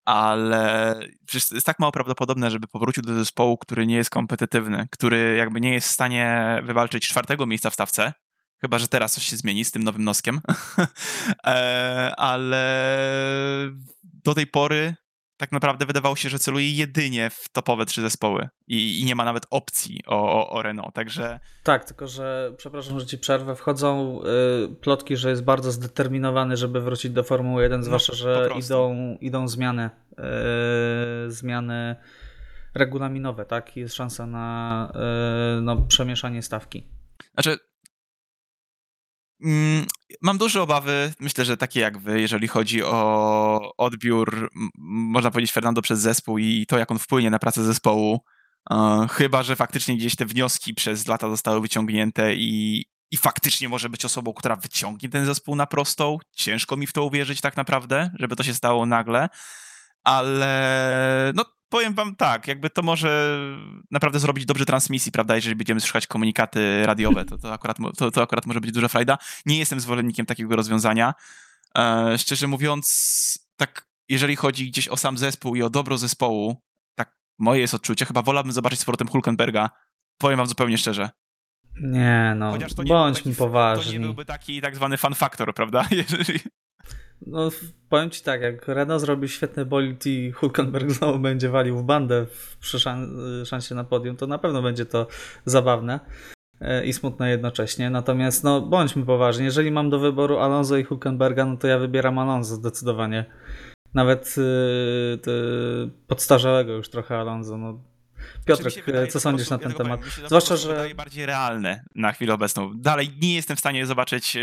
ale 0.05 0.95
przecież 1.27 1.51
jest 1.51 1.67
tak 1.67 1.79
mało 1.79 1.93
prawdopodobne, 1.93 2.51
żeby 2.51 2.67
powrócił 2.67 3.03
do 3.03 3.15
zespołu, 3.15 3.59
który 3.59 3.87
nie 3.87 3.97
jest 3.97 4.11
kompetytywny, 4.11 4.89
który 4.91 5.37
jakby 5.37 5.61
nie 5.61 5.73
jest 5.73 5.89
w 5.89 5.93
stanie 5.93 6.59
wywalczyć 6.65 7.09
czwartego 7.09 7.47
miejsca 7.47 7.71
w 7.71 7.75
stawce. 7.75 8.13
Chyba, 8.61 8.79
że 8.79 8.89
teraz 8.89 9.13
coś 9.13 9.25
się 9.25 9.37
zmieni 9.37 9.65
z 9.65 9.73
tym 9.73 9.85
nowym 9.85 10.05
noskiem. 10.05 10.41
E, 11.45 12.15
ale 12.17 12.63
do 14.03 14.35
tej 14.35 14.47
pory 14.47 14.95
tak 15.41 15.53
naprawdę 15.53 15.87
wydawało 15.87 16.17
się, 16.17 16.29
że 16.29 16.39
celuje 16.39 16.73
jedynie 16.73 17.31
w 17.31 17.49
topowe 17.49 17.87
trzy 17.87 18.03
zespoły 18.03 18.49
i, 18.67 19.01
i 19.01 19.05
nie 19.05 19.15
ma 19.15 19.25
nawet 19.25 19.47
opcji 19.51 20.01
o, 20.07 20.33
o, 20.33 20.51
o, 20.51 20.63
Renault, 20.63 20.95
także... 20.95 21.41
Tak, 21.63 21.85
tylko 21.85 22.07
że, 22.07 22.53
przepraszam, 22.57 23.01
że 23.01 23.07
ci 23.07 23.19
przerwę, 23.19 23.57
wchodzą 23.57 24.21
y, 24.23 24.75
plotki, 24.77 25.17
że 25.17 25.31
jest 25.31 25.45
bardzo 25.45 25.73
zdeterminowany, 25.73 26.57
żeby 26.57 26.81
wrócić 26.81 27.13
do 27.13 27.23
Formuły 27.23 27.63
1, 27.63 27.81
no, 27.81 27.87
zwłaszcza, 27.87 28.15
że 28.15 28.51
idą, 28.59 29.17
idą 29.21 29.49
zmiany, 29.49 29.91
y, 31.27 31.31
zmiany 31.31 31.97
regulaminowe, 32.75 33.45
tak? 33.45 33.77
Jest 33.77 33.95
szansa 33.95 34.27
na 34.27 34.93
y, 35.59 35.63
no, 35.63 35.77
przemieszanie 35.77 36.43
stawki. 36.43 36.87
Znaczy, 37.35 37.59
mam 40.23 40.39
duże 40.39 40.63
obawy, 40.63 41.13
myślę, 41.21 41.45
że 41.45 41.57
takie 41.57 41.81
jak 41.81 41.99
wy, 41.99 42.21
jeżeli 42.21 42.49
chodzi 42.49 42.83
o 42.85 43.73
odbiór, 43.77 44.51
można 44.79 45.31
powiedzieć, 45.31 45.53
Fernando 45.53 45.83
przez 45.83 46.01
zespół 46.01 46.39
i 46.39 46.67
to, 46.69 46.79
jak 46.79 46.91
on 46.91 46.99
wpłynie 46.99 47.31
na 47.31 47.39
pracę 47.39 47.65
zespołu. 47.65 48.21
Chyba, 49.11 49.43
że 49.43 49.57
faktycznie 49.57 49.97
gdzieś 49.97 50.17
te 50.17 50.27
wnioski 50.27 50.75
przez 50.75 51.07
lata 51.07 51.29
zostały 51.29 51.61
wyciągnięte 51.61 52.35
i, 52.35 52.85
i 53.11 53.17
faktycznie 53.17 53.69
może 53.69 53.89
być 53.89 54.05
osobą, 54.05 54.33
która 54.33 54.57
wyciągnie 54.57 55.09
ten 55.09 55.27
zespół 55.27 55.57
na 55.57 55.67
prostą. 55.67 56.19
Ciężko 56.37 56.77
mi 56.77 56.87
w 56.87 56.93
to 56.93 57.05
uwierzyć 57.05 57.41
tak 57.41 57.57
naprawdę, 57.57 58.11
żeby 58.19 58.37
to 58.37 58.43
się 58.43 58.55
stało 58.55 58.87
nagle, 58.87 59.29
ale 60.05 61.33
no 61.35 61.45
powiem 61.71 61.95
wam 61.95 62.17
tak, 62.17 62.49
jakby 62.49 62.71
to 62.71 62.83
może 62.83 63.39
naprawdę 63.91 64.19
zrobić 64.19 64.47
dobrze 64.47 64.67
transmisji, 64.67 65.13
prawda, 65.13 65.35
jeżeli 65.37 65.57
będziemy 65.57 65.81
słyszeć 65.81 66.07
komunikaty 66.07 66.87
radiowe, 66.87 67.25
to, 67.25 67.39
to, 67.39 67.53
akurat, 67.53 67.77
to, 67.97 68.11
to 68.11 68.23
akurat 68.23 68.47
może 68.47 68.61
być 68.61 68.73
duża 68.73 68.89
frajda. 68.89 69.19
Nie 69.47 69.59
jestem 69.59 69.81
zwolennikiem 69.81 70.27
takiego 70.27 70.57
rozwiązania. 70.57 71.15
E, 71.79 72.19
szczerze 72.19 72.47
mówiąc, 72.47 73.51
tak 73.57 73.87
jeżeli 74.09 74.37
chodzi 74.37 74.71
gdzieś 74.71 74.89
o 74.89 74.97
sam 74.97 75.19
zespół 75.19 75.57
i 75.57 75.63
o 75.63 75.71
dobro 75.71 75.99
zespołu, 75.99 76.63
tak 76.95 77.17
moje 77.39 77.61
jest 77.61 77.75
odczucie, 77.75 78.07
chyba 78.07 78.23
wolałbym 78.23 78.53
zobaczyć 78.53 78.81
z 78.81 78.85
powrotem 78.85 79.09
Hulkenberga, 79.09 79.71
powiem 80.19 80.37
wam 80.37 80.47
zupełnie 80.47 80.79
szczerze. 80.79 81.11
Nie 81.81 82.35
no, 82.37 82.59
bądźmy 82.87 83.35
poważni. 83.35 83.93
To 83.93 83.99
nie 83.99 84.05
byłby 84.05 84.25
taki 84.25 84.61
tak 84.61 84.77
zwany 84.77 84.97
fan 84.97 85.15
factor, 85.15 85.55
prawda? 85.55 85.87
Jeżeli... 86.09 86.41
No, 87.27 87.51
powiem 87.89 88.11
ci 88.11 88.23
tak, 88.23 88.41
jak 88.41 88.69
Renault 88.69 89.01
zrobi 89.01 89.29
świetny 89.29 89.65
bolid 89.65 90.07
i 90.07 90.33
Hulkenberg 90.33 90.91
znowu 90.91 91.19
będzie 91.19 91.49
walił 91.49 91.79
w 91.79 91.83
bandę 91.83 92.27
przy 92.61 92.79
szansie 93.45 93.75
na 93.75 93.85
podium, 93.85 94.17
to 94.17 94.27
na 94.27 94.39
pewno 94.39 94.63
będzie 94.63 94.87
to 94.87 95.07
zabawne 95.45 96.01
e, 96.61 96.87
i 96.87 96.93
smutne 96.93 97.31
jednocześnie. 97.31 97.91
Natomiast, 97.91 98.45
no, 98.45 98.61
bądźmy 98.61 99.07
poważni. 99.07 99.45
Jeżeli 99.45 99.71
mam 99.71 99.91
do 99.91 99.99
wyboru 99.99 100.39
Alonso 100.39 100.77
i 100.77 100.85
Hulkenberga, 100.85 101.45
no 101.45 101.57
to 101.57 101.67
ja 101.67 101.79
wybieram 101.79 102.19
Alonso 102.19 102.55
zdecydowanie. 102.55 103.25
Nawet 103.95 104.37
yy, 104.37 105.91
podstarzałego 106.07 106.73
już 106.73 106.89
trochę 106.89 107.19
Alonso. 107.19 107.59
No, 107.59 107.81
Piotrek, 108.57 109.11
co 109.13 109.21
sądzisz 109.21 109.51
na 109.51 109.59
ten 109.59 109.73
ja 109.73 109.79
temat? 109.79 110.01
Powiem, 110.01 110.27
Zwłaszcza, 110.27 110.57
że 110.57 110.69
wydaje 110.69 110.95
bardziej 110.95 111.27
realne 111.27 111.85
na 111.95 112.13
chwilę 112.13 112.35
obecną. 112.35 112.73
Dalej 112.75 113.11
nie 113.23 113.35
jestem 113.35 113.57
w 113.57 113.61
stanie 113.61 113.87
zobaczyć 113.87 114.37
e, 114.37 114.41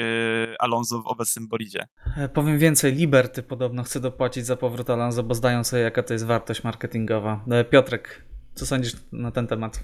Alonso 0.59 1.01
w 1.01 1.07
obecnym 1.07 1.47
bolidzie. 1.47 1.87
E, 2.17 2.29
powiem 2.29 2.59
więcej, 2.59 2.93
Liberty 2.93 3.43
podobno 3.43 3.83
chce 3.83 3.99
dopłacić 3.99 4.45
za 4.45 4.55
powrót 4.55 4.89
Alonso, 4.89 5.23
bo 5.23 5.35
zdają 5.35 5.63
sobie 5.63 5.81
jaka 5.81 6.03
to 6.03 6.13
jest 6.13 6.25
wartość 6.25 6.63
marketingowa. 6.63 7.43
E, 7.51 7.63
Piotrek, 7.63 8.25
co 8.55 8.65
sądzisz 8.65 8.93
na 9.11 9.31
ten 9.31 9.47
temat? 9.47 9.83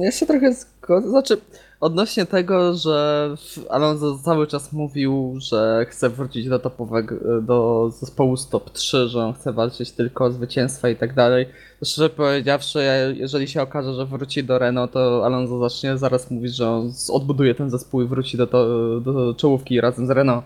Ja 0.00 0.12
się 0.12 0.26
trochę 0.26 0.54
zgodzę. 0.54 1.08
Znaczy, 1.08 1.36
odnośnie 1.80 2.26
tego, 2.26 2.74
że 2.74 3.28
Alonso 3.70 4.18
cały 4.24 4.46
czas 4.46 4.72
mówił, 4.72 5.34
że 5.38 5.86
chce 5.88 6.10
wrócić 6.10 6.48
do 6.48 6.58
topowego, 6.58 7.42
do 7.42 7.90
zespołu 7.90 8.36
z 8.36 8.48
top 8.48 8.70
3, 8.70 9.08
że 9.08 9.24
on 9.24 9.34
chce 9.34 9.52
walczyć 9.52 9.92
tylko 9.92 10.24
o 10.24 10.30
zwycięstwa 10.30 10.88
i 10.88 10.96
tak 10.96 11.14
dalej. 11.14 11.46
Szczerze 11.84 12.10
powiedziawszy, 12.10 12.78
jeżeli 13.14 13.48
się 13.48 13.62
okaże, 13.62 13.94
że 13.94 14.06
wróci 14.06 14.44
do 14.44 14.58
Renault, 14.58 14.92
to 14.92 15.26
Alonso 15.26 15.58
zacznie 15.58 15.98
zaraz 15.98 16.30
mówić, 16.30 16.56
że 16.56 16.70
on 16.70 16.92
odbuduje 17.08 17.54
ten 17.54 17.70
zespół 17.70 18.02
i 18.02 18.06
wróci 18.06 18.36
do, 18.36 18.46
to, 18.46 18.66
do 19.00 19.34
czołówki 19.34 19.80
razem 19.80 20.06
z 20.06 20.10
Renault. 20.10 20.44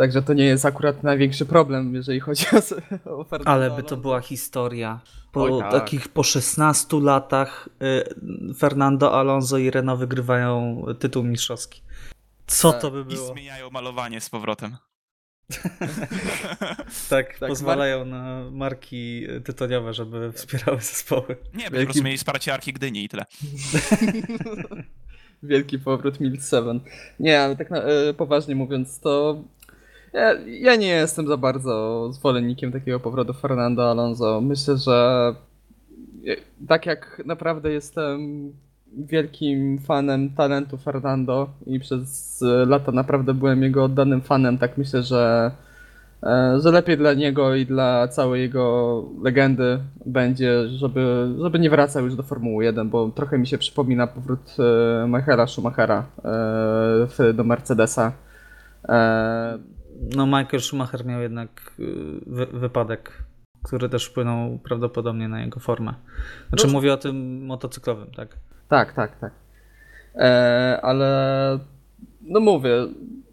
Także 0.00 0.22
to 0.22 0.34
nie 0.34 0.44
jest 0.44 0.66
akurat 0.66 1.02
największy 1.02 1.46
problem, 1.46 1.94
jeżeli 1.94 2.20
chodzi 2.20 2.44
o, 2.52 2.56
s- 2.56 2.74
o 3.04 3.24
Fernando 3.24 3.50
Ale 3.50 3.70
by 3.70 3.82
to 3.82 3.96
była 3.96 4.20
historia. 4.20 5.00
Po 5.32 5.42
Oj, 5.42 5.60
tak. 5.60 5.70
takich 5.72 6.08
po 6.08 6.22
16 6.22 7.00
latach 7.00 7.68
y, 8.50 8.54
Fernando 8.54 9.14
Alonso 9.18 9.58
i 9.58 9.70
Renault 9.70 10.00
wygrywają 10.00 10.84
tytuł 10.98 11.22
mistrzowski. 11.24 11.82
Co 12.46 12.72
Tak. 12.72 12.80
to 12.80 12.90
by 12.90 13.00
I 13.00 13.04
było? 13.14 13.32
zmieniają 13.32 13.70
malowanie 13.70 14.20
z 14.20 14.30
powrotem. 14.30 14.76
Tak, 17.10 17.38
Tak, 17.38 17.48
pozwalają 17.48 18.04
na 18.04 18.44
marki 18.50 19.26
tytoniowe, 19.44 19.94
żeby 19.94 20.32
wspierały 20.32 20.78
zespoły. 20.80 21.36
Nie, 21.54 21.64
by 21.64 21.70
po 21.70 21.76
Wielki- 21.76 21.84
prostu 21.84 22.02
mieli 22.02 22.18
wsparcie 22.18 22.54
Arki 22.54 22.72
Gdyni 22.72 23.04
i 23.04 23.08
tyle. 23.08 23.24
Wielki 25.42 25.78
powrót 25.78 26.20
Mild 26.20 26.40
7. 26.50 26.80
Nie, 27.20 27.40
ale 27.40 27.56
tak 27.56 27.70
na, 27.70 27.82
e, 27.82 28.14
poważnie 28.14 28.54
mówiąc, 28.54 29.00
to 29.00 29.42
ja, 30.12 30.34
ja 30.46 30.76
nie 30.76 30.88
jestem 30.88 31.28
za 31.28 31.36
bardzo 31.36 32.08
zwolennikiem 32.12 32.72
takiego 32.72 33.00
powrotu 33.00 33.32
Fernando 33.32 33.90
Alonso. 33.90 34.40
Myślę, 34.40 34.76
że 34.76 35.34
tak 36.68 36.86
jak 36.86 37.22
naprawdę 37.26 37.70
jestem 37.72 38.18
wielkim 38.96 39.78
fanem 39.78 40.30
talentu 40.30 40.76
Fernando 40.76 41.50
i 41.66 41.80
przez 41.80 42.40
lata 42.66 42.92
naprawdę 42.92 43.34
byłem 43.34 43.62
jego 43.62 43.84
oddanym 43.84 44.20
fanem, 44.20 44.58
tak 44.58 44.78
myślę, 44.78 45.02
że 45.02 45.50
e, 46.22 46.60
że 46.60 46.70
lepiej 46.70 46.96
dla 46.96 47.14
niego 47.14 47.54
i 47.54 47.66
dla 47.66 48.08
całej 48.08 48.42
jego 48.42 49.04
legendy 49.22 49.78
będzie, 50.06 50.68
żeby, 50.68 51.34
żeby 51.42 51.58
nie 51.58 51.70
wracał 51.70 52.04
już 52.04 52.14
do 52.14 52.22
Formuły 52.22 52.64
1, 52.64 52.90
bo 52.90 53.10
trochę 53.10 53.38
mi 53.38 53.46
się 53.46 53.58
przypomina 53.58 54.06
powrót 54.06 54.56
e, 54.58 55.08
Michaela 55.08 55.46
Schumachera 55.46 56.04
e, 57.18 57.32
do 57.32 57.44
Mercedesa. 57.44 58.12
No 60.00 60.26
Michael 60.26 60.60
Schumacher 60.60 61.06
miał 61.06 61.20
jednak 61.20 61.72
y, 61.78 61.84
wy, 62.26 62.46
wypadek, 62.46 63.22
który 63.62 63.88
też 63.88 64.06
wpłynął 64.06 64.58
prawdopodobnie 64.58 65.28
na 65.28 65.40
jego 65.40 65.60
formę. 65.60 65.94
Znaczy 66.48 66.66
No- 66.66 66.72
mówię 66.72 66.92
o 66.92 66.96
tym 66.96 67.46
motocyklowym, 67.46 68.10
tak? 68.16 68.28
tak, 68.68 68.92
tak, 68.92 69.18
tak. 69.18 69.32
E, 70.14 70.80
ale 70.82 71.58
no 72.22 72.40
mówię, 72.40 72.72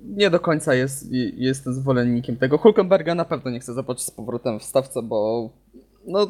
nie 0.01 0.29
do 0.29 0.39
końca 0.39 0.73
jest, 0.73 1.11
jestem 1.37 1.73
zwolennikiem 1.73 2.37
tego. 2.37 2.57
Hulkenberga 2.57 3.15
na 3.15 3.25
pewno 3.25 3.51
nie 3.51 3.59
chcę 3.59 3.73
zobaczyć 3.73 4.05
z 4.05 4.11
powrotem 4.11 4.59
w 4.59 4.63
stawce, 4.63 5.01
bo 5.03 5.49
no 6.07 6.27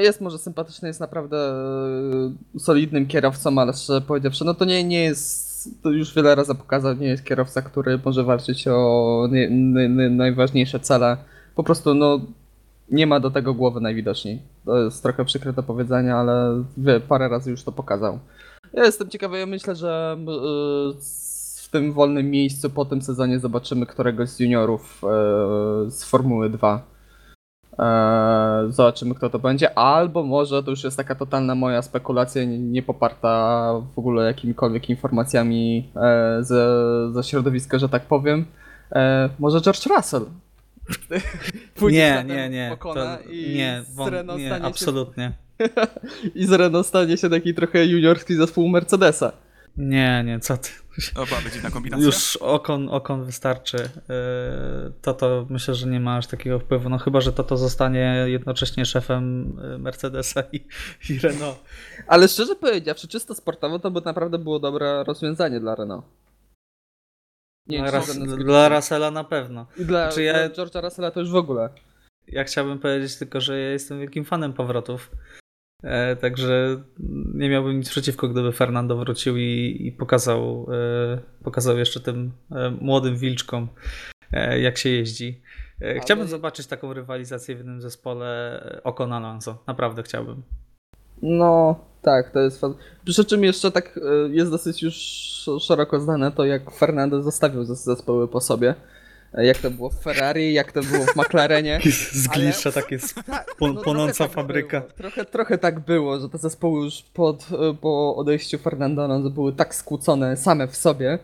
jest 0.00 0.20
może 0.20 0.38
sympatyczny, 0.38 0.88
jest 0.88 1.00
naprawdę 1.00 1.36
e, 2.56 2.58
solidnym 2.58 3.06
kierowcą, 3.06 3.58
ale 3.58 3.72
szczerze 3.72 4.00
powiedziawszy, 4.00 4.44
no 4.44 4.54
to 4.54 4.64
nie, 4.64 4.84
nie 4.84 5.02
jest, 5.04 5.53
to 5.82 5.90
już 5.90 6.14
wiele 6.14 6.34
razy 6.34 6.54
pokazał, 6.54 6.94
nie 6.94 7.06
jest 7.06 7.24
kierowca, 7.24 7.62
który 7.62 8.00
może 8.04 8.24
walczyć 8.24 8.68
o 8.68 9.28
nie, 9.32 9.50
nie, 9.50 9.88
nie, 9.88 10.10
najważniejsze 10.10 10.80
cele. 10.80 11.16
Po 11.54 11.64
prostu 11.64 11.94
no 11.94 12.20
nie 12.90 13.06
ma 13.06 13.20
do 13.20 13.30
tego 13.30 13.54
głowy 13.54 13.80
najwidoczniej. 13.80 14.42
To 14.64 14.78
jest 14.84 15.02
trochę 15.02 15.24
przykre 15.24 15.52
do 15.52 15.62
powiedzenia, 15.62 16.16
ale 16.16 16.64
parę 17.08 17.28
razy 17.28 17.50
już 17.50 17.62
to 17.62 17.72
pokazał. 17.72 18.18
Ja 18.72 18.84
jestem 18.84 19.08
ciekawy, 19.08 19.38
ja 19.38 19.46
myślę, 19.46 19.74
że 19.74 20.16
y, 20.20 20.94
w 21.62 21.68
tym 21.70 21.92
wolnym 21.92 22.30
miejscu 22.30 22.70
po 22.70 22.84
tym 22.84 23.02
sezonie 23.02 23.38
zobaczymy 23.38 23.86
któregoś 23.86 24.28
z 24.28 24.40
juniorów 24.40 25.02
y, 25.86 25.90
z 25.90 26.04
Formuły 26.04 26.50
2. 26.50 26.93
E, 27.78 28.66
Zobaczymy, 28.68 29.14
kto 29.14 29.30
to 29.30 29.38
będzie, 29.38 29.78
albo 29.78 30.22
może 30.22 30.62
to 30.62 30.70
już 30.70 30.84
jest 30.84 30.96
taka 30.96 31.14
totalna 31.14 31.54
moja 31.54 31.82
spekulacja, 31.82 32.44
nie, 32.44 32.58
nie 32.58 32.82
poparta 32.82 33.72
w 33.94 33.98
ogóle 33.98 34.24
jakimikolwiek 34.26 34.90
informacjami 34.90 35.88
e, 35.96 36.36
ze, 36.40 36.66
ze 37.12 37.22
środowiska, 37.24 37.78
że 37.78 37.88
tak 37.88 38.02
powiem. 38.02 38.44
E, 38.92 39.28
Może 39.38 39.60
George 39.60 39.86
Russell. 39.86 40.24
Nie, 41.90 42.24
nie, 42.28 42.48
nie. 42.50 42.76
To, 42.94 42.94
i 43.30 43.54
nie, 43.56 43.82
wąt- 43.96 44.38
nie, 44.38 44.46
stanie 44.46 44.62
się- 44.62 44.68
absolutnie. 44.68 45.32
I 46.34 46.46
z 46.46 46.52
Renault 46.52 46.86
stanie 46.86 47.16
się 47.16 47.30
taki 47.30 47.54
trochę 47.54 47.86
juniorski 47.86 48.34
zespół 48.34 48.68
Mercedesa. 48.68 49.32
Nie, 49.76 50.22
nie, 50.26 50.40
co 50.40 50.56
ty. 50.56 50.68
O, 51.14 51.26
byłaby 51.26 51.50
dziwna 51.50 51.70
kombinacja. 51.70 52.06
Już 52.06 52.36
okon, 52.36 52.88
okon 52.88 53.24
wystarczy. 53.24 53.76
Yy, 53.76 54.92
To 55.02 55.14
to 55.14 55.46
myślę, 55.50 55.74
że 55.74 55.86
nie 55.86 56.00
ma 56.00 56.16
aż 56.16 56.26
takiego 56.26 56.58
wpływu. 56.58 56.88
No 56.88 56.98
chyba, 56.98 57.20
że 57.20 57.32
to 57.32 57.44
to 57.44 57.56
zostanie 57.56 58.24
jednocześnie 58.26 58.84
szefem 58.86 59.52
y, 59.74 59.78
Mercedesa 59.78 60.42
i, 60.52 60.56
i 61.10 61.18
Renault. 61.18 61.58
Ale 62.06 62.28
szczerze 62.28 62.54
powiedziawszy, 62.56 63.08
czysto 63.08 63.34
sportowo 63.34 63.78
to 63.78 63.90
by 63.90 64.00
naprawdę 64.04 64.38
było 64.38 64.58
dobre 64.58 65.04
rozwiązanie 65.04 65.60
dla 65.60 65.74
Renault. 65.74 66.04
Nie, 67.66 67.78
Dla, 67.78 67.90
czy 67.90 67.96
Ras- 67.96 68.36
dla 68.44 68.68
Russella 68.68 69.10
na 69.10 69.24
pewno. 69.24 69.66
I 69.76 69.84
dla, 69.84 70.06
Znaczy 70.10 70.22
ja- 70.22 70.48
dla 70.48 70.64
George'a 70.64 70.82
Russella 70.82 71.10
to 71.10 71.20
już 71.20 71.30
w 71.30 71.36
ogóle. 71.36 71.68
Ja 72.28 72.44
chciałbym 72.44 72.78
powiedzieć 72.78 73.16
tylko, 73.16 73.40
że 73.40 73.60
ja 73.60 73.70
jestem 73.70 73.98
wielkim 74.00 74.24
fanem 74.24 74.52
powrotów. 74.52 75.10
E, 75.84 76.16
także 76.16 76.80
nie 77.34 77.48
miałbym 77.48 77.76
nic 77.78 77.88
przeciwko, 77.90 78.28
gdyby 78.28 78.52
Fernando 78.52 78.96
wrócił 78.96 79.36
i, 79.36 79.76
i 79.80 79.92
pokazał, 79.92 80.66
e, 80.72 81.18
pokazał 81.44 81.78
jeszcze 81.78 82.00
tym 82.00 82.32
e, 82.50 82.70
młodym 82.80 83.16
wilczkom, 83.16 83.68
jak 84.60 84.78
się 84.78 84.88
jeździ. 84.88 85.42
Chciałbym 86.02 86.22
Ale- 86.22 86.30
zobaczyć 86.30 86.66
taką 86.66 86.92
rywalizację 86.92 87.54
w 87.54 87.58
jednym 87.58 87.80
zespole 87.80 88.60
Ocon 88.84 89.12
Alonso. 89.12 89.62
Naprawdę 89.66 90.02
chciałbym. 90.02 90.42
No, 91.22 91.80
tak, 92.02 92.30
to 92.30 92.40
jest 92.40 92.60
faz... 92.60 92.72
Przy 93.04 93.24
czym 93.24 93.44
jeszcze 93.44 93.70
tak 93.70 94.00
jest 94.30 94.50
dosyć 94.50 94.82
już 94.82 94.94
szeroko 95.60 96.00
znane 96.00 96.32
to, 96.32 96.44
jak 96.44 96.70
Fernando 96.70 97.22
zostawił 97.22 97.62
zes- 97.62 97.84
zespoły 97.84 98.28
po 98.28 98.40
sobie. 98.40 98.74
Jak 99.42 99.58
to 99.58 99.70
było 99.70 99.90
w 99.90 100.00
Ferrari, 100.02 100.52
jak 100.52 100.72
to 100.72 100.82
było 100.82 101.04
w 101.04 101.16
McLarenie. 101.16 101.80
Zglisze 102.12 102.72
takie 102.72 102.96
sp- 103.08 103.22
Tak, 103.26 103.54
Płon- 103.56 103.72
trochę 103.72 103.84
płonąca 103.84 104.24
tak 104.24 104.32
fabryka. 104.32 104.80
Było. 104.80 104.92
Trochę, 104.92 105.24
trochę 105.24 105.58
tak 105.58 105.80
było, 105.80 106.20
że 106.20 106.28
te 106.28 106.38
zespoły 106.38 106.84
już 106.84 107.02
pod, 107.02 107.46
po 107.80 108.16
odejściu 108.16 108.58
Fernando 108.58 109.04
Alonso 109.04 109.30
były 109.30 109.52
tak 109.52 109.74
skłócone 109.74 110.36
same 110.36 110.68
w 110.68 110.76
sobie, 110.76 111.18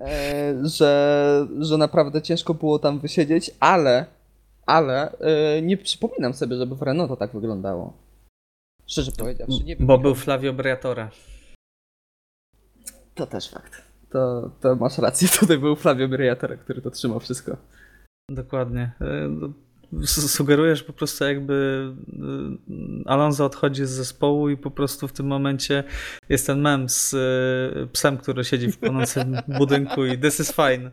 e, 0.00 0.54
że, 0.64 1.46
że 1.60 1.76
naprawdę 1.78 2.22
ciężko 2.22 2.54
było 2.54 2.78
tam 2.78 2.98
wysiedzieć, 2.98 3.50
ale, 3.60 4.06
ale 4.66 5.18
e, 5.18 5.62
nie 5.62 5.76
przypominam 5.76 6.34
sobie, 6.34 6.56
żeby 6.56 6.76
w 6.76 6.82
Renault 6.82 7.10
to 7.10 7.16
tak 7.16 7.32
wyglądało. 7.32 7.92
Szczerze 8.86 9.12
powiedziawszy, 9.12 9.64
nie 9.64 9.76
wiem. 9.76 9.86
Bo 9.86 9.98
był 9.98 10.14
Flavio 10.14 10.52
Briatore. 10.52 11.08
To 13.14 13.26
też 13.26 13.50
fakt. 13.50 13.91
To, 14.12 14.50
to 14.60 14.76
masz 14.76 14.98
rację, 14.98 15.28
tutaj 15.40 15.58
był 15.58 15.76
Flavio 15.76 16.08
Briatore, 16.08 16.56
który 16.56 16.82
to 16.82 16.90
trzymał 16.90 17.20
wszystko. 17.20 17.56
Dokładnie. 18.30 18.92
E, 19.00 19.28
no, 19.28 19.48
Sugerujesz 20.06 20.82
po 20.82 20.92
prostu 20.92 21.24
jakby 21.24 21.88
e, 23.06 23.08
Alonso 23.10 23.44
odchodzi 23.44 23.86
z 23.86 23.90
zespołu 23.90 24.48
i 24.48 24.56
po 24.56 24.70
prostu 24.70 25.08
w 25.08 25.12
tym 25.12 25.26
momencie 25.26 25.84
jest 26.28 26.46
ten 26.46 26.60
mem 26.60 26.88
z 26.88 27.14
e, 27.14 27.86
psem, 27.86 28.18
który 28.18 28.44
siedzi 28.44 28.72
w 28.72 28.78
płonącym 28.78 29.36
budynku 29.58 30.04
i 30.04 30.18
this 30.18 30.40
is 30.40 30.52
fine. 30.52 30.90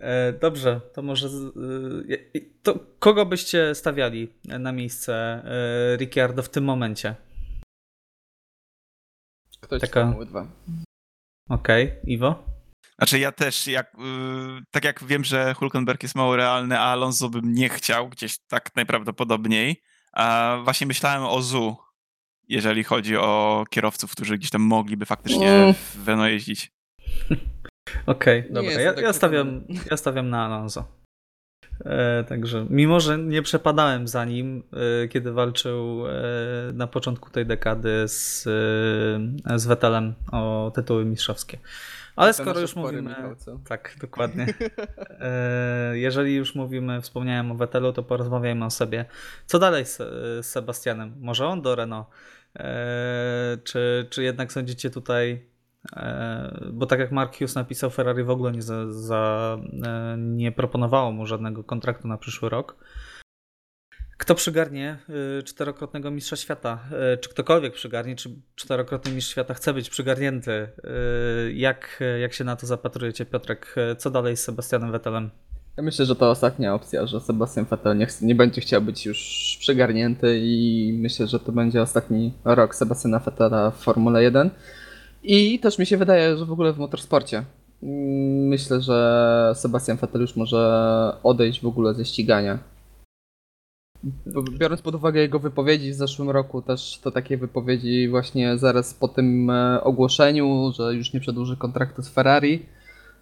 E, 0.00 0.32
Dobrze, 0.32 0.80
to 0.92 1.02
może 1.02 1.28
to 2.62 2.78
kogo 2.98 3.26
byście 3.26 3.74
stawiali 3.74 4.32
na 4.44 4.72
miejsce 4.72 5.42
Ricciardo 5.98 6.42
w 6.42 6.48
tym 6.48 6.64
momencie? 6.64 7.14
Ktoś 9.66 9.80
Taka- 9.80 10.14
2. 10.26 10.46
Okej, 11.48 11.92
Iwo? 12.04 12.44
Znaczy 12.98 13.18
ja 13.18 13.32
też, 13.32 13.66
jak, 13.66 13.94
y, 13.94 13.98
tak 14.70 14.84
jak 14.84 15.04
wiem, 15.04 15.24
że 15.24 15.54
Hulkenberg 15.54 16.02
jest 16.02 16.14
mało 16.14 16.36
realny, 16.36 16.78
a 16.78 16.82
Alonso 16.82 17.28
bym 17.28 17.52
nie 17.54 17.68
chciał, 17.68 18.08
gdzieś 18.08 18.38
tak 18.48 18.76
najprawdopodobniej, 18.76 19.82
a 20.12 20.56
właśnie 20.64 20.86
myślałem 20.86 21.22
o 21.22 21.42
Zu, 21.42 21.76
jeżeli 22.48 22.84
chodzi 22.84 23.16
o 23.16 23.64
kierowców, 23.70 24.12
którzy 24.12 24.38
gdzieś 24.38 24.50
tam 24.50 24.62
mogliby 24.62 25.06
faktycznie 25.06 25.50
Mm. 25.52 25.74
w 25.74 26.08
Renault 26.08 26.30
jeździć. 26.32 26.72
Okej, 28.06 28.42
Nie 28.42 28.50
dobra. 28.50 28.70
Ja, 28.72 28.92
tak 28.94 29.04
ja, 29.04 29.12
stawiam, 29.12 29.64
ja 29.90 29.96
stawiam 29.96 30.28
na 30.30 30.44
Alonso. 30.46 30.84
E, 31.84 32.24
także, 32.24 32.66
mimo 32.70 33.00
że 33.00 33.18
nie 33.18 33.42
przepadałem 33.42 34.08
za 34.08 34.24
nim, 34.24 34.62
e, 35.04 35.08
kiedy 35.08 35.32
walczył 35.32 36.06
e, 36.06 36.12
na 36.72 36.86
początku 36.86 37.30
tej 37.30 37.46
dekady 37.46 38.08
z, 38.08 38.42
z 39.56 39.66
Vettelem 39.66 40.14
o 40.32 40.72
tytuły 40.74 41.04
mistrzowskie. 41.04 41.58
Ale 42.16 42.34
To 42.34 42.42
skoro 42.42 42.60
już 42.60 42.76
mówimy. 42.76 43.02
Michał? 43.02 43.36
Tak, 43.68 43.96
dokładnie. 44.00 44.46
Jeżeli 45.92 46.34
już 46.34 46.54
mówimy, 46.54 47.00
wspomniałem 47.00 47.52
o 47.52 47.54
Vettelu, 47.54 47.92
to 47.92 48.02
porozmawiajmy 48.02 48.64
o 48.64 48.70
sobie. 48.70 49.04
Co 49.46 49.58
dalej 49.58 49.86
z, 49.86 49.96
z 49.96 50.46
Sebastianem? 50.46 51.14
Może 51.20 51.46
on 51.46 51.62
do 51.62 51.74
Renault? 51.74 52.06
Czy, 53.64 54.06
czy 54.10 54.22
jednak 54.22 54.52
sądzicie 54.52 54.90
tutaj, 54.90 55.46
bo 56.72 56.86
tak 56.86 57.00
jak 57.00 57.12
Mark 57.12 57.38
Hughes 57.38 57.54
napisał, 57.54 57.90
Ferrari 57.90 58.24
w 58.24 58.30
ogóle 58.30 58.52
nie, 58.52 58.62
za, 58.62 58.92
za, 58.92 59.58
e, 59.86 60.16
nie 60.18 60.52
proponowało 60.52 61.12
mu 61.12 61.26
żadnego 61.26 61.64
kontraktu 61.64 62.08
na 62.08 62.18
przyszły 62.18 62.48
rok. 62.48 62.76
Kto 64.18 64.34
przygarnie 64.34 64.98
y, 65.38 65.42
czterokrotnego 65.42 66.10
mistrza 66.10 66.36
świata? 66.36 66.78
Czy 67.20 67.30
ktokolwiek 67.30 67.74
przygarnie, 67.74 68.16
czy 68.16 68.30
czterokrotny 68.54 69.12
mistrz 69.12 69.30
świata 69.30 69.54
chce 69.54 69.74
być 69.74 69.90
przygarnięty? 69.90 70.68
Jak, 71.54 72.00
jak 72.20 72.32
się 72.32 72.44
na 72.44 72.56
to 72.56 72.66
zapatrujecie, 72.66 73.26
Piotrek? 73.26 73.74
Co 73.98 74.10
dalej 74.10 74.36
z 74.36 74.44
Sebastianem 74.44 74.92
Vettelem? 74.92 75.30
Ja 75.76 75.82
myślę, 75.82 76.06
że 76.06 76.16
to 76.16 76.30
ostatnia 76.30 76.74
opcja, 76.74 77.06
że 77.06 77.20
Sebastian 77.20 77.64
Vettel 77.64 77.98
nie, 77.98 78.06
nie 78.22 78.34
będzie 78.34 78.60
chciał 78.60 78.82
być 78.82 79.06
już 79.06 79.18
przygarnięty 79.60 80.40
i 80.42 80.92
myślę, 81.02 81.26
że 81.26 81.40
to 81.40 81.52
będzie 81.52 81.82
ostatni 81.82 82.32
rok 82.44 82.74
Sebastiana 82.74 83.18
Vettela 83.18 83.70
w 83.70 83.76
Formule 83.76 84.22
1. 84.22 84.50
I 85.26 85.58
też 85.58 85.78
mi 85.78 85.86
się 85.86 85.96
wydaje, 85.96 86.36
że 86.36 86.46
w 86.46 86.52
ogóle 86.52 86.72
w 86.72 86.78
motorsporcie. 86.78 87.44
Mm, 87.82 88.48
Myślę, 88.48 88.80
że 88.80 89.52
Sebastian 89.56 89.96
Vettel 89.96 90.20
już 90.20 90.36
może 90.36 91.16
odejść 91.22 91.62
w 91.62 91.66
ogóle 91.66 91.94
ze 91.94 92.04
ścigania. 92.04 92.58
Biorąc 94.58 94.82
pod 94.82 94.94
uwagę 94.94 95.20
jego 95.20 95.38
wypowiedzi 95.38 95.90
w 95.90 95.94
zeszłym 95.94 96.30
roku, 96.30 96.62
też 96.62 96.98
to 97.02 97.10
takie 97.10 97.36
wypowiedzi 97.36 98.08
właśnie 98.08 98.58
zaraz 98.58 98.94
po 98.94 99.08
tym 99.08 99.50
e, 99.50 99.80
ogłoszeniu, 99.84 100.72
że 100.76 100.94
już 100.94 101.12
nie 101.12 101.20
przedłuży 101.20 101.56
kontraktu 101.56 102.02
z 102.02 102.08
Ferrari, 102.08 102.66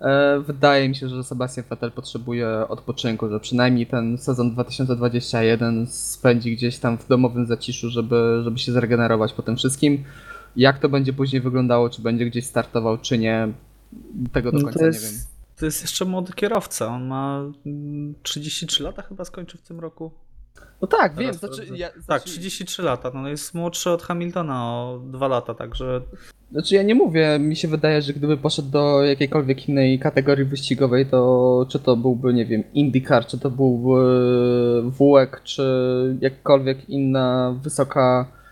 E, 0.01 0.41
Wydaje 0.41 0.89
mi 0.89 0.97
się, 0.97 1.09
że 1.09 1.25
Sebastian 1.25 1.65
Vettel 1.71 1.93
potrzebuje 1.93 2.49
odpoczynku, 2.69 3.29
że 3.29 3.41
przynajmniej 3.41 3.87
ten 3.87 4.19
sezon 4.19 4.51
2021 4.51 5.87
spędzi 5.87 6.57
gdzieś 6.57 6.79
tam 6.79 6.99
w 6.99 7.09
domowym 7.09 7.47
zaciszu, 7.47 7.91
żeby, 7.91 8.41
żeby 8.45 8.59
się 8.59 8.73
zregenerować 8.73 9.33
po 9.33 9.43
tym 9.43 9.57
wszystkim. 9.57 10.05
Jak 10.57 10.79
to 10.79 10.89
będzie 10.89 11.13
później 11.13 11.43
wyglądało, 11.43 11.91
czy 11.91 12.03
będzie 12.03 12.27
gdzieś 12.27 12.47
startował, 12.47 12.99
czy 12.99 13.19
nie, 13.19 13.49
tego 14.33 14.53
do 14.53 14.59
No 14.59 14.65
końca 14.65 14.79
to, 14.79 14.85
nie 14.87 14.93
wiem. 14.93 15.03
jest, 15.03 15.29
to 15.57 15.65
jest 15.65 15.83
jeszcze 15.83 16.05
młody 16.05 16.33
kierowca. 16.33 16.87
On 16.87 17.07
ma 17.07 17.45
mm, 17.67 18.15
33 18.23 18.83
lata 18.83 19.03
chyba 19.03 19.25
skończył 19.25 19.61
w 19.61 19.69
tym 19.69 19.81
roku. 19.81 20.11
No 20.83 20.89
tak, 20.89 21.17
wiem, 21.17 21.35
Zaraz 21.35 21.57
znaczy, 21.57 21.77
ja, 21.77 21.89
Tak, 21.89 22.03
znaczy, 22.03 22.25
33 22.25 22.83
lata. 22.83 23.11
No 23.15 23.29
jest 23.29 23.55
młodszy 23.55 23.91
od 23.91 24.03
Hamiltona 24.03 24.65
o 24.65 25.01
2 25.07 25.29
lata, 25.29 25.55
także 25.55 26.01
znaczy 26.53 26.75
ja 26.75 26.83
nie 26.83 26.95
mówię, 26.95 27.39
mi 27.39 27.57
się 27.57 27.69
wydaje, 27.69 28.03
że 28.03 28.13
gdyby 28.13 28.37
poszedł 28.37 28.71
do 28.71 29.03
jakiejkolwiek 29.05 29.69
innej 29.69 29.99
kategorii 29.99 30.45
wyścigowej, 30.45 31.07
to 31.07 31.67
czy 31.69 31.79
to 31.79 31.97
byłby, 31.97 32.35
nie 32.35 32.47
wiem, 32.47 32.65
IndyCar, 32.75 33.27
czy 33.27 33.39
to 33.39 33.51
byłby 33.51 34.03
WEC, 34.83 35.31
czy 35.45 36.17
jakkolwiek 36.21 36.89
inna 36.91 37.57
wysoka 37.63 38.27
e, 38.31 38.44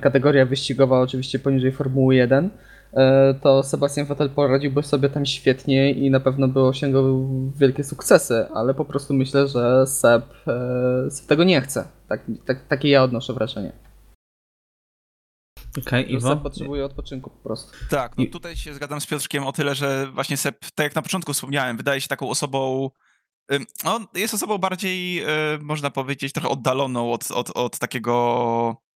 kategoria 0.00 0.46
wyścigowa, 0.46 1.00
oczywiście 1.00 1.38
poniżej 1.38 1.72
Formuły 1.72 2.14
1, 2.14 2.50
e, 2.92 3.34
to 3.42 3.62
Sebastian 3.62 4.06
Vettel 4.06 4.30
poradziłby 4.30 4.82
sobie 4.82 5.08
tam 5.08 5.26
świetnie 5.26 5.90
i 5.92 6.10
na 6.10 6.20
pewno 6.20 6.48
by 6.48 6.60
osiągał 6.60 7.28
wielkie 7.56 7.84
sukcesy, 7.84 8.46
ale 8.54 8.74
po 8.74 8.84
prostu 8.84 9.14
myślę, 9.14 9.48
że 9.48 9.86
Seb, 9.86 10.24
e, 10.46 11.10
Seb 11.10 11.26
tego 11.26 11.44
nie 11.44 11.60
chce. 11.60 11.88
Tak, 12.08 12.20
tak, 12.46 12.66
takie 12.68 12.88
ja 12.88 13.02
odnoszę 13.02 13.32
wrażenie. 13.32 13.72
okej, 15.86 16.04
Że 16.04 16.10
Iwo. 16.10 16.28
Seb 16.28 16.42
potrzebuje 16.42 16.84
odpoczynku 16.84 17.30
po 17.30 17.42
prostu. 17.42 17.72
Tak, 17.90 18.18
no 18.18 18.24
I- 18.24 18.30
tutaj 18.30 18.56
się 18.56 18.74
zgadzam 18.74 19.00
z 19.00 19.06
Piotrkiem 19.06 19.46
o 19.46 19.52
tyle, 19.52 19.74
że 19.74 20.06
właśnie 20.14 20.36
Seb, 20.36 20.58
tak 20.74 20.84
jak 20.84 20.94
na 20.94 21.02
początku 21.02 21.32
wspomniałem, 21.32 21.76
wydaje 21.76 22.00
się 22.00 22.08
taką 22.08 22.28
osobą. 22.30 22.90
On 23.84 24.06
jest 24.14 24.34
osobą 24.34 24.58
bardziej, 24.58 25.22
y, 25.22 25.58
można 25.60 25.90
powiedzieć, 25.90 26.32
trochę 26.32 26.48
oddaloną 26.48 27.12
od, 27.12 27.30
od, 27.30 27.50
od 27.56 27.78
takiego, 27.78 28.76
e, 28.76 28.87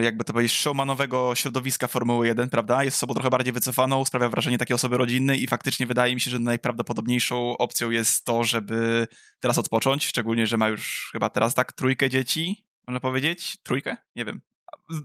jakby 0.00 0.24
to 0.24 0.32
powiedzieć, 0.32 0.58
showmanowego 0.58 1.34
środowiska 1.34 1.88
Formuły 1.88 2.26
1, 2.26 2.50
prawda? 2.50 2.84
Jest 2.84 2.96
osobą 2.96 3.14
trochę 3.14 3.30
bardziej 3.30 3.52
wycofaną, 3.52 4.04
sprawia 4.04 4.28
wrażenie 4.28 4.58
takiej 4.58 4.74
osoby 4.74 4.98
rodzinnej 4.98 5.42
i 5.42 5.46
faktycznie 5.46 5.86
wydaje 5.86 6.14
mi 6.14 6.20
się, 6.20 6.30
że 6.30 6.38
najprawdopodobniejszą 6.38 7.56
opcją 7.56 7.90
jest 7.90 8.24
to, 8.24 8.44
żeby 8.44 9.08
teraz 9.40 9.58
odpocząć, 9.58 10.06
szczególnie, 10.06 10.46
że 10.46 10.56
ma 10.56 10.68
już 10.68 11.08
chyba 11.12 11.30
teraz 11.30 11.54
tak 11.54 11.72
trójkę 11.72 12.10
dzieci, 12.10 12.64
można 12.86 13.00
powiedzieć? 13.00 13.56
Trójkę? 13.62 13.96
Nie 14.16 14.24
wiem. 14.24 14.47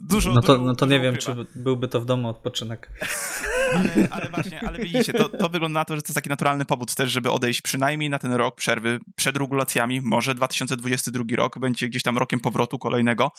Dużo, 0.01 0.33
No 0.33 0.41
to, 0.41 0.53
dużo, 0.53 0.65
no 0.65 0.75
to 0.75 0.85
nie 0.85 0.99
wiem, 0.99 1.15
ukrywa. 1.15 1.45
czy 1.45 1.59
byłby 1.59 1.87
to 1.87 2.01
w 2.01 2.05
domu 2.05 2.29
odpoczynek. 2.29 2.89
Ale, 3.75 4.07
ale 4.11 4.29
właśnie, 4.29 4.61
ale 4.67 4.79
widzicie, 4.79 5.13
to, 5.13 5.29
to 5.29 5.49
wygląda 5.49 5.79
na 5.79 5.85
to, 5.85 5.95
że 5.95 6.01
to 6.01 6.07
jest 6.07 6.15
taki 6.15 6.29
naturalny 6.29 6.65
powód 6.65 6.95
też, 6.95 7.11
żeby 7.11 7.31
odejść 7.31 7.61
przynajmniej 7.61 8.09
na 8.09 8.19
ten 8.19 8.33
rok 8.33 8.55
przerwy 8.55 8.99
przed 9.15 9.37
regulacjami. 9.37 10.01
Może 10.01 10.35
2022 10.35 11.23
rok 11.35 11.59
będzie 11.59 11.89
gdzieś 11.89 12.03
tam 12.03 12.17
rokiem 12.17 12.39
powrotu 12.39 12.79
kolejnego, 12.79 13.31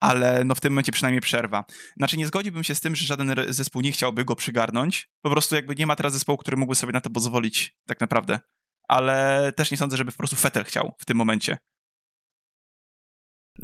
ale 0.00 0.44
no 0.44 0.54
w 0.54 0.60
tym 0.60 0.72
momencie 0.72 0.92
przynajmniej 0.92 1.20
przerwa. 1.20 1.64
Znaczy 1.96 2.16
nie 2.16 2.26
zgodziłbym 2.26 2.64
się 2.64 2.74
z 2.74 2.80
tym, 2.80 2.96
że 2.96 3.06
żaden 3.06 3.34
zespół 3.48 3.82
nie 3.82 3.92
chciałby 3.92 4.24
go 4.24 4.36
przygarnąć. 4.36 5.10
Po 5.22 5.30
prostu 5.30 5.54
jakby 5.54 5.74
nie 5.74 5.86
ma 5.86 5.96
teraz 5.96 6.12
zespołu, 6.12 6.38
który 6.38 6.56
mógłby 6.56 6.74
sobie 6.74 6.92
na 6.92 7.00
to 7.00 7.10
pozwolić 7.10 7.76
tak 7.86 8.00
naprawdę. 8.00 8.40
Ale 8.88 9.52
też 9.56 9.70
nie 9.70 9.76
sądzę, 9.76 9.96
żeby 9.96 10.12
po 10.12 10.18
prostu 10.18 10.36
Fetel 10.36 10.64
chciał 10.64 10.94
w 10.98 11.04
tym 11.04 11.16
momencie. 11.16 11.58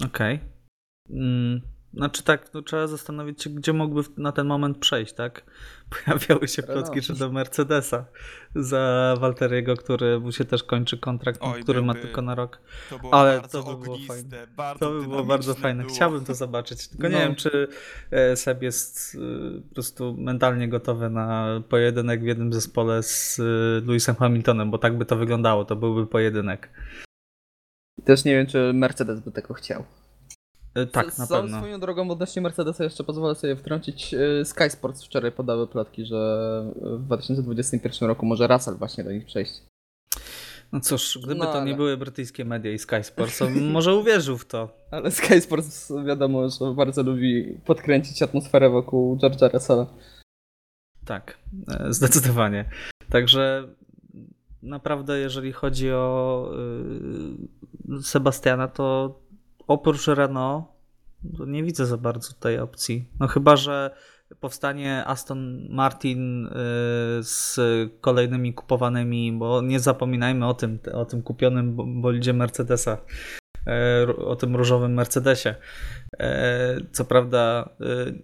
Okej. 0.04 0.40
Mm, 1.10 1.60
Znaczy 1.98 2.22
tak, 2.22 2.54
no 2.54 2.62
trzeba 2.62 2.86
zastanowić 2.86 3.42
się, 3.42 3.50
gdzie 3.50 3.72
mógłby 3.72 4.02
na 4.16 4.32
ten 4.32 4.46
moment 4.46 4.78
przejść, 4.78 5.12
tak? 5.12 5.42
Pojawiały 6.06 6.48
się 6.48 6.62
plotki, 6.62 7.00
czy 7.00 7.12
do 7.14 7.32
Mercedesa 7.32 8.04
za 8.54 9.14
Walteriego, 9.20 9.76
który 9.76 10.20
mu 10.20 10.32
się 10.32 10.44
też 10.44 10.62
kończy 10.64 10.98
kontrakt, 10.98 11.38
Oj, 11.42 11.62
który 11.62 11.82
ma 11.82 11.92
byłby 11.92 12.06
tylko 12.08 12.22
na 12.22 12.34
rok. 12.34 12.60
To 12.90 12.98
było 12.98 13.14
Ale 13.14 13.40
to 13.40 13.62
by 13.62 13.82
było 13.84 13.94
ogniste, 13.94 14.14
fajne. 14.14 14.46
bardzo 14.56 14.78
To 14.86 14.92
by 14.92 15.02
było 15.02 15.24
bardzo 15.24 15.54
fajne. 15.54 15.82
duo. 15.82 15.92
Chciałbym 15.92 16.24
to 16.24 16.34
zobaczyć. 16.34 16.88
Tylko 16.88 17.08
nie 17.08 17.14
No. 17.14 17.20
wiem, 17.20 17.34
czy 17.34 17.68
e, 18.10 18.36
Seb 18.36 18.62
jest 18.62 19.14
e, 19.56 19.60
po 19.68 19.74
prostu 19.74 20.14
mentalnie 20.18 20.68
gotowy 20.68 21.10
na 21.10 21.46
pojedynek 21.68 22.22
w 22.22 22.26
jednym 22.26 22.52
zespole 22.52 23.02
z 23.02 23.40
e, 23.40 23.42
Lewisem 23.86 24.14
Hamiltonem, 24.16 24.70
bo 24.70 24.78
tak 24.78 24.98
by 24.98 25.04
to 25.04 25.16
wyglądało. 25.16 25.64
To 25.64 25.76
byłby 25.76 26.06
pojedynek. 26.06 26.70
Też 28.04 28.24
nie 28.24 28.32
wiem, 28.34 28.46
czy 28.46 28.72
Mercedes 28.74 29.20
by 29.20 29.32
tego 29.32 29.54
chciał. 29.54 29.84
E, 30.82 30.86
Tak, 30.86 31.08
S- 31.08 31.18
na 31.18 31.26
pewno. 31.26 31.58
Swoją 31.58 31.80
drogą 31.80 32.10
odnośnie 32.10 32.42
Mercedesa 32.42 32.84
jeszcze 32.84 33.04
pozwolę 33.04 33.34
sobie 33.34 33.56
wtrącić. 33.56 34.14
y, 34.14 34.44
Sky 34.44 34.70
Sports 34.70 35.04
wczoraj 35.04 35.32
podały 35.32 35.66
plotki, 35.66 36.04
że 36.06 36.62
w 36.76 37.02
2021 37.06 38.08
roku 38.08 38.26
może 38.26 38.46
Russell 38.46 38.74
właśnie 38.76 39.04
do 39.04 39.12
nich 39.12 39.24
przejść. 39.26 39.62
No 40.72 40.80
cóż, 40.80 41.18
gdyby 41.18 41.34
No, 41.34 41.44
to 41.44 41.52
nie 41.54 41.58
ale- 41.60 41.74
były 41.76 41.96
brytyjskie 41.96 42.44
media 42.44 42.72
i 42.72 42.78
Sky 42.78 43.02
Sports, 43.04 43.38
to 43.38 43.50
może 43.72 43.94
uwierzył 43.94 44.38
w 44.38 44.46
to. 44.46 44.68
Ale 44.90 45.10
Sky 45.10 45.40
Sports 45.40 45.92
wiadomo, 46.06 46.48
że 46.48 46.74
bardzo 46.74 47.02
lubi 47.02 47.44
podkręcić 47.66 48.22
atmosferę 48.22 48.70
wokół 48.70 49.16
George'a 49.16 49.52
Russella. 49.52 49.86
Tak, 51.04 51.38
e, 51.68 51.92
zdecydowanie. 51.92 52.64
Także 53.10 53.68
naprawdę, 54.62 55.18
jeżeli 55.18 55.52
chodzi 55.52 55.90
o 55.92 56.50
Sebastiana, 58.02 58.68
to 58.68 59.18
oprócz 59.68 60.06
Renault 60.06 60.64
to 61.38 61.44
nie 61.44 61.62
widzę 61.64 61.86
za 61.86 61.96
bardzo 61.96 62.32
tej 62.32 62.58
opcji. 62.58 63.08
No 63.20 63.26
chyba, 63.26 63.56
że 63.56 63.90
powstanie 64.40 65.04
Aston 65.06 65.66
Martin 65.70 66.46
y, 66.46 66.50
z 67.22 67.56
kolejnymi 68.00 68.54
kupowanymi, 68.54 69.32
bo 69.32 69.62
nie 69.62 69.80
zapominajmy 69.80 70.46
o 70.46 70.54
tym, 70.54 70.78
o 70.92 71.04
tym 71.04 71.22
kupionym 71.22 71.76
bo- 71.76 71.86
bolidzie 71.86 72.32
Mercedesa, 72.32 72.98
ru- 74.06 74.26
o 74.26 74.36
tym 74.36 74.56
różowym 74.56 74.94
Mercedesie. 74.94 75.54
E, 76.20 76.76
Co 76.92 77.04
prawda, 77.04 77.68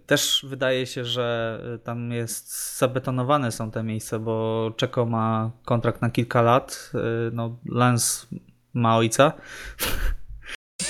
też 0.07 0.47
wydaje 0.49 0.87
się, 0.87 1.05
że 1.05 1.61
tam 1.85 2.13
jest 2.13 2.79
zabetonowane 2.79 3.53
są 3.53 3.71
te 3.71 3.83
miejsca, 3.83 4.19
bo 4.19 4.71
Czeko 4.77 5.07
ma 5.07 5.51
kontrakt 5.65 6.03
na 6.03 6.11
kilka 6.11 6.43
lat. 6.43 6.93
No, 7.33 7.57
Lance 7.67 8.27
ma 8.75 8.97
ojca. 8.97 9.33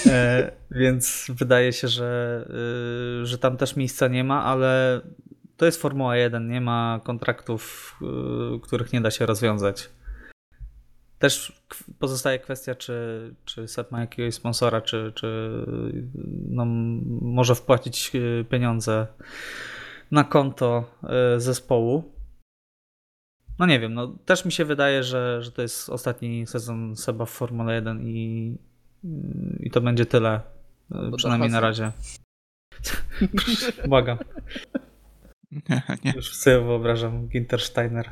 E, 0.07 0.53
Więc 0.71 1.27
wydaje 1.29 1.73
się, 1.73 1.89
że, 1.89 2.45
e, 3.23 3.27
że 3.27 3.39
tam 3.39 3.57
też 3.57 3.77
miejsca 3.77 4.09
nie 4.09 4.25
ma, 4.25 4.45
ale 4.45 5.01
to 5.57 5.67
jest 5.67 5.81
Formuła 5.81 6.17
1, 6.17 6.49
nie 6.49 6.61
ma 6.61 7.01
kontraktów, 7.05 7.95
e, 8.03 8.61
których 8.61 8.93
nie 8.93 9.01
da 9.01 9.11
się 9.11 9.27
rozwiązać. 9.27 9.91
Też 11.19 11.65
pozostaje 11.99 12.39
kwestia, 12.39 12.75
czy, 12.75 13.35
czy 13.45 13.69
Seb 13.69 13.91
ma 13.91 14.01
jakiegoś 14.01 14.35
sponsora, 14.35 14.81
czy, 14.81 15.13
czy 15.15 15.51
no, 16.49 16.65
może 17.21 17.55
wpłacić 17.55 18.13
e, 18.15 18.45
pieniądze 18.45 19.07
na 20.11 20.25
konto 20.25 20.91
zespołu. 21.37 22.13
no 23.59 23.67
nie 23.67 23.81
wiem, 23.81 23.95
no 23.95 24.07
też 24.07 24.45
mi 24.45 24.53
się 24.53 24.65
wydaje, 24.65 25.03
że, 25.03 25.43
że 25.43 25.53
to 25.53 25.63
jest 25.63 25.91
ostatni 25.91 26.47
sezon 26.47 26.97
Seba 26.97 27.25
w 27.25 27.31
Formule 27.31 27.75
1 27.75 28.01
i, 28.03 28.59
i 29.61 29.71
to 29.71 29.81
będzie 29.81 30.07
tyle. 30.07 30.41
No, 30.91 31.17
przynajmniej 31.17 31.51
na 31.51 31.61
razie. 31.61 31.93
Błagam. 33.89 34.19
Nie, 35.69 35.83
nie. 36.05 36.13
Już 36.17 36.37
sobie 36.37 36.61
wyobrażam 36.61 37.29
Ginter 37.29 37.61
Steiner 37.61 38.11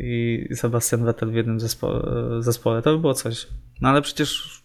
i 0.00 0.46
Sebastian 0.54 1.04
Vettel 1.04 1.30
w 1.30 1.34
jednym 1.34 1.60
zespo 1.60 2.08
zespole. 2.42 2.82
To 2.82 2.92
by 2.92 2.98
było 2.98 3.14
coś. 3.14 3.46
No 3.80 3.88
ale 3.88 4.02
przecież 4.02 4.62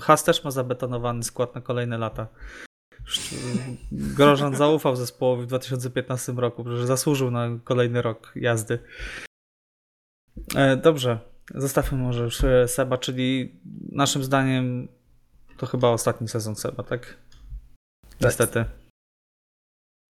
Haas 0.00 0.24
też 0.24 0.44
ma 0.44 0.50
zabetonowany 0.50 1.22
skład 1.22 1.54
na 1.54 1.60
kolejne 1.60 1.98
lata. 1.98 2.28
Grożan 3.92 4.56
zaufał 4.64 4.96
zespołowi 4.96 5.42
w 5.42 5.46
2015 5.46 6.32
roku, 6.32 6.64
że 6.76 6.86
zasłużył 6.86 7.30
na 7.30 7.48
kolejny 7.64 8.02
rok 8.02 8.32
jazdy. 8.36 8.78
E, 10.54 10.76
dobrze, 10.76 11.18
zostawmy 11.54 11.98
może 11.98 12.24
już 12.24 12.44
e, 12.44 12.68
Seba, 12.68 12.98
czyli 12.98 13.60
naszym 13.92 14.24
zdaniem 14.24 14.88
to 15.56 15.66
chyba 15.66 15.88
ostatni 15.88 16.28
sezon 16.28 16.56
Seba, 16.56 16.82
tak? 16.82 17.16
Niestety. 18.20 18.64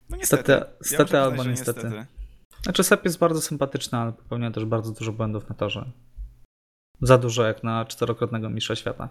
No 0.09 0.17
niestety. 0.17 0.61
Niestety 0.81 1.15
ja 1.15 1.23
albo 1.23 1.43
niestety. 1.43 1.83
niestety. 1.83 2.19
Znaczy 2.63 2.83
Seb 2.83 3.05
jest 3.05 3.17
bardzo 3.17 3.41
sympatyczny, 3.41 3.97
ale 3.97 4.11
popełnia 4.11 4.51
też 4.51 4.65
bardzo 4.65 4.91
dużo 4.91 5.11
błędów 5.11 5.49
na 5.49 5.55
torze. 5.55 5.91
Za 7.01 7.17
dużo 7.17 7.43
jak 7.43 7.63
na 7.63 7.85
czterokrotnego 7.85 8.49
mistrza 8.49 8.75
świata. 8.75 9.09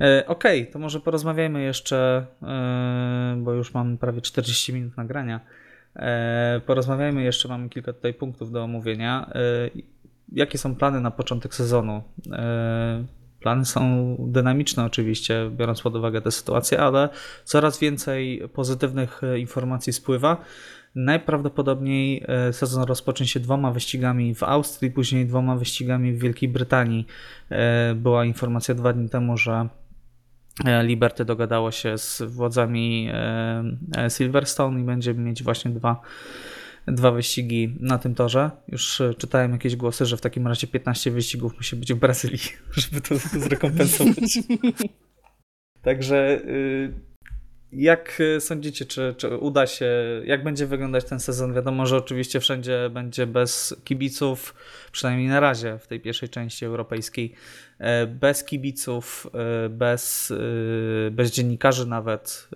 E, 0.00 0.26
Okej, 0.26 0.60
okay, 0.60 0.72
to 0.72 0.78
może 0.78 1.00
porozmawiajmy 1.00 1.62
jeszcze, 1.62 2.26
e, 2.42 3.36
bo 3.38 3.52
już 3.52 3.74
mamy 3.74 3.98
prawie 3.98 4.20
40 4.20 4.72
minut 4.72 4.96
nagrania. 4.96 5.40
E, 5.96 6.60
porozmawiajmy 6.66 7.22
jeszcze, 7.22 7.48
mamy 7.48 7.68
kilka 7.68 7.92
tutaj 7.92 8.14
punktów 8.14 8.52
do 8.52 8.62
omówienia. 8.62 9.30
Jakie 10.32 10.58
są 10.58 10.76
plany 10.76 11.00
na 11.00 11.10
początek 11.10 11.54
sezonu? 11.54 12.02
E, 13.44 13.46
plany 13.46 13.64
są 13.64 14.16
dynamiczne 14.18 14.84
oczywiście, 14.84 15.50
biorąc 15.50 15.82
pod 15.82 15.96
uwagę 15.96 16.20
tę 16.20 16.30
sytuację, 16.30 16.80
ale 16.80 17.08
coraz 17.44 17.78
więcej 17.78 18.42
pozytywnych 18.52 19.20
informacji 19.38 19.92
spływa. 19.92 20.36
Najprawdopodobniej 20.94 22.26
sezon 22.52 22.84
rozpocznie 22.84 23.26
się 23.26 23.40
dwoma 23.40 23.70
wyścigami 23.72 24.34
w 24.34 24.42
Austrii, 24.42 24.90
później 24.90 25.26
dwoma 25.26 25.56
wyścigami 25.56 26.12
w 26.12 26.18
Wielkiej 26.18 26.48
Brytanii. 26.48 27.06
Była 27.94 28.24
informacja 28.24 28.74
dwa 28.74 28.92
dni 28.92 29.08
temu, 29.08 29.36
że 29.36 29.68
E, 30.64 30.84
Liberty 30.84 31.24
dogadało 31.24 31.70
się 31.70 31.98
z 31.98 32.22
władzami 32.22 33.08
e, 33.12 33.64
e, 33.96 34.10
Silverstone 34.10 34.80
i 34.80 34.84
będziemy 34.84 35.20
mieć 35.20 35.42
właśnie 35.42 35.70
dwa, 35.70 36.00
dwa 36.86 37.10
wyścigi 37.10 37.76
na 37.80 37.98
tym 37.98 38.14
torze. 38.14 38.50
Już 38.68 39.02
czytałem 39.18 39.52
jakieś 39.52 39.76
głosy, 39.76 40.06
że 40.06 40.16
w 40.16 40.20
takim 40.20 40.46
razie 40.46 40.66
15 40.66 41.10
wyścigów 41.10 41.56
musi 41.56 41.76
być 41.76 41.94
w 41.94 41.96
Brazylii, 41.96 42.38
żeby 42.76 43.00
to 43.00 43.14
zrekompensować. 43.46 44.38
Także 45.82 46.40
y, 46.44 46.92
jak 47.76 48.22
sądzicie, 48.38 48.84
czy, 48.84 49.14
czy, 49.16 49.36
uda 49.38 49.66
się, 49.66 49.86
jak 50.24 50.44
będzie 50.44 50.66
wyglądać 50.66 51.04
ten 51.04 51.20
sezon? 51.20 51.54
Wiadomo, 51.54 51.86
że 51.86 51.96
oczywiście 51.96 52.40
wszędzie 52.40 52.90
będzie 52.90 53.26
bez 53.26 53.76
kibiców, 53.84 54.54
przynajmniej 54.92 55.28
na 55.28 55.40
razie 55.40 55.78
w 55.78 55.86
tej 55.86 56.00
pierwszej 56.00 56.28
części 56.28 56.64
europejskiej, 56.64 57.34
e, 57.78 58.06
bez 58.06 58.44
kibiców, 58.44 59.26
e, 59.34 59.68
bez, 59.68 60.30
e, 60.30 61.10
bez 61.10 61.30
dziennikarzy 61.30 61.86
nawet, 61.86 62.48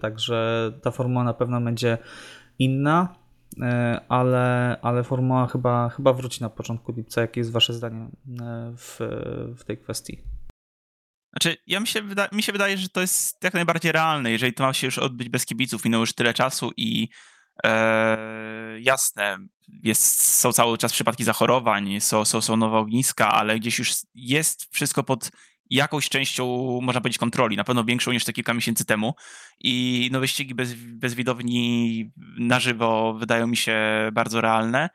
także 0.00 0.72
ta 0.82 0.90
formuła 0.90 1.24
na 1.24 1.34
pewno 1.34 1.60
będzie 1.60 1.98
inna, 2.58 3.23
ale, 4.08 4.76
ale 4.82 5.04
formuła 5.04 5.46
chyba, 5.46 5.88
chyba 5.88 6.12
wróci 6.12 6.42
na 6.42 6.50
początku 6.50 6.92
lipca. 6.92 7.20
Jakie 7.20 7.40
jest 7.40 7.52
Wasze 7.52 7.72
zdanie 7.72 8.08
w, 8.76 8.98
w 9.56 9.64
tej 9.64 9.78
kwestii? 9.78 10.22
Znaczy, 11.32 11.56
ja 11.66 11.80
mi 11.80 11.86
się, 11.86 12.02
wyda 12.02 12.28
mi 12.32 12.42
się 12.42 12.52
wydaje, 12.52 12.78
że 12.78 12.88
to 12.88 13.00
jest 13.00 13.44
jak 13.44 13.54
najbardziej 13.54 13.92
realne. 13.92 14.30
Jeżeli 14.30 14.52
to 14.52 14.64
ma 14.64 14.72
się 14.72 14.86
już 14.86 14.98
odbyć 14.98 15.28
bez 15.28 15.46
kibiców, 15.46 15.84
minęło 15.84 16.02
już 16.02 16.12
tyle 16.12 16.34
czasu 16.34 16.70
i 16.76 17.08
e, 17.64 18.80
jasne, 18.80 19.38
jest, 19.82 20.22
są 20.22 20.52
cały 20.52 20.78
czas 20.78 20.92
przypadki 20.92 21.24
zachorowań, 21.24 22.00
są, 22.00 22.24
są, 22.24 22.40
są 22.40 22.56
nowe 22.56 22.78
ogniska, 22.78 23.32
ale 23.32 23.58
gdzieś 23.58 23.78
już 23.78 23.92
jest 24.14 24.74
wszystko 24.74 25.02
pod 25.02 25.30
jakąś 25.74 26.08
częścią, 26.08 26.78
można 26.82 27.00
powiedzieć, 27.00 27.18
kontroli, 27.18 27.56
na 27.56 27.64
pewno 27.64 27.84
większą 27.84 28.12
niż 28.12 28.24
te 28.24 28.32
kilka 28.32 28.54
miesięcy 28.54 28.84
temu. 28.84 29.14
I 29.60 30.08
no, 30.12 30.20
wyścigi 30.20 30.54
bez, 30.54 30.74
bez 30.74 31.14
widowni 31.14 32.12
na 32.38 32.60
żywo 32.60 33.14
wydają 33.14 33.46
mi 33.46 33.56
się 33.56 33.78
bardzo 34.12 34.40
realne. 34.40 34.90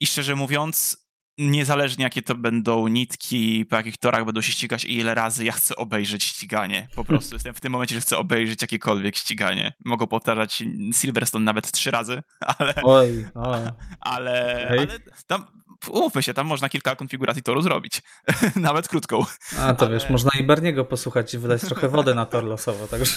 I 0.00 0.06
szczerze 0.06 0.36
mówiąc, 0.36 1.06
niezależnie 1.38 2.02
jakie 2.04 2.22
to 2.22 2.34
będą 2.34 2.88
nitki, 2.88 3.66
po 3.66 3.76
jakich 3.76 3.96
torach 3.96 4.24
będą 4.24 4.40
się 4.40 4.52
ścigać 4.52 4.84
i 4.84 4.96
ile 4.96 5.14
razy, 5.14 5.44
ja 5.44 5.52
chcę 5.52 5.76
obejrzeć 5.76 6.24
ściganie. 6.24 6.88
Po 6.94 7.04
prostu 7.10 7.34
jestem 7.34 7.54
w 7.54 7.60
tym 7.60 7.72
momencie, 7.72 7.94
że 7.94 8.00
chcę 8.00 8.18
obejrzeć 8.18 8.62
jakiekolwiek 8.62 9.16
ściganie. 9.16 9.72
Mogą 9.84 10.06
powtarzać 10.06 10.62
Silverstone 10.92 11.44
nawet 11.44 11.72
trzy 11.72 11.90
razy, 11.90 12.22
ale... 12.58 12.74
Oj, 12.82 13.26
oj. 13.34 13.60
Ale, 14.00 14.66
ale 14.70 14.86
tam, 15.26 15.46
umówmy 15.88 16.22
się, 16.22 16.34
tam 16.34 16.46
można 16.46 16.68
kilka 16.68 16.96
konfiguracji 16.96 17.42
toru 17.42 17.62
zrobić. 17.62 18.02
Nawet 18.56 18.88
krótką. 18.88 19.24
A 19.58 19.74
to 19.74 19.86
ale... 19.86 19.94
wiesz, 19.94 20.10
można 20.10 20.30
i 20.40 20.42
Berniego 20.42 20.84
posłuchać 20.84 21.34
i 21.34 21.38
wydać 21.38 21.62
trochę 21.62 21.88
wody 21.88 22.14
na 22.14 22.26
tor 22.26 22.44
losowo, 22.44 22.88
także. 22.88 23.16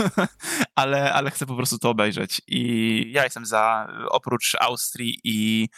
ale, 0.74 1.12
ale 1.12 1.30
chcę 1.30 1.46
po 1.46 1.56
prostu 1.56 1.78
to 1.78 1.90
obejrzeć. 1.90 2.42
I 2.46 3.12
ja 3.12 3.24
jestem 3.24 3.46
za, 3.46 3.88
oprócz 4.08 4.56
Austrii 4.60 5.18
i, 5.24 5.68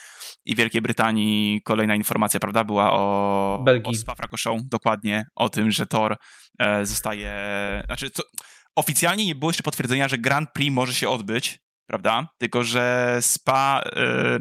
i 0.44 0.56
Wielkiej 0.56 0.82
Brytanii, 0.82 1.62
kolejna 1.62 1.94
informacja, 1.94 2.40
prawda, 2.40 2.64
była 2.64 2.92
o, 2.92 3.62
Belgii. 3.64 3.92
o 3.92 3.94
Spa-Francorchamps, 3.94 4.68
dokładnie 4.68 5.26
o 5.34 5.48
tym, 5.48 5.70
że 5.70 5.86
tor 5.86 6.16
e, 6.58 6.86
zostaje, 6.86 7.32
znaczy 7.86 8.10
to, 8.10 8.22
oficjalnie 8.76 9.26
nie 9.26 9.34
było 9.34 9.50
jeszcze 9.50 9.62
potwierdzenia, 9.62 10.08
że 10.08 10.18
Grand 10.18 10.48
Prix 10.54 10.74
może 10.74 10.94
się 10.94 11.08
odbyć, 11.08 11.58
prawda, 11.86 12.28
tylko 12.38 12.64
że 12.64 13.18
Spa... 13.20 13.82
E, 13.96 14.38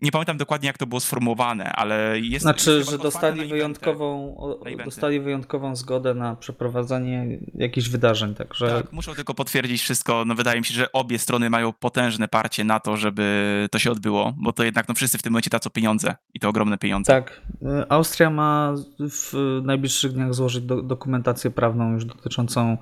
nie 0.00 0.10
pamiętam 0.12 0.36
dokładnie, 0.36 0.66
jak 0.66 0.78
to 0.78 0.86
było 0.86 1.00
sformułowane, 1.00 1.72
ale 1.72 2.20
jest. 2.20 2.42
Znaczy, 2.42 2.70
jest 2.70 2.90
że 2.90 2.98
dostali 2.98 3.48
wyjątkową, 3.48 4.36
dostali 4.84 5.20
wyjątkową 5.20 5.76
zgodę 5.76 6.14
na 6.14 6.36
przeprowadzanie 6.36 7.38
jakichś 7.54 7.88
wydarzeń, 7.88 8.34
także. 8.34 8.68
Tak, 8.68 8.92
muszą 8.92 9.14
tylko 9.14 9.34
potwierdzić 9.34 9.82
wszystko. 9.82 10.24
No, 10.26 10.34
wydaje 10.34 10.60
mi 10.60 10.64
się, 10.64 10.74
że 10.74 10.92
obie 10.92 11.18
strony 11.18 11.50
mają 11.50 11.72
potężne 11.72 12.28
parcie 12.28 12.64
na 12.64 12.80
to, 12.80 12.96
żeby 12.96 13.68
to 13.70 13.78
się 13.78 13.90
odbyło, 13.90 14.34
bo 14.36 14.52
to 14.52 14.64
jednak 14.64 14.88
no, 14.88 14.94
wszyscy 14.94 15.18
w 15.18 15.22
tym 15.22 15.32
momencie 15.32 15.50
tracą 15.50 15.70
pieniądze 15.70 16.16
i 16.34 16.40
to 16.40 16.48
ogromne 16.48 16.78
pieniądze. 16.78 17.12
Tak. 17.12 17.40
Austria 17.88 18.30
ma 18.30 18.74
w 18.98 19.60
najbliższych 19.62 20.12
dniach 20.12 20.34
złożyć 20.34 20.64
do, 20.64 20.82
dokumentację 20.82 21.50
prawną 21.50 21.92
już 21.92 22.04
dotyczącą 22.04 22.78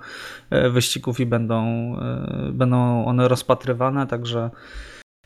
e, 0.50 0.70
wyścigów 0.70 1.20
i 1.20 1.26
będą, 1.26 1.64
e, 1.98 2.52
będą 2.52 3.04
one 3.04 3.28
rozpatrywane, 3.28 4.06
także 4.06 4.50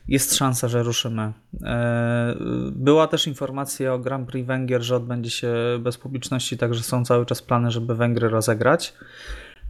jest 0.09 0.35
szansa, 0.35 0.69
że 0.69 0.83
ruszymy. 0.83 1.33
E, 1.63 2.35
była 2.73 3.07
też 3.07 3.27
informacja 3.27 3.95
o 3.95 3.99
Grand 3.99 4.29
Prix 4.29 4.47
Węgier, 4.47 4.83
że 4.83 4.97
odbędzie 4.97 5.31
się 5.31 5.55
bez 5.81 5.99
publiczności, 5.99 6.59
także 6.59 6.83
są 6.83 7.05
cały 7.05 7.27
czas 7.27 7.43
plany, 7.43 7.71
żeby 7.71 7.95
Węgry 7.95 8.29
rozegrać. 8.29 8.95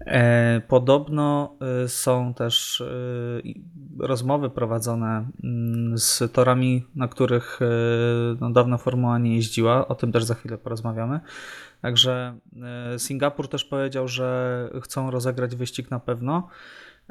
E, 0.06 0.60
podobno 0.68 1.56
e, 1.84 1.88
są 1.88 2.34
też 2.34 2.82
rozmowy 3.98 4.50
prowadzone 4.50 5.28
mm, 5.44 5.98
z 5.98 6.32
torami, 6.32 6.84
na 6.94 7.08
których 7.08 7.60
no, 8.40 8.50
dawno 8.50 8.78
Formuła 8.78 9.18
nie 9.18 9.36
jeździła. 9.36 9.88
O 9.88 9.94
tym 9.94 10.12
też 10.12 10.24
za 10.24 10.34
chwilę 10.34 10.58
porozmawiamy. 10.58 11.20
Także 11.82 12.38
Singapur 12.98 13.48
też 13.48 13.64
powiedział, 13.64 14.08
że 14.08 14.70
chcą 14.82 15.10
rozegrać 15.10 15.56
wyścig 15.56 15.90
na 15.90 16.00
pewno. 16.00 16.48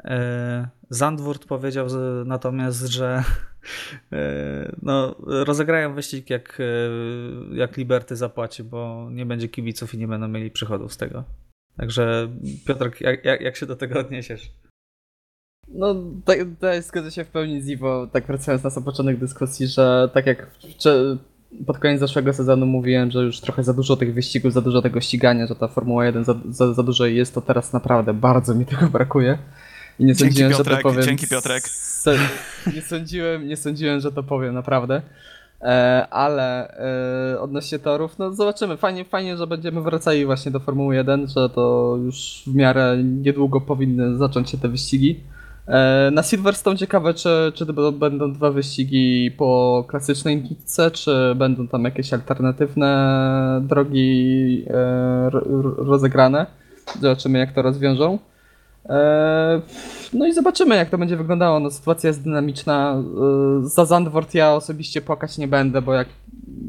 E, 0.04 0.68
Zandvoort 0.90 1.44
powiedział 1.44 1.86
natomiast, 2.24 2.86
że 2.86 3.22
e, 4.12 4.72
no, 4.82 5.16
rozegrają 5.26 5.94
wyścig 5.94 6.30
jak, 6.30 6.58
e, 6.60 7.56
jak 7.56 7.76
Liberty 7.76 8.16
zapłaci, 8.16 8.64
bo 8.64 9.08
nie 9.10 9.26
będzie 9.26 9.48
kibiców 9.48 9.94
i 9.94 9.98
nie 9.98 10.08
będą 10.08 10.28
mieli 10.28 10.50
przychodów 10.50 10.92
z 10.92 10.96
tego. 10.96 11.24
Także 11.76 12.28
Piotrek, 12.66 13.00
jak, 13.00 13.24
jak, 13.24 13.40
jak 13.40 13.56
się 13.56 13.66
do 13.66 13.76
tego 13.76 14.00
odniesiesz? 14.00 14.50
No, 15.68 15.94
tak, 16.24 16.38
tutaj 16.38 16.82
zgodzę 16.82 17.10
się 17.10 17.24
w 17.24 17.28
pełni 17.28 17.62
z 17.62 17.68
Iwo, 17.68 18.06
tak 18.12 18.26
wracając 18.26 18.64
na 18.64 18.70
sam 18.70 18.84
początek 18.84 19.18
dyskusji, 19.18 19.66
że 19.66 20.10
tak 20.14 20.26
jak 20.26 20.50
pod 21.66 21.78
koniec 21.78 22.00
zeszłego 22.00 22.32
sezonu 22.32 22.66
mówiłem, 22.66 23.10
że 23.10 23.22
już 23.22 23.40
trochę 23.40 23.64
za 23.64 23.74
dużo 23.74 23.96
tych 23.96 24.14
wyścigów, 24.14 24.52
za 24.52 24.60
dużo 24.60 24.82
tego 24.82 25.00
ścigania, 25.00 25.46
że 25.46 25.54
ta 25.54 25.68
Formuła 25.68 26.06
1 26.06 26.24
za, 26.24 26.34
za, 26.48 26.74
za 26.74 26.82
dużo 26.82 27.06
jest, 27.06 27.34
to 27.34 27.40
teraz 27.40 27.72
naprawdę 27.72 28.14
bardzo 28.14 28.54
mi 28.54 28.66
tego 28.66 28.86
brakuje. 28.86 29.38
I 29.98 30.04
nie 30.04 30.14
dzięki 30.14 30.34
sądziłem, 30.34 30.52
Piotrek, 30.52 30.76
że 30.76 30.82
to 30.82 30.88
powiem. 30.88 31.02
Dzięki 31.02 31.26
Piotrek. 31.26 31.64
Nie 32.74 32.82
sądziłem, 32.82 33.48
nie 33.48 33.56
sądziłem, 33.56 34.00
że 34.00 34.12
to 34.12 34.22
powiem, 34.22 34.54
naprawdę. 34.54 35.02
E, 35.62 36.06
ale 36.10 36.74
e, 37.34 37.40
odnośnie 37.40 37.78
torów, 37.78 38.18
no 38.18 38.32
zobaczymy. 38.32 38.76
Fajnie, 38.76 39.04
fajnie, 39.04 39.36
że 39.36 39.46
będziemy 39.46 39.82
wracali 39.82 40.26
właśnie 40.26 40.52
do 40.52 40.60
Formuły 40.60 40.96
1, 40.96 41.28
że 41.28 41.50
to 41.50 41.96
już 42.04 42.42
w 42.46 42.54
miarę 42.54 42.98
niedługo 43.04 43.60
powinny 43.60 44.16
zacząć 44.16 44.50
się 44.50 44.58
te 44.58 44.68
wyścigi. 44.68 45.20
E, 45.66 46.10
na 46.12 46.22
Silverstone 46.22 46.76
ciekawe, 46.76 47.14
czy, 47.14 47.52
czy 47.54 47.66
to 47.66 47.92
będą 47.92 48.32
dwa 48.32 48.50
wyścigi 48.50 49.30
po 49.30 49.84
klasycznej 49.88 50.42
nitce, 50.42 50.90
czy 50.90 51.34
będą 51.36 51.68
tam 51.68 51.84
jakieś 51.84 52.12
alternatywne 52.12 53.60
drogi 53.62 54.64
e, 54.70 55.30
rozegrane. 55.76 56.46
Zobaczymy, 57.00 57.38
jak 57.38 57.52
to 57.52 57.62
rozwiążą. 57.62 58.18
E, 58.88 59.60
no 60.12 60.26
i 60.26 60.32
zobaczymy, 60.32 60.76
jak 60.76 60.90
to 60.90 60.98
będzie 60.98 61.16
wyglądało. 61.16 61.60
No, 61.60 61.70
sytuacja 61.70 62.08
jest 62.08 62.22
dynamiczna. 62.22 63.02
Za 63.62 63.84
Zandvoort 63.84 64.34
ja 64.34 64.52
osobiście 64.52 65.00
płakać 65.00 65.38
nie 65.38 65.48
będę, 65.48 65.82
bo 65.82 65.94
jak 65.94 66.08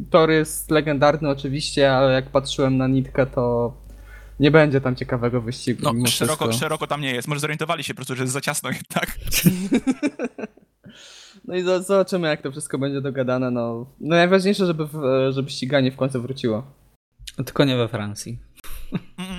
tor 0.09 0.32
jest 0.32 0.72
legendarny 0.72 1.30
oczywiście, 1.30 1.93
ale 1.93 2.13
jak 2.13 2.30
patrzyłem 2.30 2.78
na 2.78 2.88
nitkę, 2.88 3.26
to 3.26 3.74
nie 4.39 4.51
będzie 4.51 4.82
tam 4.82 4.95
ciekawego 4.95 5.41
wyścigu. 5.41 5.93
No, 5.93 6.07
szeroko, 6.07 6.53
szeroko 6.53 6.88
tam 6.88 7.01
nie 7.01 7.13
jest. 7.13 7.28
Może 7.28 7.41
zorientowali 7.41 7.84
się 7.84 7.93
po 7.93 7.95
prostu, 7.95 8.15
że 8.15 8.24
jest 8.24 8.34
za 8.34 8.41
ciasno 8.41 8.70
tak. 8.88 9.15
no 11.47 11.55
i 11.55 11.61
zobaczymy, 11.61 12.28
jak 12.28 12.41
to 12.41 12.51
wszystko 12.51 12.78
będzie 12.78 13.01
dogadane. 13.01 13.51
No, 13.51 13.86
no 13.99 14.15
najważniejsze, 14.15 14.65
żeby, 14.65 14.88
żeby 15.30 15.49
ściganie 15.49 15.91
w 15.91 15.95
końcu 15.95 16.22
wróciło. 16.22 16.63
Tylko 17.45 17.65
nie 17.65 17.78
we 17.78 17.88
Francji. 17.88 18.39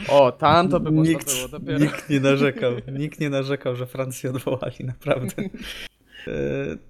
O, 0.08 0.32
tam 0.32 0.68
to 0.68 0.80
by 0.80 0.90
można 0.90 1.12
nikt, 1.12 1.36
było 1.36 1.48
dopiero. 1.48 1.78
Nikt 1.78 2.10
nie 2.10 2.20
narzekał, 2.20 2.72
nikt 2.92 3.20
nie 3.20 3.30
narzekał, 3.30 3.76
że 3.76 3.86
Francję 3.86 4.30
odwołali, 4.30 4.84
naprawdę. 4.84 5.42
E, 6.28 6.32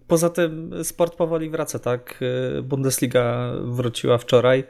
poza 0.09 0.31
tym 0.31 0.71
sport 0.85 1.15
powoli 1.15 1.51
wraca, 1.51 1.79
tak? 1.79 2.21
E, 2.59 2.63
Bundesliga 2.63 3.53
wróciła 3.65 4.19
wczoraj. 4.19 4.65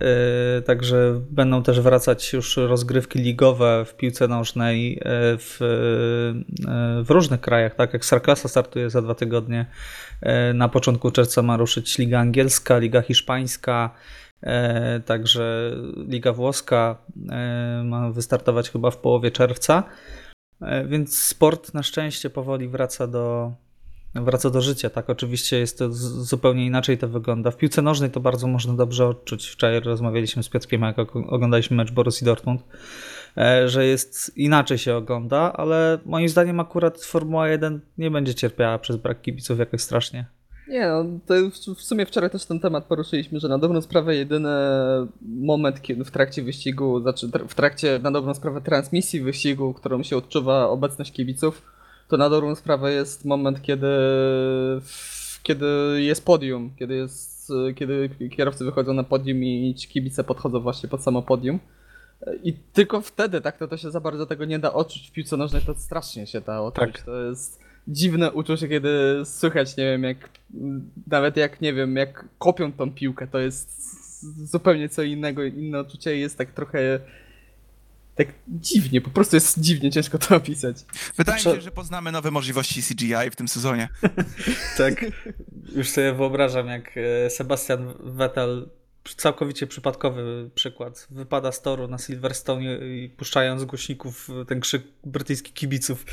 E, 0.00 0.62
także 0.62 1.20
będą 1.30 1.62
też 1.62 1.80
wracać 1.80 2.32
już 2.32 2.56
rozgrywki 2.56 3.18
ligowe 3.18 3.84
w 3.84 3.96
piłce 3.96 4.28
nożnej 4.28 5.00
w, 5.38 5.56
w 7.04 7.10
różnych 7.10 7.40
krajach, 7.40 7.74
tak? 7.74 7.92
Jak 7.92 8.04
Sarklasa 8.04 8.48
startuje 8.48 8.90
za 8.90 9.02
dwa 9.02 9.14
tygodnie. 9.14 9.66
Na 10.54 10.68
początku 10.68 11.10
czerwca 11.10 11.42
ma 11.42 11.56
ruszyć 11.56 11.98
Liga 11.98 12.18
Angielska, 12.18 12.78
Liga 12.78 13.02
Hiszpańska, 13.02 13.90
także 15.04 15.76
Liga 15.96 16.32
Włoska 16.32 16.98
ma 17.84 18.10
wystartować 18.10 18.70
chyba 18.70 18.90
w 18.90 18.96
połowie 18.96 19.30
czerwca. 19.30 19.82
Więc 20.86 21.18
sport 21.18 21.74
na 21.74 21.82
szczęście 21.82 22.30
powoli 22.30 22.68
wraca 22.68 23.06
do, 23.06 23.52
wraca 24.14 24.50
do 24.50 24.60
życia. 24.60 24.90
Tak, 24.90 25.10
oczywiście 25.10 25.58
jest 25.58 25.78
to 25.78 25.92
zupełnie 25.92 26.66
inaczej 26.66 26.98
to 26.98 27.08
wygląda. 27.08 27.50
W 27.50 27.56
piłce 27.56 27.82
nożnej 27.82 28.10
to 28.10 28.20
bardzo 28.20 28.46
można 28.46 28.74
dobrze 28.74 29.06
odczuć. 29.06 29.48
Wczoraj 29.48 29.80
rozmawialiśmy 29.80 30.42
z 30.42 30.48
Piotrkiem, 30.48 30.82
jak 30.82 30.98
oglądaliśmy 31.16 31.76
mecz 31.76 31.92
Borussii 31.92 32.24
Dortmund, 32.24 32.64
e, 33.36 33.68
że 33.68 33.86
jest 33.86 34.36
inaczej 34.36 34.78
się 34.78 34.96
ogląda, 34.96 35.52
ale 35.52 35.98
moim 36.04 36.28
zdaniem 36.28 36.60
akurat 36.60 37.04
Formuła 37.04 37.48
1 37.48 37.80
nie 37.98 38.10
będzie 38.10 38.34
cierpiała 38.34 38.78
przez 38.78 38.96
brak 38.96 39.22
kibiców 39.22 39.58
jakoś 39.58 39.80
strasznie. 39.80 40.37
Nie, 40.68 40.88
no 40.88 41.04
to 41.26 41.34
w 41.74 41.82
sumie 41.82 42.06
wczoraj 42.06 42.30
też 42.30 42.44
ten 42.44 42.60
temat 42.60 42.84
poruszyliśmy, 42.84 43.40
że 43.40 43.48
na 43.48 43.58
dobrą 43.58 43.82
sprawę 43.82 44.16
jedyny 44.16 44.48
moment 45.22 45.82
kiedy 45.82 46.04
w 46.04 46.10
trakcie 46.10 46.42
wyścigu, 46.42 47.00
znaczy 47.00 47.28
w 47.48 47.54
trakcie 47.54 48.00
na 48.02 48.10
dobrą 48.10 48.34
sprawę 48.34 48.60
transmisji 48.60 49.20
wyścigu, 49.20 49.74
którą 49.74 50.02
się 50.02 50.16
odczuwa 50.16 50.68
obecność 50.68 51.12
kibiców, 51.12 51.62
to 52.08 52.16
na 52.16 52.30
dobrą 52.30 52.54
sprawę 52.54 52.92
jest 52.92 53.24
moment, 53.24 53.62
kiedy, 53.62 53.88
kiedy 55.42 55.66
jest 55.96 56.24
podium, 56.24 56.70
kiedy, 56.78 56.94
jest, 56.94 57.52
kiedy 57.74 58.10
kierowcy 58.36 58.64
wychodzą 58.64 58.94
na 58.94 59.04
podium 59.04 59.44
i 59.44 59.74
kibice 59.74 60.24
podchodzą 60.24 60.60
właśnie 60.60 60.88
pod 60.88 61.02
samo 61.02 61.22
podium. 61.22 61.58
I 62.42 62.52
tylko 62.52 63.00
wtedy 63.00 63.40
tak 63.40 63.58
to, 63.58 63.68
to 63.68 63.76
się 63.76 63.90
za 63.90 64.00
bardzo 64.00 64.26
tego 64.26 64.44
nie 64.44 64.58
da 64.58 64.72
odczuć 64.72 65.08
w 65.08 65.12
piłce 65.12 65.36
nożnej, 65.36 65.62
to 65.62 65.74
strasznie 65.74 66.26
się 66.26 66.40
da 66.40 66.60
odczuć. 66.60 66.92
Tak. 66.92 67.02
To 67.02 67.16
jest 67.16 67.67
dziwne 67.88 68.32
uczucie, 68.32 68.68
kiedy 68.68 69.22
słychać, 69.24 69.76
nie 69.76 69.84
wiem, 69.84 70.02
jak 70.02 70.30
nawet 71.06 71.36
jak, 71.36 71.60
nie 71.60 71.74
wiem, 71.74 71.96
jak 71.96 72.24
kopią 72.38 72.72
tą 72.72 72.92
piłkę, 72.92 73.26
to 73.26 73.38
jest 73.38 73.78
zupełnie 74.50 74.88
co 74.88 75.02
innego, 75.02 75.44
inne 75.44 75.82
uczucie 75.82 76.16
jest 76.16 76.38
tak 76.38 76.52
trochę 76.52 77.00
tak 78.18 78.28
dziwnie, 78.48 79.00
po 79.00 79.10
prostu 79.10 79.36
jest 79.36 79.60
dziwnie, 79.60 79.90
ciężko 79.90 80.18
to 80.18 80.36
opisać. 80.36 80.76
Wydaje 81.16 81.36
mi 81.36 81.42
się, 81.42 81.60
że 81.60 81.70
poznamy 81.70 82.12
nowe 82.12 82.30
możliwości 82.30 82.82
CGI 82.82 83.30
w 83.30 83.36
tym 83.36 83.48
sezonie. 83.48 83.88
tak, 84.78 85.04
już 85.76 85.88
sobie 85.88 86.12
wyobrażam, 86.12 86.66
jak 86.66 86.94
e, 86.96 87.30
Sebastian 87.30 87.94
Vettel, 88.00 88.68
całkowicie 89.14 89.66
przypadkowy 89.66 90.50
przykład, 90.54 91.06
wypada 91.10 91.52
z 91.52 91.62
toru 91.62 91.88
na 91.88 91.98
Silverstone 91.98 92.78
i 92.78 93.08
puszczając 93.16 93.60
z 93.60 93.64
głośników 93.64 94.28
ten 94.48 94.60
krzyk 94.60 94.82
brytyjskich 95.04 95.54
kibiców. 95.54 96.04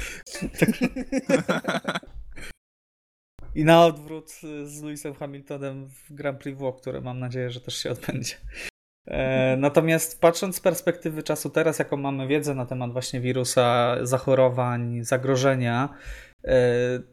I 3.55 3.63
na 3.63 3.85
odwrót 3.85 4.31
z 4.65 4.81
Lewisem 4.81 5.13
Hamiltonem 5.13 5.89
w 5.89 6.13
Grand 6.13 6.39
Prix 6.39 6.57
Włoch, 6.57 6.81
które 6.81 7.01
mam 7.01 7.19
nadzieję, 7.19 7.51
że 7.51 7.61
też 7.61 7.75
się 7.77 7.91
odbędzie. 7.91 8.35
E, 9.07 9.57
natomiast 9.57 10.21
patrząc 10.21 10.55
z 10.55 10.59
perspektywy 10.59 11.23
czasu 11.23 11.49
teraz, 11.49 11.79
jaką 11.79 11.97
mamy 11.97 12.27
wiedzę 12.27 12.55
na 12.55 12.65
temat 12.65 12.91
właśnie 12.91 13.21
wirusa, 13.21 13.97
zachorowań, 14.01 15.03
zagrożenia, 15.03 15.89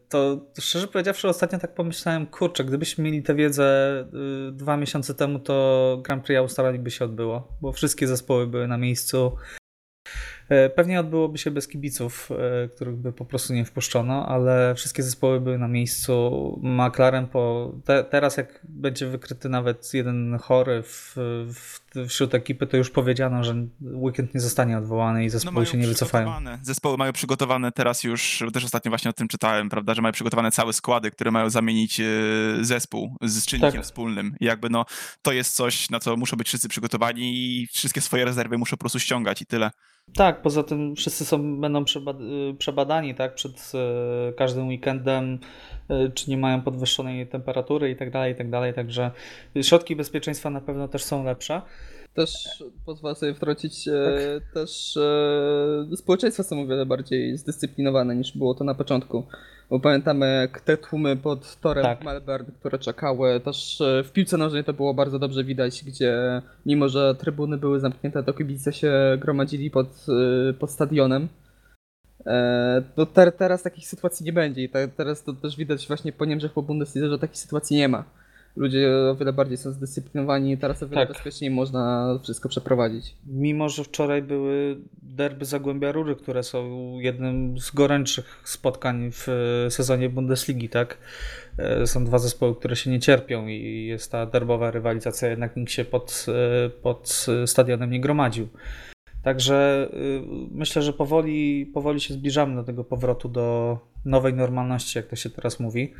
to 0.09 0.45
szczerze 0.59 0.87
powiedziawszy 0.87 1.27
ostatnio 1.27 1.59
tak 1.59 1.73
pomyślałem, 1.73 2.25
kurczę, 2.25 2.63
gdybyśmy 2.63 3.03
mieli 3.03 3.23
tę 3.23 3.35
wiedzę 3.35 3.99
y, 4.49 4.51
dwa 4.51 4.77
miesiące 4.77 5.15
temu, 5.15 5.39
to 5.39 6.01
Grand 6.03 6.25
Prix 6.25 6.37
Australii 6.37 6.79
by 6.79 6.91
się 6.91 7.05
odbyło, 7.05 7.57
bo 7.61 7.71
wszystkie 7.71 8.07
zespoły 8.07 8.47
były 8.47 8.67
na 8.67 8.77
miejscu, 8.77 9.37
E, 10.49 10.69
pewnie 10.69 10.99
odbyłoby 10.99 11.37
się 11.37 11.51
bez 11.51 11.67
kibiców, 11.67 12.29
e, 12.31 12.67
których 12.67 12.95
by 12.95 13.13
po 13.13 13.25
prostu 13.25 13.53
nie 13.53 13.65
wpuszczono, 13.65 14.27
ale 14.27 14.75
wszystkie 14.75 15.03
zespoły 15.03 15.41
były 15.41 15.57
na 15.57 15.67
miejscu. 15.67 16.59
McLaren 16.63 17.27
po, 17.27 17.73
te, 17.85 18.03
teraz 18.03 18.37
jak 18.37 18.59
będzie 18.63 19.07
wykryty 19.07 19.49
nawet 19.49 19.93
jeden 19.93 20.37
chory 20.37 20.83
w, 20.83 21.13
w, 21.53 21.82
wśród 22.07 22.35
ekipy, 22.35 22.67
to 22.67 22.77
już 22.77 22.89
powiedziano, 22.89 23.43
że 23.43 23.55
weekend 23.81 24.33
nie 24.33 24.39
zostanie 24.41 24.77
odwołany 24.77 25.25
i 25.25 25.29
zespoły 25.29 25.59
no 25.59 25.65
się 25.65 25.77
nie 25.77 25.87
wycofają. 25.87 26.33
Zespoły 26.61 26.97
mają 26.97 27.13
przygotowane 27.13 27.71
teraz 27.71 28.03
już, 28.03 28.43
też 28.53 28.65
ostatnio 28.65 28.91
właśnie 28.91 29.09
o 29.09 29.13
tym 29.13 29.27
czytałem, 29.27 29.69
prawda, 29.69 29.93
że 29.93 30.01
mają 30.01 30.13
przygotowane 30.13 30.51
całe 30.51 30.73
składy, 30.73 31.11
które 31.11 31.31
mają 31.31 31.49
zamienić 31.49 31.99
e, 31.99 32.03
zespół 32.61 33.17
z 33.21 33.45
czynnikiem 33.45 33.71
tak. 33.71 33.83
wspólnym. 33.83 34.35
I 34.39 34.45
jakby 34.45 34.69
no, 34.69 34.85
to 35.21 35.31
jest 35.31 35.55
coś, 35.55 35.89
na 35.89 35.99
co 35.99 36.17
muszą 36.17 36.37
być 36.37 36.47
wszyscy 36.47 36.69
przygotowani 36.69 37.21
i 37.35 37.67
wszystkie 37.67 38.01
swoje 38.01 38.25
rezerwy 38.25 38.57
muszą 38.57 38.77
po 38.77 38.81
prostu 38.81 38.99
ściągać 38.99 39.41
i 39.41 39.45
tyle. 39.45 39.71
Tak, 40.15 40.41
poza 40.41 40.63
tym 40.63 40.95
wszyscy 40.95 41.25
są, 41.25 41.61
będą 41.61 41.85
przebadani 42.57 43.15
tak, 43.15 43.35
przed 43.35 43.71
e, 43.75 44.33
każdym 44.33 44.67
weekendem, 44.67 45.39
czy 46.13 46.29
nie 46.29 46.37
mają 46.37 46.61
podwyższonej 46.61 47.27
temperatury 47.27 47.89
i 47.89 47.95
tak 47.95 48.11
dalej, 48.11 48.33
i 48.33 48.35
tak 48.35 48.49
dalej. 48.49 48.73
Także 48.73 49.11
środki 49.61 49.95
bezpieczeństwa 49.95 50.49
na 50.49 50.61
pewno 50.61 50.87
też 50.87 51.03
są 51.03 51.23
lepsze. 51.23 51.61
Też 52.13 52.63
pozwolę 52.85 53.15
sobie 53.15 53.33
wtrącić, 53.33 53.87
e, 53.87 53.91
tak. 54.41 54.53
też 54.53 54.99
społeczeństwa 55.95 56.43
są 56.43 56.61
o 56.61 56.67
wiele 56.67 56.85
bardziej 56.85 57.37
zdyscyplinowane 57.37 58.15
niż 58.15 58.37
było 58.37 58.53
to 58.53 58.63
na 58.63 58.75
początku. 58.75 59.23
Bo 59.69 59.79
pamiętamy 59.79 60.39
jak 60.41 60.61
te 60.61 60.77
tłumy 60.77 61.17
pod 61.17 61.59
torem 61.61 61.83
tak. 61.83 62.03
Melbourne, 62.03 62.51
które 62.59 62.79
czekały, 62.79 63.39
też 63.39 63.81
e, 63.81 64.03
w 64.03 64.11
piłce 64.11 64.37
nożnej 64.37 64.63
to 64.63 64.73
było 64.73 64.93
bardzo 64.93 65.19
dobrze 65.19 65.43
widać, 65.43 65.83
gdzie 65.83 66.41
mimo, 66.65 66.89
że 66.89 67.15
trybuny 67.15 67.57
były 67.57 67.79
zamknięte, 67.79 68.23
to 68.23 68.33
kibice 68.33 68.73
się 68.73 68.93
gromadzili 69.19 69.71
pod, 69.71 69.87
e, 70.49 70.53
pod 70.53 70.71
stadionem. 70.71 71.27
E, 72.25 72.83
no 72.97 73.05
ter, 73.05 73.31
teraz 73.31 73.63
takich 73.63 73.87
sytuacji 73.87 74.25
nie 74.25 74.33
będzie 74.33 74.63
i 74.63 74.69
te, 74.69 74.87
teraz 74.87 75.23
to 75.23 75.33
też 75.33 75.57
widać 75.57 75.87
właśnie 75.87 76.11
po 76.11 76.25
Niemczech, 76.25 76.53
po 76.53 76.61
Bundesliga, 76.61 77.09
że 77.09 77.19
takich 77.19 77.37
sytuacji 77.37 77.77
nie 77.77 77.89
ma 77.89 78.03
ludzie 78.55 78.89
o 79.11 79.15
wiele 79.15 79.33
bardziej 79.33 79.57
są 79.57 79.71
zdyscyplinowani 79.71 80.51
i 80.51 80.57
teraz 80.57 80.83
o 80.83 80.87
wiele 80.87 81.07
tak. 81.07 81.15
bezpieczniej 81.15 81.51
można 81.51 82.15
wszystko 82.23 82.49
przeprowadzić. 82.49 83.15
Mimo, 83.27 83.69
że 83.69 83.83
wczoraj 83.83 84.21
były 84.21 84.77
derby 85.01 85.45
Zagłębia 85.45 85.91
Rury, 85.91 86.15
które 86.15 86.43
są 86.43 86.93
jednym 86.99 87.59
z 87.59 87.71
gorętszych 87.71 88.41
spotkań 88.43 89.09
w 89.11 89.27
sezonie 89.69 90.09
Bundesligi, 90.09 90.69
tak? 90.69 90.97
E, 91.57 91.87
są 91.87 92.05
dwa 92.05 92.19
zespoły, 92.19 92.55
które 92.55 92.75
się 92.75 92.91
nie 92.91 92.99
cierpią 92.99 93.47
i 93.47 93.85
jest 93.85 94.11
ta 94.11 94.25
derbowa 94.25 94.71
rywalizacja, 94.71 95.29
jednak 95.29 95.55
nikt 95.55 95.71
się 95.71 95.85
pod, 95.85 96.25
e, 96.27 96.69
pod 96.69 97.27
stadionem 97.45 97.91
nie 97.91 98.01
gromadził. 98.01 98.47
Także 99.23 99.89
y, 99.93 100.21
myślę, 100.51 100.81
że 100.81 100.93
powoli, 100.93 101.65
powoli 101.65 101.99
się 101.99 102.13
zbliżamy 102.13 102.55
do 102.55 102.63
tego 102.63 102.83
powrotu 102.83 103.29
do 103.29 103.77
nowej 104.05 104.33
normalności, 104.33 104.97
jak 104.97 105.07
to 105.07 105.15
się 105.15 105.29
teraz 105.29 105.59
mówi. 105.59 105.93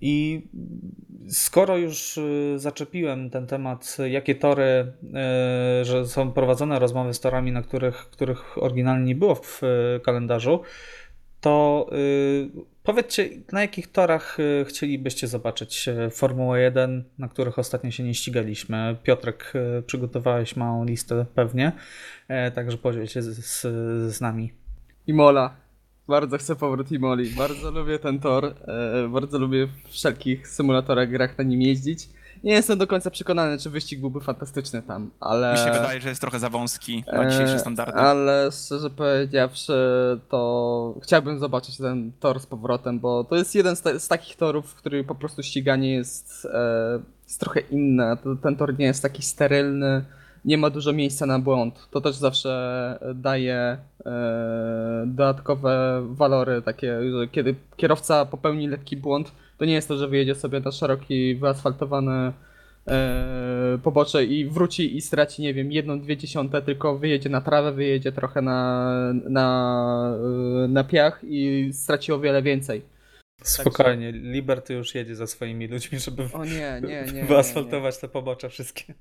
I 0.00 0.48
skoro 1.28 1.76
już 1.76 2.18
y, 2.18 2.54
zaczepiłem 2.56 3.30
ten 3.30 3.46
temat, 3.46 3.96
jakie 4.10 4.34
tory, 4.34 4.92
y, 5.80 5.84
że 5.84 6.06
są 6.06 6.32
prowadzone 6.32 6.78
rozmowy 6.78 7.14
z 7.14 7.20
torami, 7.20 7.52
na 7.52 7.62
których, 7.62 7.96
których 7.96 8.62
oryginalnie 8.62 9.06
nie 9.06 9.14
było 9.14 9.34
w 9.34 9.60
kalendarzu, 10.04 10.62
to 11.40 11.86
powiedzcie, 12.82 13.28
na 13.52 13.60
jakich 13.60 13.92
torach 13.92 14.36
chcielibyście 14.68 15.26
zobaczyć 15.26 15.88
Formułę 16.10 16.60
1, 16.60 17.04
na 17.18 17.28
których 17.28 17.58
ostatnio 17.58 17.90
się 17.90 18.02
nie 18.02 18.14
ścigaliśmy. 18.14 18.96
Piotrek, 19.02 19.52
przygotowałeś 19.86 20.56
małą 20.56 20.84
listę 20.84 21.26
pewnie, 21.34 21.72
także 22.54 22.78
podziel 22.78 23.06
się 23.06 23.22
z, 23.22 23.44
z, 23.44 23.60
z 24.14 24.20
nami. 24.20 24.52
Imola. 25.06 25.56
Bardzo 26.10 26.38
chcę 26.38 26.56
powrót 26.56 26.92
Imoli. 26.92 27.30
Bardzo 27.30 27.70
lubię 27.70 27.98
ten 27.98 28.20
tor. 28.20 28.44
E, 28.44 29.08
bardzo 29.08 29.38
lubię 29.38 29.66
w 29.66 29.88
wszelkich 29.88 30.48
symulatorach, 30.48 31.10
grach 31.10 31.38
na 31.38 31.44
nim 31.44 31.62
jeździć. 31.62 32.08
Nie 32.44 32.52
jestem 32.52 32.78
do 32.78 32.86
końca 32.86 33.10
przekonany, 33.10 33.58
czy 33.58 33.70
wyścig 33.70 34.00
byłby 34.00 34.20
fantastyczny 34.20 34.82
tam, 34.82 35.10
ale... 35.20 35.52
Mi 35.52 35.58
się 35.58 35.72
wydaje, 35.72 36.00
że 36.00 36.08
jest 36.08 36.20
trochę 36.20 36.38
za 36.38 36.48
wąski 36.50 37.04
na 37.12 37.30
dzisiejsze 37.30 37.54
E, 37.54 37.58
standardy. 37.58 37.98
Ale 37.98 38.48
szczerze 38.52 38.90
powiedziawszy, 38.90 39.72
to 40.28 40.94
chciałbym 41.02 41.38
zobaczyć 41.38 41.76
ten 41.76 42.12
tor 42.20 42.40
z 42.40 42.46
powrotem, 42.46 43.00
bo 43.00 43.24
to 43.24 43.36
jest 43.36 43.54
jeden 43.54 43.76
z, 43.76 43.82
ta- 43.82 43.98
z 43.98 44.08
takich 44.08 44.36
torów, 44.36 44.66
w 44.70 44.74
których 44.74 45.06
po 45.06 45.14
prostu 45.14 45.42
ściganie 45.42 45.94
jest, 45.94 46.48
e, 46.52 47.00
jest 47.24 47.40
trochę 47.40 47.60
inne. 47.60 48.16
Ten 48.42 48.56
tor 48.56 48.78
nie 48.78 48.86
jest 48.86 49.02
taki 49.02 49.22
sterylny, 49.22 50.04
nie 50.44 50.58
ma 50.58 50.70
dużo 50.70 50.92
miejsca 50.92 51.26
na 51.26 51.38
błąd. 51.38 51.88
To 51.90 52.00
też 52.00 52.16
zawsze 52.16 52.98
daje 53.14 53.76
e, 54.06 55.04
dodatkowe 55.06 56.02
walory, 56.10 56.62
takie, 56.62 57.10
że 57.12 57.28
kiedy 57.28 57.54
kierowca 57.76 58.26
popełni 58.26 58.68
lekki 58.68 58.96
błąd, 58.96 59.32
to 59.58 59.64
nie 59.64 59.72
jest 59.72 59.88
to, 59.88 59.96
że 59.96 60.08
wyjedzie 60.08 60.34
sobie 60.34 60.60
na 60.60 60.72
szeroki, 60.72 61.34
wyasfaltowany 61.34 62.32
e, 62.88 63.78
pobocze 63.82 64.24
i 64.24 64.46
wróci 64.46 64.96
i 64.96 65.00
straci, 65.00 65.42
nie 65.42 65.54
wiem, 65.54 65.72
jedną, 65.72 66.00
dwie 66.00 66.16
dziesiąte, 66.16 66.62
tylko 66.62 66.98
wyjedzie 66.98 67.28
na 67.28 67.40
trawę, 67.40 67.72
wyjedzie 67.72 68.12
trochę 68.12 68.42
na, 68.42 69.12
na, 69.12 70.16
e, 70.64 70.68
na 70.68 70.84
piach 70.84 71.20
i 71.22 71.70
straci 71.72 72.12
o 72.12 72.20
wiele 72.20 72.42
więcej. 72.42 72.82
Spokojnie, 73.42 74.12
Liberty 74.12 74.74
już 74.74 74.94
jedzie 74.94 75.16
za 75.16 75.26
swoimi 75.26 75.68
ludźmi, 75.68 75.98
żeby 75.98 76.28
O 76.32 76.44
nie, 76.44 76.80
nie, 76.82 77.04
nie. 77.06 77.12
nie, 77.12 77.24
wyasfaltować 77.24 77.98
te 77.98 78.08
pobocza 78.08 78.48
wszystkie. 78.48 78.94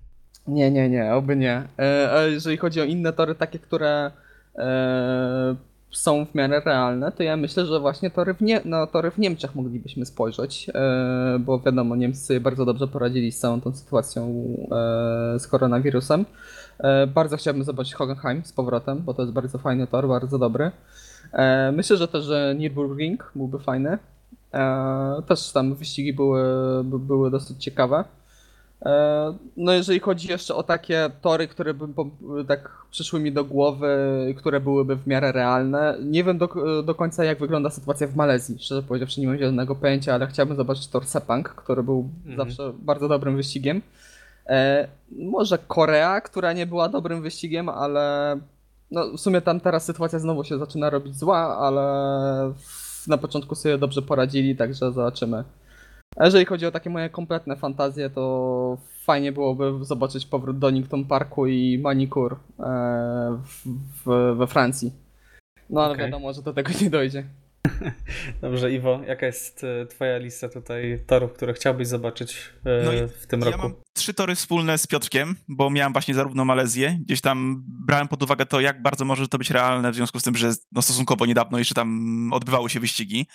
Nie, 0.47 0.71
nie, 0.71 0.89
nie, 0.89 1.13
oby 1.13 1.35
nie. 1.35 1.63
E, 1.79 2.09
a 2.11 2.21
jeżeli 2.21 2.57
chodzi 2.57 2.81
o 2.81 2.83
inne 2.83 3.13
tory, 3.13 3.35
takie, 3.35 3.59
które 3.59 4.11
e, 4.55 5.55
są 5.91 6.25
w 6.25 6.35
miarę 6.35 6.61
realne, 6.65 7.11
to 7.11 7.23
ja 7.23 7.37
myślę, 7.37 7.65
że 7.65 7.79
właśnie 7.79 8.11
tory 8.11 8.33
w, 8.33 8.41
nie, 8.41 8.61
no, 8.65 8.87
tory 8.87 9.11
w 9.11 9.17
Niemczech 9.17 9.55
moglibyśmy 9.55 10.05
spojrzeć, 10.05 10.69
e, 10.73 11.39
bo 11.39 11.59
wiadomo, 11.59 11.95
Niemcy 11.95 12.39
bardzo 12.39 12.65
dobrze 12.65 12.87
poradzili 12.87 13.31
z 13.31 13.39
całą 13.39 13.61
tą 13.61 13.75
sytuacją 13.75 14.43
z 15.37 15.47
koronawirusem. 15.47 16.25
Bardzo 17.07 17.37
chciałbym 17.37 17.63
zobaczyć 17.63 17.93
Hockenheim 17.93 18.45
z 18.45 18.53
powrotem, 18.53 19.01
bo 19.05 19.13
to 19.13 19.21
jest 19.21 19.33
bardzo 19.33 19.57
fajny 19.57 19.87
tor, 19.87 20.07
bardzo 20.07 20.37
dobry. 20.39 20.71
Myślę, 21.73 21.97
że 21.97 22.07
też, 22.07 22.25
że 22.25 22.55
Nürburgring 22.59 23.17
byłby 23.35 23.59
fajny. 23.59 23.97
Też 25.27 25.51
tam 25.51 25.75
wyścigi 25.75 26.13
były, 26.13 26.43
by- 26.83 26.99
były 26.99 27.31
dosyć 27.31 27.63
ciekawe. 27.63 28.03
E, 28.85 29.33
No 29.57 29.71
jeżeli 29.73 29.99
chodzi 29.99 30.29
jeszcze 30.29 30.55
o 30.55 30.63
takie 30.63 31.09
tory, 31.21 31.47
które 31.47 31.73
by 31.73 31.87
po- 31.87 32.07
tak 32.47 32.71
przyszły 32.91 33.19
mi 33.19 33.31
do 33.31 33.45
głowy, 33.45 33.87
które 34.37 34.59
byłyby 34.59 34.95
w 34.95 35.07
miarę 35.07 35.31
realne, 35.31 35.97
nie 36.03 36.23
wiem 36.23 36.37
do, 36.37 36.49
do 36.83 36.95
końca 36.95 37.23
jak 37.23 37.39
wygląda 37.39 37.69
sytuacja 37.69 38.07
w 38.07 38.15
Malezji. 38.15 38.59
Szczerze 38.59 38.83
powiedziawszy 38.83 39.21
nie 39.21 39.27
mam 39.27 39.37
zielonego 39.37 39.75
pojęcia, 39.75 40.13
ale 40.13 40.27
chciałbym 40.27 40.57
zobaczyć 40.57 40.87
tor 40.87 41.05
Sepang, 41.05 41.49
który 41.49 41.83
był 41.83 42.09
Mhm. 42.27 42.37
zawsze 42.49 42.73
bardzo 42.79 43.07
dobrym 43.07 43.35
wyścigiem. 43.35 43.81
E, 44.47 44.87
może 45.11 45.57
Korea, 45.57 46.21
która 46.21 46.53
nie 46.53 46.65
była 46.67 46.89
dobrym 46.89 47.21
wyścigiem, 47.21 47.69
ale 47.69 48.37
no, 48.91 49.05
w 49.17 49.19
sumie 49.19 49.41
tam 49.41 49.59
teraz 49.59 49.85
sytuacja 49.85 50.19
znowu 50.19 50.43
się 50.43 50.57
zaczyna 50.57 50.89
robić 50.89 51.15
zła, 51.17 51.57
ale 51.57 51.83
na 53.07 53.17
początku 53.17 53.55
sobie 53.55 53.77
dobrze 53.77 54.01
poradzili, 54.01 54.55
także 54.55 54.91
zobaczymy. 54.91 55.43
A 56.19 56.25
jeżeli 56.25 56.45
chodzi 56.45 56.65
o 56.65 56.71
takie 56.71 56.89
moje 56.89 57.09
kompletne 57.09 57.55
fantazje, 57.57 58.09
to 58.09 58.77
fajnie 59.03 59.31
byłoby 59.31 59.85
zobaczyć 59.85 60.25
powrót 60.25 60.59
Donington 60.59 61.05
Parku 61.05 61.47
i 61.47 61.79
Manicure 61.83 62.35
e, 62.35 62.39
w, 63.45 63.65
w, 64.05 64.35
we 64.37 64.47
Francji. 64.47 64.91
No 65.69 65.83
ale 65.83 65.93
Okej. 65.93 66.05
wiadomo, 66.05 66.33
że 66.33 66.41
do 66.41 66.53
tego 66.53 66.71
nie 66.81 66.89
dojdzie. 66.89 67.23
Dobrze, 68.41 68.71
Iwo, 68.71 68.99
jaka 69.07 69.25
jest 69.25 69.63
e, 69.63 69.85
twoja 69.85 70.17
lista 70.17 70.49
tutaj 70.49 70.99
torów, 71.07 71.33
które 71.33 71.53
chciałbyś 71.53 71.87
zobaczyć 71.87 72.49
e, 72.65 72.83
No 72.85 73.07
w 73.21 73.27
tym 73.27 73.39
Ja 73.41 73.45
roku? 73.45 73.63
mam 73.63 73.73
trzy 73.93 74.13
tory 74.13 74.35
wspólne 74.35 74.77
z 74.77 74.87
Piotrkiem, 74.87 75.35
bo 75.47 75.69
miałem 75.69 75.93
właśnie 75.93 76.13
zarówno 76.13 76.45
Malezję, 76.45 76.99
gdzieś 77.05 77.21
tam 77.21 77.63
brałem 77.65 78.07
pod 78.07 78.23
uwagę 78.23 78.45
to, 78.45 78.61
jak 78.61 78.81
bardzo 78.81 79.05
może 79.05 79.27
to 79.27 79.37
być 79.37 79.51
realne, 79.51 79.91
w 79.91 79.95
związku 79.95 80.19
z 80.19 80.23
tym, 80.23 80.35
że 80.35 80.51
no, 80.71 80.81
stosunkowo 80.81 81.25
niedawno 81.25 81.59
jeszcze 81.59 81.75
tam 81.75 82.29
odbywały 82.33 82.69
się 82.69 82.79
wyścigi, 82.79 83.27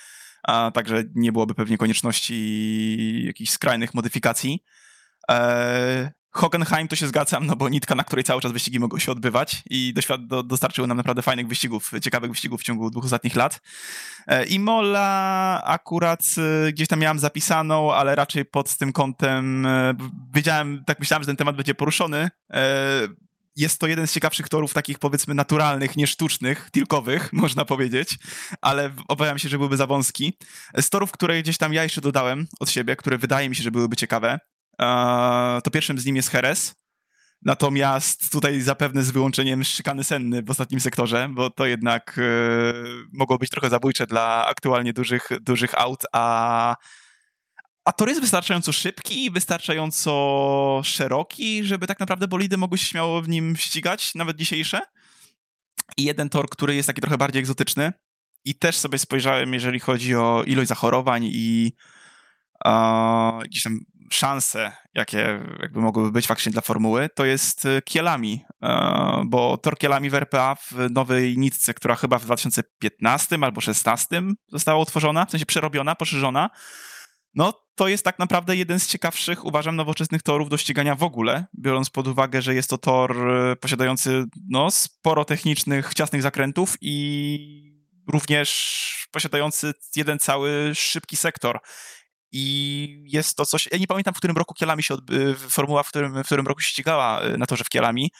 a 0.45 0.71
także 0.75 1.05
nie 1.15 1.33
byłoby 1.33 1.55
pewnie 1.55 1.79
konieczności 1.79 3.25
jakichś 3.27 3.51
skrajnych 3.51 3.95
modyfikacji. 3.95 4.63
Eee, 5.29 6.09
Hockenheim 6.31 6.89
to 6.89 6.97
się 6.97 7.07
zgadzam, 7.07 7.47
no 7.47 7.57
bo 7.57 7.69
nitka, 7.69 7.95
na 7.95 8.05
której 8.05 8.25
cały 8.25 8.41
czas 8.41 8.53
wyścigi 8.53 8.81
mogą 8.81 8.99
się 8.99 9.13
odbywać 9.13 9.63
i 9.71 9.95
doświad- 9.97 10.27
do, 10.27 10.43
dostarczyły 10.43 10.89
nam 10.89 10.97
naprawdę 10.97 11.23
fajnych 11.23 11.49
wyścigów, 11.49 11.91
ciekawych 12.03 12.31
wyścigów 12.31 12.61
w 12.61 12.65
ciągu 12.65 12.91
dwóch 12.91 13.05
ostatnich 13.05 13.37
lat. 13.37 13.61
E, 14.27 14.45
I 14.45 14.59
Mola 14.59 15.63
akurat 15.65 16.21
e, 16.69 16.73
gdzieś 16.73 16.89
tam 16.89 17.01
miałem 17.01 17.19
zapisaną, 17.19 17.93
ale 17.93 18.15
raczej 18.15 18.45
pod 18.45 18.77
tym 18.77 18.93
kątem 18.93 19.67
e, 19.67 19.95
wiedziałem, 20.35 20.85
tak 20.87 21.01
myślałem, 21.01 21.23
że 21.23 21.27
ten 21.27 21.37
temat 21.37 21.57
będzie 21.57 21.75
poruszony. 21.75 22.31
Jest 23.57 23.81
to 23.81 23.87
jeden 23.87 24.07
z 24.07 24.13
ciekawszych 24.13 24.49
torów 24.49 24.75
takich 24.75 24.99
powiedzmy 24.99 25.35
naturalnych, 25.35 25.97
nie 25.97 26.07
sztucznych, 26.07 26.69
tilkowych, 26.73 27.33
można 27.43 27.65
powiedzieć, 27.65 28.19
ale 28.61 28.95
obawiam 29.09 29.39
się, 29.39 29.49
że 29.49 29.59
byłby 29.59 29.77
za 29.77 29.87
wąski. 29.87 30.39
Z 30.77 30.91
torów, 30.91 31.13
które 31.13 31.43
gdzieś 31.43 31.59
tam 31.59 31.73
ja 31.73 31.83
jeszcze 31.83 32.01
dodałem 32.01 32.47
od 32.61 32.71
siebie, 32.71 32.97
które 32.97 33.19
wydaje 33.19 33.49
mi 33.49 33.57
się, 33.57 33.63
że 33.63 33.71
byłyby 33.71 33.97
ciekawe, 33.97 34.39
to 35.65 35.71
pierwszym 35.73 35.99
z 35.99 36.05
nim 36.05 36.17
jest 36.17 36.29
Heres. 36.29 36.75
Natomiast 37.43 38.33
tutaj 38.33 38.61
zapewne 38.61 39.03
z 39.03 39.11
wyłączeniem 39.11 39.65
szykany 39.65 40.05
senny 40.05 40.43
w 40.43 40.51
ostatnim 40.51 40.81
sektorze, 40.81 41.29
bo 41.31 41.51
to 41.51 41.67
jednak 41.67 42.19
e, 42.19 42.23
mogło 43.13 43.39
być 43.39 43.51
trochę 43.51 43.71
zabójcze 43.71 44.07
dla 44.07 44.47
aktualnie 44.47 44.93
dużych, 44.93 45.29
dużych 45.41 45.81
aut, 45.81 46.03
a, 46.13 46.77
a 47.85 47.93
tor 47.93 48.09
jest 48.09 48.21
wystarczająco 48.21 48.73
szybki 48.73 49.25
i 49.25 49.31
wystarczająco 49.31 50.81
szeroki, 50.85 51.65
żeby 51.65 51.87
tak 51.87 52.01
naprawdę 52.01 52.29
bolidy 52.29 52.57
mogły 52.57 52.79
się 52.79 52.87
śmiało 52.87 53.23
w 53.23 53.29
nim 53.29 53.57
ścigać, 53.57 54.15
nawet 54.15 54.37
dzisiejsze. 54.37 54.81
I 55.97 56.05
jeden 56.05 56.29
tor, 56.29 56.49
który 56.49 56.75
jest 56.75 56.87
taki 56.87 57.01
trochę 57.01 57.19
bardziej 57.19 57.41
egzotyczny 57.41 57.93
i 58.45 58.55
też 58.55 58.77
sobie 58.77 58.99
spojrzałem, 58.99 59.55
jeżeli 59.55 59.81
chodzi 59.81 60.15
o 60.15 60.43
ilość 60.47 60.69
zachorowań 60.69 61.25
i 61.25 61.73
e, 62.65 63.41
gdzieś 63.45 63.63
tam 63.63 63.81
szanse, 64.11 64.73
jakie 64.95 65.41
jakby 65.61 65.81
mogłyby 65.81 66.13
być 66.13 66.27
faktycznie 66.27 66.53
dla 66.53 66.63
formuły, 66.63 67.09
to 67.15 67.25
jest 67.25 67.67
e, 67.67 67.83
Kielami, 67.83 68.45
e, 68.63 69.23
bo 69.27 69.57
tor 69.57 69.79
Kielami 69.79 70.11
w 70.11 70.15
RPA 70.15 70.55
w 70.55 70.73
nowej 70.91 71.39
nitce, 71.39 71.75
która 71.75 71.95
chyba 71.95 72.19
w 72.19 72.25
2015 72.25 73.35
albo 73.35 73.61
2016 73.61 74.23
została 74.49 74.79
utworzona, 74.83 75.27
w 75.27 75.31
sensie 75.31 75.47
przerobiona, 75.47 75.95
poszerzona, 75.95 76.51
no 77.35 77.65
to 77.75 77.89
jest 77.89 78.05
tak 78.05 78.19
naprawdę 78.19 78.57
jeden 78.57 78.81
z 78.81 78.87
ciekawszych, 78.87 79.45
uważam, 79.45 79.77
nowoczesnych 79.77 80.23
torów 80.23 80.49
do 80.49 80.57
ścigania 80.57 80.95
w 80.95 81.03
ogóle, 81.03 81.47
biorąc 81.59 81.91
pod 81.91 82.09
uwagę, 82.09 82.43
że 82.43 82.55
jest 82.55 82.71
to 82.71 82.79
tor 82.79 83.31
e, 83.31 83.57
posiadający 83.57 84.25
no, 84.49 84.71
sporo 84.71 85.25
technicznych, 85.25 85.95
ciasnych 85.95 86.23
zakrętów 86.23 86.77
i 86.81 87.75
również 88.13 89.09
posiadający 89.11 89.73
jeden 89.97 90.19
cały 90.19 90.73
szybki 90.75 91.17
sektor. 91.17 91.61
I 92.33 93.05
jest 93.07 93.37
to 93.37 93.47
coś. 93.47 93.69
Ja 93.73 93.79
nie 93.79 93.87
pamiętam, 93.87 94.15
w 94.15 94.17
którym 94.17 94.37
roku 94.37 94.55
Kielami 94.55 94.83
się 94.83 94.95
odby... 94.95 95.35
formuła, 95.35 95.83
w 95.83 95.89
którym, 95.89 96.23
w 96.23 96.27
którym 96.27 96.47
roku 96.47 96.61
się 96.61 96.69
ścigała 96.69 97.21
e, 97.21 97.37
na 97.37 97.47
torze 97.47 97.65
w 97.65 97.69
Kielami, 97.69 98.11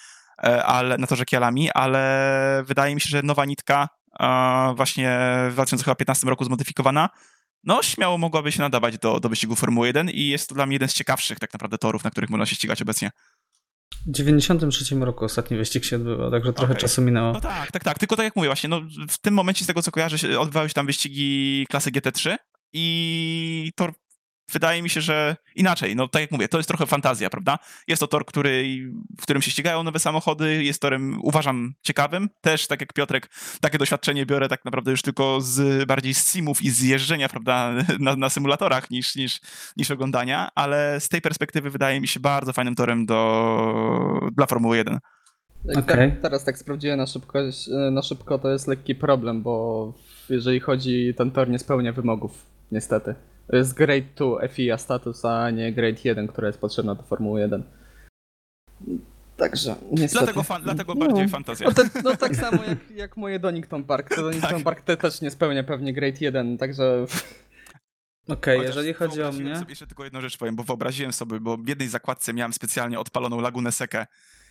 e, 0.45 0.65
ale 0.65 0.99
na 0.99 1.07
torze 1.07 1.25
Kielami, 1.25 1.71
ale 1.71 2.63
wydaje 2.67 2.95
mi 2.95 3.01
się, 3.01 3.09
że 3.09 3.23
nowa 3.23 3.45
nitka 3.45 3.89
właśnie 4.77 5.19
w 5.51 5.53
2015 5.53 6.27
roku 6.27 6.45
zmodyfikowana, 6.45 7.09
no 7.67 7.83
śmiało 7.83 8.19
mogłaby 8.19 8.53
się 8.53 8.61
nadawać 8.61 8.99
do, 8.99 9.21
do 9.21 9.29
wyścigu 9.29 9.57
Formuły 9.57 9.87
1 9.87 10.11
i 10.11 10.29
jest 10.29 10.49
to 10.49 10.55
dla 10.55 10.67
mnie 10.67 10.75
jeden 10.75 10.89
z 10.89 10.95
ciekawszych 10.95 11.39
tak 11.39 11.53
naprawdę 11.53 11.79
torów, 11.79 12.05
na 12.05 12.11
których 12.11 12.31
można 12.31 12.47
się 12.47 12.57
ścigać 12.57 12.83
obecnie. 12.83 13.11
W 14.07 14.11
93 14.11 14.95
roku 14.95 15.25
ostatni 15.25 15.57
wyścig 15.57 15.85
się 15.85 15.97
odbywał, 15.97 16.31
także 16.31 16.53
trochę 16.53 16.73
Okej. 16.73 16.81
czasu 16.81 17.03
minęło. 17.03 17.33
No 17.33 17.41
tak, 17.41 17.73
tak, 17.73 17.85
tak. 17.85 17.99
Tylko 17.99 18.17
tak 18.17 18.25
jak 18.25 18.37
mówię, 18.37 18.49
właśnie, 18.49 18.69
no, 18.69 18.81
w 19.09 19.19
tym 19.19 19.35
momencie, 19.35 19.65
z 19.65 19.67
tego 19.67 19.83
co 19.83 19.91
kojarzę, 19.91 20.41
odbywały 20.41 20.69
się 20.69 20.75
tam 20.75 20.87
wyścigi 20.87 21.67
klasy 21.71 21.91
GT3 21.91 22.37
i 22.73 23.73
tor 23.77 23.93
wydaje 24.53 24.83
mi 24.83 24.91
się, 24.91 25.01
że 25.01 25.37
inaczej. 25.55 25.97
No 25.97 26.09
tak 26.09 26.23
jak 26.23 26.31
mówię, 26.31 26.49
to 26.49 26.57
jest 26.59 26.69
trochę 26.69 26.87
fantazja, 26.87 27.31
prawda? 27.31 27.59
Jest 27.89 28.01
to 28.01 28.07
tor, 28.07 28.27
który, 28.27 28.65
w 29.19 29.23
którym 29.23 29.43
się 29.43 29.51
ścigają 29.51 29.83
nowe 29.83 29.99
samochody, 29.99 30.65
jest 30.65 30.83
torem, 30.83 31.19
uważam, 31.23 31.75
ciekawym. 31.83 32.29
Też, 32.41 32.67
tak 32.67 32.81
jak 32.81 32.93
Piotrek, 32.93 33.31
takie 33.61 33.79
doświadczenie 33.79 34.27
biorę 34.27 34.49
tak 34.49 34.65
naprawdę 34.65 34.91
już 34.91 35.03
tylko 35.03 35.41
z 35.41 35.85
bardziej 35.89 36.15
z 36.15 36.33
simów 36.33 36.63
i 36.63 36.71
z 36.71 36.83
jeżdżenia, 36.83 37.29
prawda, 37.29 37.73
na, 38.01 38.17
na 38.17 38.31
symulatorach 38.31 38.91
niż, 38.91 39.17
niż, 39.17 39.41
niż 39.77 39.91
oglądania, 39.91 40.49
ale 40.55 41.01
z 41.01 41.09
tej 41.09 41.21
perspektywy 41.21 41.71
wydaje 41.71 42.01
mi 42.01 42.09
się 42.09 42.21
bardzo 42.21 42.53
fajnym 42.53 42.75
torem 42.75 43.07
do, 43.07 44.31
dla 44.37 44.47
Formuły 44.47 44.77
1. 44.77 44.99
Jak 45.65 45.79
Okej. 45.79 46.11
te- 46.11 46.17
teraz 46.17 46.45
tak 46.45 46.59
sprawdziłem 46.59 46.99
na 46.99 47.07
szybko, 47.07 47.39
na 47.91 48.03
szybko, 48.03 48.39
to 48.39 48.51
jest 48.51 48.67
lekki 48.67 48.95
problem, 48.95 49.43
bo 49.43 49.93
jeżeli 50.29 50.61
chodzi, 50.61 51.15
ten 51.17 51.31
tor 51.31 51.49
nie 51.49 51.59
spełnia 51.59 51.93
wymogów, 51.93 52.47
niestety. 52.73 53.15
To 53.47 53.57
jest 53.57 53.75
Grade 53.75 54.07
2 54.17 54.49
FIA 54.49 54.79
status, 54.79 55.25
a 55.25 55.51
nie 55.51 55.73
Grade 55.73 55.99
1, 56.05 56.29
która 56.29 56.47
jest 56.47 56.59
potrzebna 56.59 56.95
do 56.95 57.03
Formuły 57.03 57.41
1. 57.41 57.63
Także 59.37 59.77
niestety. 59.91 60.25
Dlatego, 60.25 60.43
fan, 60.43 60.63
dlatego 60.63 60.95
bardziej 60.95 61.25
no. 61.25 61.29
fantazja. 61.31 61.67
No, 61.67 61.75
te, 61.75 62.03
no 62.05 62.17
tak 62.17 62.37
samo 62.37 62.65
jak, 62.65 62.91
jak 62.91 63.17
moje 63.17 63.39
Donington 63.39 63.85
Park. 63.85 64.15
To 64.15 64.23
Donington 64.23 64.51
Tak. 64.51 64.63
Park 64.63 64.81
te 64.81 64.97
też 64.97 65.21
nie 65.21 65.31
spełnia 65.31 65.65
pewnie 65.65 65.93
Grade 65.93 66.17
1, 66.21 66.59
także 66.59 67.07
Okej, 68.29 68.59
Chociaż 68.59 68.77
jeżeli 68.77 68.95
chodzi 68.95 69.23
o 69.23 69.33
mnie. 69.33 69.57
Sobie, 69.57 69.71
jeszcze 69.71 69.87
tylko 69.87 70.05
jedną 70.05 70.21
rzecz 70.21 70.37
powiem, 70.37 70.57
bo 70.57 70.63
wyobraziłem 70.63 71.13
sobie, 71.13 71.41
bo 71.41 71.57
w 71.57 71.69
jednej 71.69 71.89
zakładce 71.89 72.35
miałem 72.35 72.53
specjalnie 72.53 73.01
odpaloną 73.01 73.41
lagunę 73.41 73.73
sekę 73.73 74.07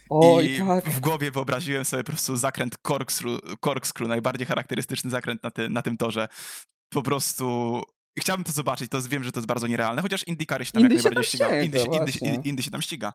Oj, 0.10 0.52
i 0.52 0.58
tak. 0.58 0.90
w 0.90 1.00
głowie 1.00 1.32
wyobraziłem 1.32 1.86
sobie 1.86 2.04
po 2.04 2.12
prostu 2.12 2.38
zakręt 2.38 2.78
corkscrew, 2.88 3.40
corkscrew 3.60 4.10
najbardziej 4.10 4.48
charakterystyczny 4.48 5.10
zakręt 5.10 5.44
na, 5.44 5.52
ty, 5.52 5.70
na 5.70 5.82
tym 5.82 5.98
torze. 5.98 6.28
Po 6.90 7.02
prostu 7.02 7.82
chciałbym 8.22 8.44
to 8.44 8.52
zobaczyć, 8.52 8.92
to 8.92 9.02
wiem, 9.02 9.24
że 9.24 9.32
to 9.32 9.40
jest 9.40 9.48
bardzo 9.48 9.68
nierealne, 9.68 10.02
chociaż 10.02 10.28
IndyCar 10.28 10.66
się 10.66 10.72
tam 10.72 10.82
Indy 10.84 10.96
jak 10.96 11.04
się 11.04 11.10
najbardziej 11.10 11.40
tam 11.40 11.48
ściga. 11.48 11.48
ściga, 11.48 11.62
Indy, 11.64 11.80
się- 11.80 11.86
Indy, 12.00 12.12
się- 12.12 12.20
właśnie. 12.20 12.50
Indy 12.50 12.64
się 12.64 12.72
tam 12.72 12.82
ściga. 12.82 13.14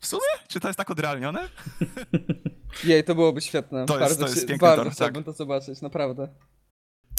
W 0.00 0.06
sumie? 0.06 0.22
Czy 0.48 0.60
to 0.60 0.68
jest 0.68 0.78
tak 0.78 0.90
odrealnione? 0.90 1.48
Jej, 2.84 3.04
to 3.04 3.14
byłoby 3.14 3.40
świetne. 3.40 3.86
To 3.86 3.98
jest- 3.98 4.00
bardzo 4.00 4.16
to 4.24 4.26
jest 4.30 4.36
chci- 4.42 4.48
piękny 4.48 4.68
bardzo 4.68 4.84
tor, 4.84 4.92
chciałbym 4.92 5.14
tak. 5.14 5.24
to 5.24 5.32
zobaczyć, 5.32 5.80
naprawdę. 5.82 6.28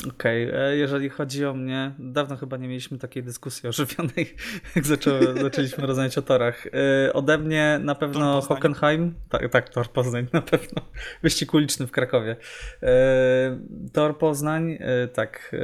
Okej, 0.10 0.49
e, 0.54 0.78
jeżeli 0.78 1.10
chodzi 1.10 1.45
o 1.45 1.54
mnie, 1.54 1.91
dawno 1.99 2.38
chyba 2.38 2.58
nie 2.58 2.68
mieliśmy 2.68 2.97
takiej 2.97 3.24
dyskusji 3.24 3.70
ożywionej, 3.70 4.36
jak 4.76 4.86
zaczęło, 4.86 5.20
zaczęliśmy 5.41 5.88
rozmawiać 5.88 6.18
o 6.18 6.22
torach. 6.22 6.68
E, 6.68 7.14
Ode 7.14 7.38
mnie 7.38 7.80
na 7.84 7.95
pewno. 7.95 8.41
Hockenheim, 8.41 9.14
tak, 9.30 9.49
tak, 9.52 9.70
Tor 9.70 9.88
Poznań 9.88 10.28
na 10.34 10.41
pewno, 10.41 10.82
wyścig 11.24 11.54
uliczny 11.54 11.88
w 11.88 11.91
Krakowie. 11.91 12.36
E, 12.84 13.60
Tor 13.93 14.18
Poznań, 14.18 14.78
tak, 15.14 15.56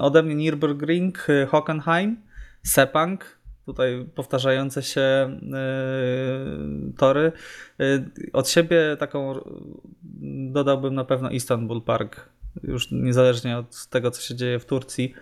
ode 0.00 0.22
mnie 0.22 0.50
Nürburgring, 0.50 1.12
Hockenheim, 1.48 2.16
Sepang, 2.62 3.38
tutaj 3.66 4.06
powtarzające 4.14 4.82
się 4.82 5.30
tory. 6.96 7.32
Od 8.32 8.48
siebie 8.48 8.96
taką 8.98 9.34
dodałbym 10.52 10.94
na 10.94 11.04
pewno 11.04 11.30
Istanbul 11.30 11.82
Park. 11.82 12.37
Już 12.62 12.90
niezależnie 12.90 13.58
od 13.58 13.86
tego, 13.86 14.10
co 14.10 14.22
się 14.22 14.34
dzieje 14.34 14.58
w 14.58 14.64
Turcji, 14.64 15.14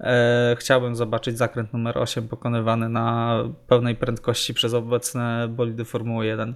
e, 0.00 0.56
chciałbym 0.58 0.96
zobaczyć 0.96 1.38
zakręt 1.38 1.72
numer 1.72 1.98
8 1.98 2.28
pokonywany 2.28 2.88
na 2.88 3.38
pełnej 3.66 3.96
prędkości 3.96 4.54
przez 4.54 4.74
obecne 4.74 5.48
bolidy 5.48 5.84
Formuły 5.84 6.26
1. 6.26 6.54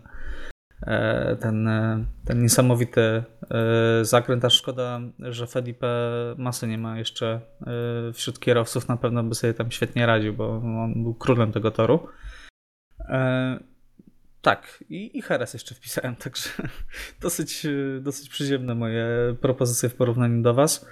E, 0.86 1.36
ten, 1.36 1.68
e, 1.68 2.04
ten 2.24 2.42
niesamowity 2.42 3.00
e, 3.00 3.24
zakręt, 4.04 4.44
a 4.44 4.50
szkoda, 4.50 5.00
że 5.18 5.46
Felipe 5.46 5.86
Masy 6.36 6.66
nie 6.66 6.78
ma 6.78 6.98
jeszcze 6.98 7.40
e, 8.10 8.12
wśród 8.12 8.40
kierowców, 8.40 8.88
na 8.88 8.96
pewno 8.96 9.22
by 9.22 9.34
sobie 9.34 9.54
tam 9.54 9.70
świetnie 9.70 10.06
radził, 10.06 10.34
bo 10.34 10.56
on 10.56 11.02
był 11.02 11.14
królem 11.14 11.52
tego 11.52 11.70
toru. 11.70 12.08
Tak, 14.42 14.84
i, 14.88 15.18
i 15.18 15.22
Heres 15.22 15.54
jeszcze 15.54 15.74
wpisałem, 15.74 16.16
także 16.24 16.50
dosyć, 17.20 17.66
e, 17.66 18.00
dosyć 18.00 18.28
przyziemne 18.28 18.74
moje 18.74 19.06
propozycje 19.40 19.88
w 19.88 19.94
porównaniu 19.94 20.42
do 20.42 20.54
Was. 20.54 20.86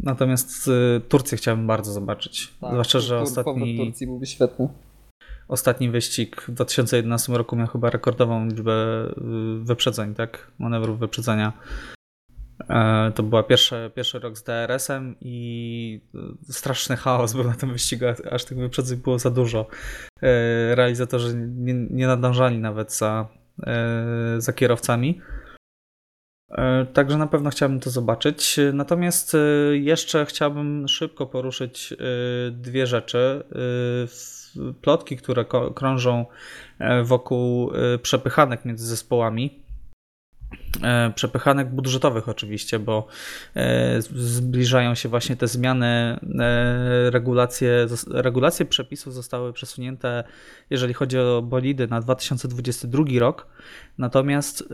Natomiast 0.00 0.68
e, 0.68 1.00
Turcję 1.00 1.38
chciałbym 1.38 1.66
bardzo 1.66 1.92
zobaczyć. 1.92 2.54
Tak, 2.60 2.70
Zwłaszcza, 2.70 3.00
że 3.00 3.20
ostatni, 3.20 3.76
Turcji 3.76 4.06
byłby 4.06 4.26
świetny. 4.26 4.68
ostatni 5.48 5.90
wyścig 5.90 6.42
w 6.42 6.50
2011 6.50 7.32
roku 7.32 7.56
miał 7.56 7.66
chyba 7.66 7.90
rekordową 7.90 8.46
liczbę 8.46 8.72
y, 9.08 9.64
wyprzedzeń, 9.64 10.14
tak? 10.14 10.50
Manewrów 10.58 10.98
wyprzedzenia. 10.98 11.52
E, 12.70 13.12
To 13.14 13.22
była 13.22 13.42
pierwszy, 13.42 13.90
pierwszy 13.94 14.18
rok 14.18 14.36
z 14.38 14.42
DRS-em 14.42 15.14
i 15.20 16.00
y, 16.48 16.52
straszny 16.52 16.96
chaos 16.96 17.32
był 17.34 17.44
na 17.44 17.54
tym 17.54 17.72
wyścigu, 17.72 18.04
aż 18.30 18.44
tych 18.44 18.58
wyprzedzeń 18.58 18.98
było 18.98 19.18
za 19.18 19.30
dużo. 19.30 19.66
E, 20.22 20.74
Realizatorzy 20.74 21.34
nie, 21.36 21.74
nie 21.74 22.06
nadążali 22.06 22.58
nawet 22.58 22.92
za, 22.92 23.28
e, 23.66 23.94
za 24.38 24.52
kierowcami. 24.52 25.20
E, 26.50 26.86
Także 26.86 27.18
na 27.18 27.26
pewno 27.26 27.50
chciałbym 27.50 27.80
to 27.80 27.90
zobaczyć. 27.90 28.56
Natomiast 28.72 29.34
e, 29.34 29.38
jeszcze 29.76 30.26
chciałbym 30.26 30.88
szybko 30.88 31.26
poruszyć 31.26 31.92
e, 31.92 31.96
dwie 32.50 32.86
rzeczy. 32.86 33.44
E, 33.52 34.36
Plotki, 34.82 35.16
które 35.16 35.44
krążą 35.74 36.26
e, 36.78 37.02
wokół 37.02 37.72
e, 37.74 37.98
przepychanek 37.98 38.64
między 38.64 38.86
zespołami. 38.86 39.65
E, 40.82 41.12
Przepychanek 41.14 41.70
budżetowych 41.70 42.28
oczywiście, 42.28 42.78
bo 42.78 43.06
e, 43.56 44.02
zbliżają 44.02 44.94
się 44.94 45.08
właśnie 45.08 45.36
te 45.36 45.48
zmiany. 45.48 45.86
e, 45.86 47.10
Regulacje, 47.10 47.86
regulacje 48.10 48.66
przepisów 48.66 49.14
zostały 49.14 49.52
przesunięte, 49.52 50.24
jeżeli 50.70 50.94
chodzi 50.94 51.18
o 51.18 51.42
bolidy, 51.42 51.86
na 51.88 52.00
2022 52.00 53.04
rok. 53.18 53.46
Natomiast 53.98 54.60
y, 54.60 54.66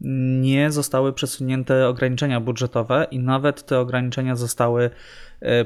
nie 0.00 0.70
zostały 0.70 1.12
przesunięte 1.12 1.88
ograniczenia 1.88 2.40
budżetowe 2.40 3.06
i 3.10 3.18
nawet 3.18 3.66
te 3.66 3.78
ograniczenia 3.78 4.36
zostały 4.36 4.90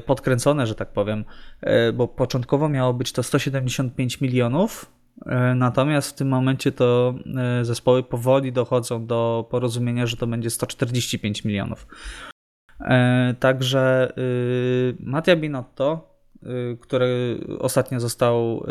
podkręcone, 0.05 0.67
że 0.67 0.75
tak 0.75 0.93
powiem, 0.93 1.25
bo 1.93 2.07
początkowo 2.07 2.69
miało 2.69 2.93
być 2.93 3.11
to 3.11 3.23
175 3.23 4.21
milionów. 4.21 4.94
Y, 5.21 5.55
Natomiast 5.55 6.09
w 6.09 6.13
tym 6.13 6.27
momencie 6.27 6.71
to 6.71 7.15
y, 7.61 7.65
zespoły 7.65 8.03
powoli 8.03 8.51
dochodzą 8.51 9.05
do 9.05 9.47
porozumienia, 9.49 10.05
że 10.07 10.17
to 10.17 10.27
będzie 10.27 10.49
145 10.49 11.43
milionów. 11.45 11.87
E, 12.79 13.35
Także 13.39 14.13
y, 14.17 14.95
Mattia 14.99 15.35
Binotto, 15.35 16.15
y, 16.43 16.77
który 16.81 17.39
ostatnio 17.59 17.99
został 17.99 18.65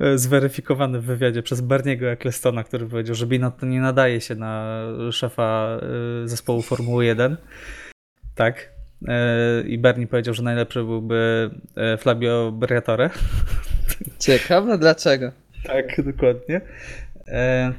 y, 0.00 0.18
zweryfikowany 0.18 1.00
w 1.00 1.04
wywiadzie 1.04 1.42
przez 1.42 1.60
Berniego 1.60 2.06
Ecclestona, 2.06 2.64
który 2.64 2.86
powiedział, 2.86 3.14
że 3.14 3.26
Binotto 3.26 3.66
nie 3.66 3.80
nadaje 3.80 4.20
się 4.20 4.34
na 4.34 4.82
szefa 5.10 5.80
zespołu 6.24 6.62
Formuły 6.62 7.04
1. 7.04 7.36
Tak. 8.34 8.76
E, 9.08 9.62
I 9.66 9.78
Bernie 9.78 10.06
powiedział, 10.06 10.34
że 10.34 10.42
najlepszy 10.42 10.84
byłby 10.84 11.50
e, 11.76 11.96
Flavio 11.96 12.52
Briatore. 12.52 13.10
Ciekawe 14.18 14.78
dlaczego. 14.78 15.32
Tak, 15.64 16.02
dokładnie. 16.04 16.60
E, 17.28 17.72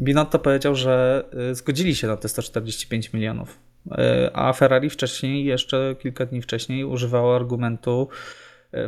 Binotto 0.00 0.38
powiedział, 0.38 0.74
że 0.74 1.24
e, 1.50 1.54
zgodzili 1.54 1.94
się 1.94 2.06
na 2.06 2.16
te 2.16 2.28
145 2.28 3.12
milionów, 3.12 3.58
E, 3.90 4.30
a 4.34 4.52
Ferrari 4.52 4.90
wcześniej, 4.90 5.44
jeszcze 5.44 5.96
kilka 5.98 6.26
dni 6.26 6.42
wcześniej, 6.42 6.84
używało 6.84 7.36
argumentu 7.36 8.08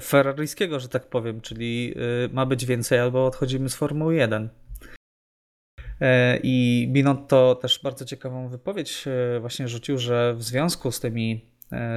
ferraryjskiego, 0.02 0.80
że 0.80 0.88
tak 0.88 1.06
powiem, 1.06 1.40
czyli 1.40 1.94
ma 2.32 2.46
być 2.46 2.66
więcej 2.66 2.98
albo 2.98 3.26
odchodzimy 3.26 3.68
z 3.68 3.74
Formuły 3.74 4.14
1. 4.14 4.48
E, 6.00 6.38
I 6.42 6.88
Binotto 6.92 7.54
też 7.54 7.80
bardzo 7.82 8.04
ciekawą 8.04 8.48
wypowiedź 8.48 9.04
właśnie 9.40 9.68
rzucił, 9.68 9.98
że 9.98 10.34
w 10.34 10.42
związku 10.42 10.92
z 10.92 11.00
tymi 11.00 11.44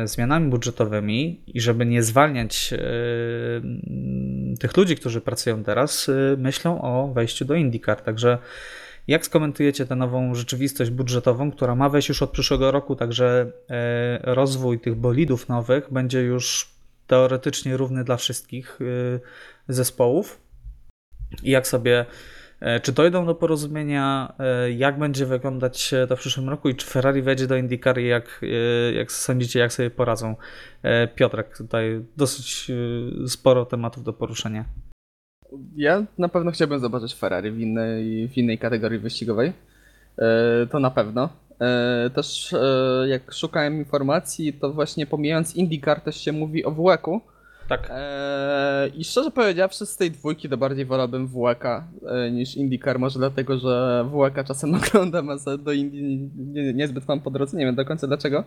zmianami 0.05 0.49
budżetowymi 0.49 1.43
i 1.47 1.61
żeby 1.61 1.85
nie 1.85 2.03
zwalniać 2.03 2.73
tych 4.59 4.77
ludzi, 4.77 4.95
którzy 4.95 5.21
pracują 5.21 5.63
teraz, 5.63 6.09
e, 6.09 6.37
myślą 6.37 6.81
o 6.81 7.13
wejściu 7.13 7.45
do 7.45 7.55
IndyCar. 7.55 8.01
Także 8.01 8.37
jak 9.07 9.25
skomentujecie 9.25 9.85
tę 9.85 9.95
nową 9.95 10.35
rzeczywistość 10.35 10.91
budżetową, 10.91 11.51
która 11.51 11.75
ma 11.75 11.89
wejść 11.89 12.09
już 12.09 12.21
od 12.21 12.31
przyszłego 12.31 12.71
roku, 12.71 12.95
także 12.95 13.51
e, 13.69 14.19
rozwój 14.35 14.79
tych 14.79 14.95
bolidów 14.95 15.49
nowych 15.49 15.93
będzie 15.93 16.21
już 16.21 16.69
teoretycznie 17.07 17.77
równy 17.77 18.03
dla 18.03 18.17
wszystkich 18.17 18.79
e, 18.81 19.19
zespołów? 19.73 20.41
I 21.43 21.51
jak 21.51 21.67
sobie 21.67 22.05
Czy 22.81 22.91
dojdą 22.91 23.25
do 23.25 23.35
porozumienia, 23.35 24.33
e, 24.39 24.71
jak 24.71 24.99
będzie 24.99 25.25
wyglądać 25.25 25.93
to 26.09 26.15
w 26.15 26.19
przyszłym 26.19 26.49
roku 26.49 26.69
i 26.69 26.75
czy 26.75 26.85
Ferrari 26.87 27.21
wejdzie 27.21 27.47
do 27.47 27.55
IndyCar 27.55 27.99
jak, 27.99 28.41
e, 28.43 28.93
jak 28.93 29.11
sądzicie, 29.11 29.59
jak 29.59 29.73
sobie 29.73 29.89
poradzą? 29.89 30.35
E, 30.83 31.07
Piotrek, 31.07 31.57
tutaj 31.57 32.05
dosyć 32.17 32.71
e, 33.23 33.27
sporo 33.27 33.65
tematów 33.65 34.03
do 34.03 34.13
poruszenia. 34.13 34.65
Ja 35.75 36.03
na 36.17 36.29
pewno 36.29 36.51
chciałbym 36.51 36.79
zobaczyć 36.79 37.15
Ferrari 37.15 37.51
w 37.51 37.59
innej, 37.59 38.27
w 38.27 38.37
innej 38.37 38.57
kategorii 38.57 38.99
wyścigowej. 38.99 39.53
E, 40.17 40.67
To 40.71 40.79
na 40.79 40.91
pewno. 40.91 41.29
E, 41.61 42.09
Też 42.09 42.53
e, 42.53 43.05
jak 43.07 43.33
szukałem 43.33 43.77
informacji, 43.77 44.53
to 44.53 44.73
właśnie 44.73 45.05
pomijając 45.05 45.55
IndyCar 45.55 46.01
też 46.01 46.21
się 46.21 46.31
mówi 46.31 46.65
o 46.65 46.71
WEC-u. 46.71 47.21
Tak. 47.69 47.87
E, 47.91 48.87
I 48.87 49.03
szczerze 49.03 49.31
powiedziawszy, 49.31 49.85
z 49.85 49.97
tej 49.97 50.11
dwójki 50.11 50.49
to 50.49 50.57
bardziej 50.57 50.85
wolałbym 50.85 51.27
WEC-a 51.27 51.83
e, 52.07 52.31
niż 52.31 52.55
IndyCar. 52.55 52.99
Może 52.99 53.19
dlatego, 53.19 53.57
że 53.57 54.05
WEC-a 54.13 54.43
czasem 54.43 54.75
oglądam, 54.79 55.29
a 55.29 55.57
do 55.57 55.71
Indy 55.71 56.29
nie, 56.37 56.73
niezbyt 56.73 57.07
mam 57.07 57.21
po 57.21 57.31
drodze, 57.31 57.57
nie 57.57 57.65
wiem 57.65 57.75
do 57.75 57.85
końca 57.85 58.07
dlaczego. 58.07 58.43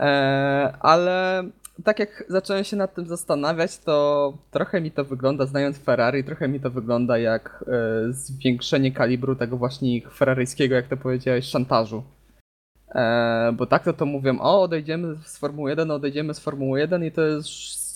E, 0.00 0.72
Ale 0.80 1.44
tak 1.84 1.98
jak 1.98 2.24
zacząłem 2.28 2.64
się 2.64 2.76
nad 2.76 2.94
tym 2.94 3.06
zastanawiać, 3.06 3.78
to 3.78 4.32
trochę 4.50 4.80
mi 4.80 4.90
to 4.90 5.04
wygląda, 5.04 5.46
znając 5.46 5.78
Ferrari, 5.78 6.24
trochę 6.24 6.48
mi 6.48 6.60
to 6.60 6.70
wygląda 6.70 7.18
jak 7.18 7.64
e, 7.66 8.12
zwiększenie 8.12 8.92
kalibru 8.92 9.36
tego 9.36 9.56
właśnie 9.56 9.96
ich 9.96 10.12
ferraryjskiego, 10.12 10.74
jak 10.74 10.88
to 10.88 10.96
powiedziałeś, 10.96 11.44
szantażu. 11.44 12.02
E, 12.94 13.52
bo 13.56 13.66
tak 13.66 13.84
to 13.84 13.92
to 13.92 14.06
mówią, 14.06 14.40
o 14.40 14.62
odejdziemy 14.62 15.16
z 15.24 15.38
Formuły 15.38 15.70
1, 15.70 15.90
odejdziemy 15.90 16.34
z 16.34 16.40
Formuły 16.40 16.80
1 16.80 17.04
i 17.04 17.12
to 17.12 17.22
jest 17.22 17.48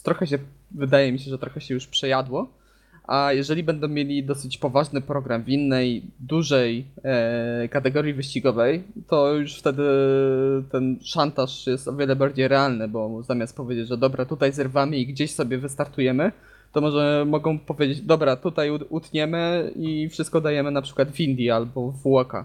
trochę 0.03 0.27
się, 0.27 0.39
wydaje 0.71 1.13
mi 1.13 1.19
się, 1.19 1.31
że 1.31 1.39
trochę 1.39 1.61
się 1.61 1.75
już 1.75 1.87
przejadło. 1.87 2.49
a 3.09 3.33
jeżeli 3.33 3.63
będą 3.63 3.89
mieli 3.89 4.25
dosyć 4.25 4.59
poważny 4.59 5.01
program 5.01 5.43
w 5.43 5.49
innej, 5.49 6.03
dużej 6.21 6.87
e, 7.05 7.69
kategorii 7.69 8.15
wyścigowej, 8.15 8.83
to 9.09 9.35
już 9.35 9.59
wtedy 9.59 9.83
ten 10.71 10.99
szantaż 11.03 11.67
jest 11.67 11.89
o 11.89 11.93
wiele 11.93 12.17
bardziej 12.17 12.49
realny, 12.49 12.89
bo 12.89 13.23
zamiast 13.23 13.57
powiedzieć, 13.57 13.89
że 13.89 13.97
dobra, 13.97 14.25
tutaj 14.25 14.53
zerwamy 14.53 14.97
i 14.97 15.07
gdzieś 15.07 15.35
sobie 15.35 15.59
wystartujemy, 15.59 16.33
to 16.73 16.81
może 16.81 17.25
mogą 17.29 17.59
powiedzieć, 17.59 18.01
dobra, 18.01 18.37
tutaj 18.37 18.71
utniemy 18.71 19.73
i 19.77 20.09
wszystko 20.09 20.41
dajemy 20.41 20.71
na 20.71 20.83
przykład 20.83 21.11
w 21.11 21.21
Indii 21.21 21.51
albo 21.51 21.93
w 21.93 22.07
Łoka. 22.07 22.45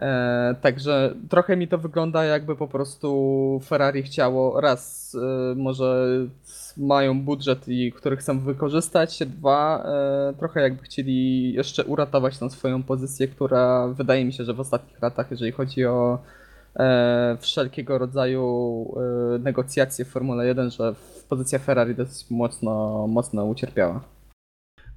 E, 0.00 0.54
także 0.60 1.14
trochę 1.28 1.56
mi 1.56 1.68
to 1.68 1.78
wygląda 1.78 2.24
jakby 2.24 2.56
po 2.56 2.68
prostu 2.68 3.60
Ferrari 3.64 4.02
chciało 4.02 4.60
raz, 4.60 5.14
e, 5.14 5.54
może 5.54 6.06
mają 6.76 7.20
budżet, 7.20 7.68
i 7.68 7.92
który 7.92 8.16
chcą 8.16 8.40
wykorzystać, 8.40 9.18
dwa, 9.26 9.84
e, 10.30 10.34
trochę 10.38 10.60
jakby 10.60 10.82
chcieli 10.82 11.52
jeszcze 11.52 11.84
uratować 11.84 12.38
tą 12.38 12.50
swoją 12.50 12.82
pozycję, 12.82 13.28
która 13.28 13.88
wydaje 13.88 14.24
mi 14.24 14.32
się, 14.32 14.44
że 14.44 14.54
w 14.54 14.60
ostatnich 14.60 15.02
latach, 15.02 15.30
jeżeli 15.30 15.52
chodzi 15.52 15.86
o 15.86 16.18
e, 16.76 17.36
wszelkiego 17.40 17.98
rodzaju 17.98 18.84
e, 18.96 19.38
negocjacje 19.38 20.04
w 20.04 20.08
Formule 20.08 20.46
1, 20.46 20.70
że 20.70 20.94
pozycja 21.28 21.58
Ferrari 21.58 21.94
dosyć 21.94 22.30
mocno, 22.30 23.06
mocno 23.06 23.44
ucierpiała. 23.44 24.00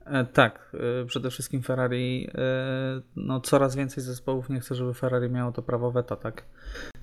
E, 0.06 0.26
tak, 0.26 0.76
e, 1.02 1.06
przede 1.06 1.30
wszystkim 1.30 1.62
Ferrari, 1.62 2.30
e, 2.36 3.02
no 3.16 3.40
coraz 3.40 3.76
więcej 3.76 4.04
zespołów 4.04 4.50
nie 4.50 4.60
chce, 4.60 4.76
żeby 4.76 4.94
Ferrari 4.94 5.30
miało 5.30 5.52
to 5.52 5.62
prawo 5.62 5.92
weta, 5.92 6.16
tak. 6.16 6.44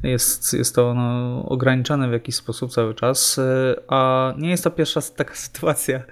Jest, 0.03 0.55
jest 0.55 0.75
to 0.75 0.95
no, 0.95 1.45
ograniczane 1.49 2.09
w 2.09 2.13
jakiś 2.13 2.35
sposób 2.35 2.73
cały 2.73 2.95
czas, 2.95 3.41
a 3.89 4.33
nie 4.39 4.51
jest 4.51 4.65
to 4.65 4.71
pierwsza 4.71 5.01
taka 5.17 5.35
sytuacja. 5.47 6.03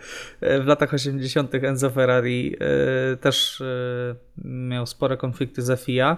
W 0.40 0.66
latach 0.66 0.94
80. 0.94 1.54
Enzo 1.54 1.90
Ferrari 1.90 2.56
też 3.20 3.62
miał 4.44 4.86
spore 4.86 5.16
konflikty 5.16 5.62
z 5.62 5.80
FIA 5.80 6.16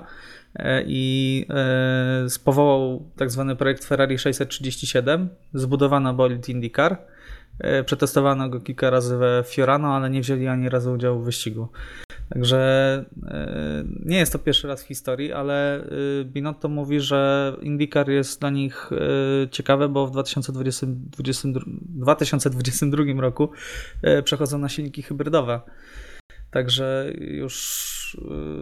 i 0.87 1.47
spowołał 2.29 3.11
tak 3.17 3.31
zwany 3.31 3.57
projekt 3.57 3.85
Ferrari 3.85 4.19
637, 4.19 5.29
zbudowano 5.55 6.15
bolid 6.15 6.49
IndyCar, 6.49 6.99
przetestowano 7.87 8.49
go 8.49 8.61
kilka 8.61 8.91
razy 8.91 9.17
we 9.17 9.45
Fiorano, 9.47 9.97
ale 9.97 10.11
nie 10.11 10.21
wzięli 10.21 10.47
ani 10.47 10.69
razu 10.69 10.93
udziału 10.93 11.21
w 11.21 11.25
wyścigu. 11.25 11.69
Także 12.31 13.05
e, 13.27 13.85
nie 14.05 14.19
jest 14.19 14.33
to 14.33 14.39
pierwszy 14.39 14.69
raz 14.69 14.85
w 14.85 14.87
historii, 14.87 15.33
ale 15.33 15.77
e, 15.77 15.85
Binotto 16.25 16.69
mówi, 16.69 17.01
że 17.01 17.53
IndyCar 17.63 18.11
jest 18.11 18.41
dla 18.41 18.51
nich 18.51 18.91
ciekawe, 19.51 19.89
bo 19.89 20.07
w 20.07 20.11
2020, 20.11 20.87
2022 20.89 23.21
roku 23.21 23.51
przechodzą 24.25 24.59
na 24.59 24.69
silniki 24.69 25.03
hybrydowe. 25.03 25.61
Także 26.51 27.13
już 27.19 27.91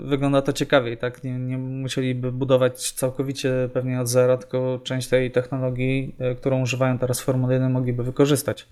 wygląda 0.04 0.42
to 0.42 0.52
ciekawiej, 0.52 0.98
tak? 0.98 1.24
Nie, 1.24 1.38
nie 1.38 1.58
musieliby 1.58 2.32
budować 2.32 2.92
całkowicie 2.92 3.68
pewnie 3.72 4.00
od 4.00 4.08
zera, 4.08 4.36
tylko 4.36 4.80
część 4.84 5.08
tej 5.08 5.30
technologii, 5.30 6.16
którą 6.36 6.62
używają 6.62 6.98
teraz 6.98 7.20
Formuły 7.20 7.52
1 7.52 7.72
mogliby 7.72 8.02
wykorzystać. 8.02 8.68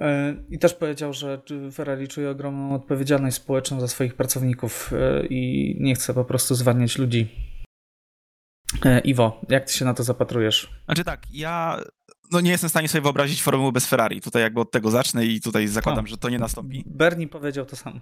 E, 0.00 0.36
I 0.48 0.58
też 0.58 0.74
powiedział, 0.74 1.12
że 1.12 1.42
Ferrari 1.72 2.08
czuje 2.08 2.30
ogromną 2.30 2.74
odpowiedzialność 2.74 3.36
społeczną 3.36 3.80
za 3.80 3.88
swoich 3.88 4.14
pracowników 4.14 4.92
e, 4.92 5.26
i 5.26 5.76
nie 5.80 5.94
chce 5.94 6.14
po 6.14 6.24
prostu 6.24 6.54
zwalniać 6.54 6.98
ludzi. 6.98 7.28
E, 8.84 9.00
Iwo, 9.00 9.40
jak 9.48 9.64
ty 9.64 9.72
się 9.72 9.84
na 9.84 9.94
to 9.94 10.02
zapatrujesz? 10.02 10.70
Znaczy 10.86 11.04
tak, 11.04 11.22
ja 11.32 11.80
no 12.32 12.40
nie 12.40 12.50
jestem 12.50 12.68
w 12.68 12.70
stanie 12.70 12.88
sobie 12.88 13.02
wyobrazić 13.02 13.42
formuły 13.42 13.72
bez 13.72 13.86
Ferrari. 13.86 14.20
Tutaj 14.20 14.42
jakby 14.42 14.60
od 14.60 14.70
tego 14.70 14.90
zacznę 14.90 15.26
i 15.26 15.40
tutaj 15.40 15.68
zakładam, 15.68 16.06
że 16.06 16.16
to 16.16 16.28
nie 16.28 16.38
nastąpi. 16.38 16.84
Bernie 16.86 17.28
powiedział 17.28 17.66
to 17.66 17.76
samo. 17.76 18.00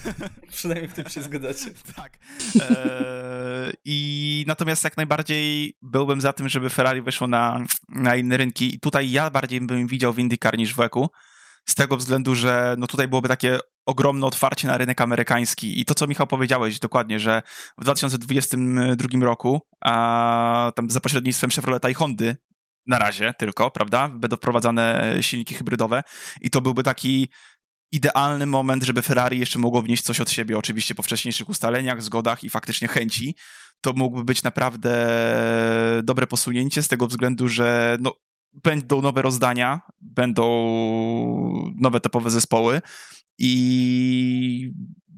Przynajmniej 0.50 0.88
w 0.88 0.94
tym 0.94 1.08
się 1.08 1.22
zgadzacie. 1.22 1.70
tak. 1.96 2.18
Eee, 2.54 3.72
I 3.84 4.44
natomiast 4.46 4.84
jak 4.84 4.96
najbardziej 4.96 5.76
byłbym 5.82 6.20
za 6.20 6.32
tym, 6.32 6.48
żeby 6.48 6.70
Ferrari 6.70 7.02
wyszło 7.02 7.26
na, 7.26 7.64
na 7.88 8.16
inne 8.16 8.36
rynki. 8.36 8.74
I 8.74 8.80
tutaj 8.80 9.10
ja 9.10 9.30
bardziej 9.30 9.60
bym 9.60 9.86
widział 9.86 10.12
w 10.12 10.18
IndyCar 10.18 10.58
niż 10.58 10.74
w 10.74 10.80
Eku 10.80 11.10
z 11.68 11.74
tego 11.74 11.96
względu, 11.96 12.34
że 12.34 12.74
no 12.78 12.86
tutaj 12.86 13.08
byłoby 13.08 13.28
takie 13.28 13.58
ogromne 13.86 14.26
otwarcie 14.26 14.68
na 14.68 14.78
rynek 14.78 15.00
amerykański. 15.00 15.80
I 15.80 15.84
to, 15.84 15.94
co 15.94 16.06
Michał 16.06 16.26
powiedziałeś 16.26 16.78
dokładnie, 16.78 17.20
że 17.20 17.42
w 17.78 17.82
2022 17.82 19.24
roku, 19.24 19.60
a 19.80 20.72
tam 20.74 20.90
za 20.90 21.00
pośrednictwem 21.00 21.50
Chevroleta 21.50 21.90
i 21.90 21.94
Hondy 21.94 22.36
na 22.86 22.98
razie 22.98 23.34
tylko, 23.38 23.70
prawda, 23.70 24.08
będą 24.08 24.36
wprowadzane 24.36 25.14
silniki 25.20 25.54
hybrydowe 25.54 26.02
i 26.40 26.50
to 26.50 26.60
byłby 26.60 26.82
taki 26.82 27.28
idealny 27.92 28.46
moment, 28.46 28.82
żeby 28.82 29.02
Ferrari 29.02 29.38
jeszcze 29.38 29.58
mogło 29.58 29.82
wnieść 29.82 30.02
coś 30.02 30.20
od 30.20 30.30
siebie, 30.30 30.58
oczywiście 30.58 30.94
po 30.94 31.02
wcześniejszych 31.02 31.48
ustaleniach, 31.48 32.02
zgodach 32.02 32.44
i 32.44 32.50
faktycznie 32.50 32.88
chęci. 32.88 33.36
To 33.80 33.92
mógłby 33.92 34.24
być 34.24 34.42
naprawdę 34.42 35.06
dobre 36.02 36.26
posunięcie 36.26 36.82
z 36.82 36.88
tego 36.88 37.06
względu, 37.06 37.48
że 37.48 37.96
no, 38.00 38.12
będą 38.54 39.02
nowe 39.02 39.22
rozdania, 39.22 39.80
będą 40.00 40.44
nowe 41.76 42.00
topowe 42.00 42.30
zespoły 42.30 42.82
i 43.38 44.72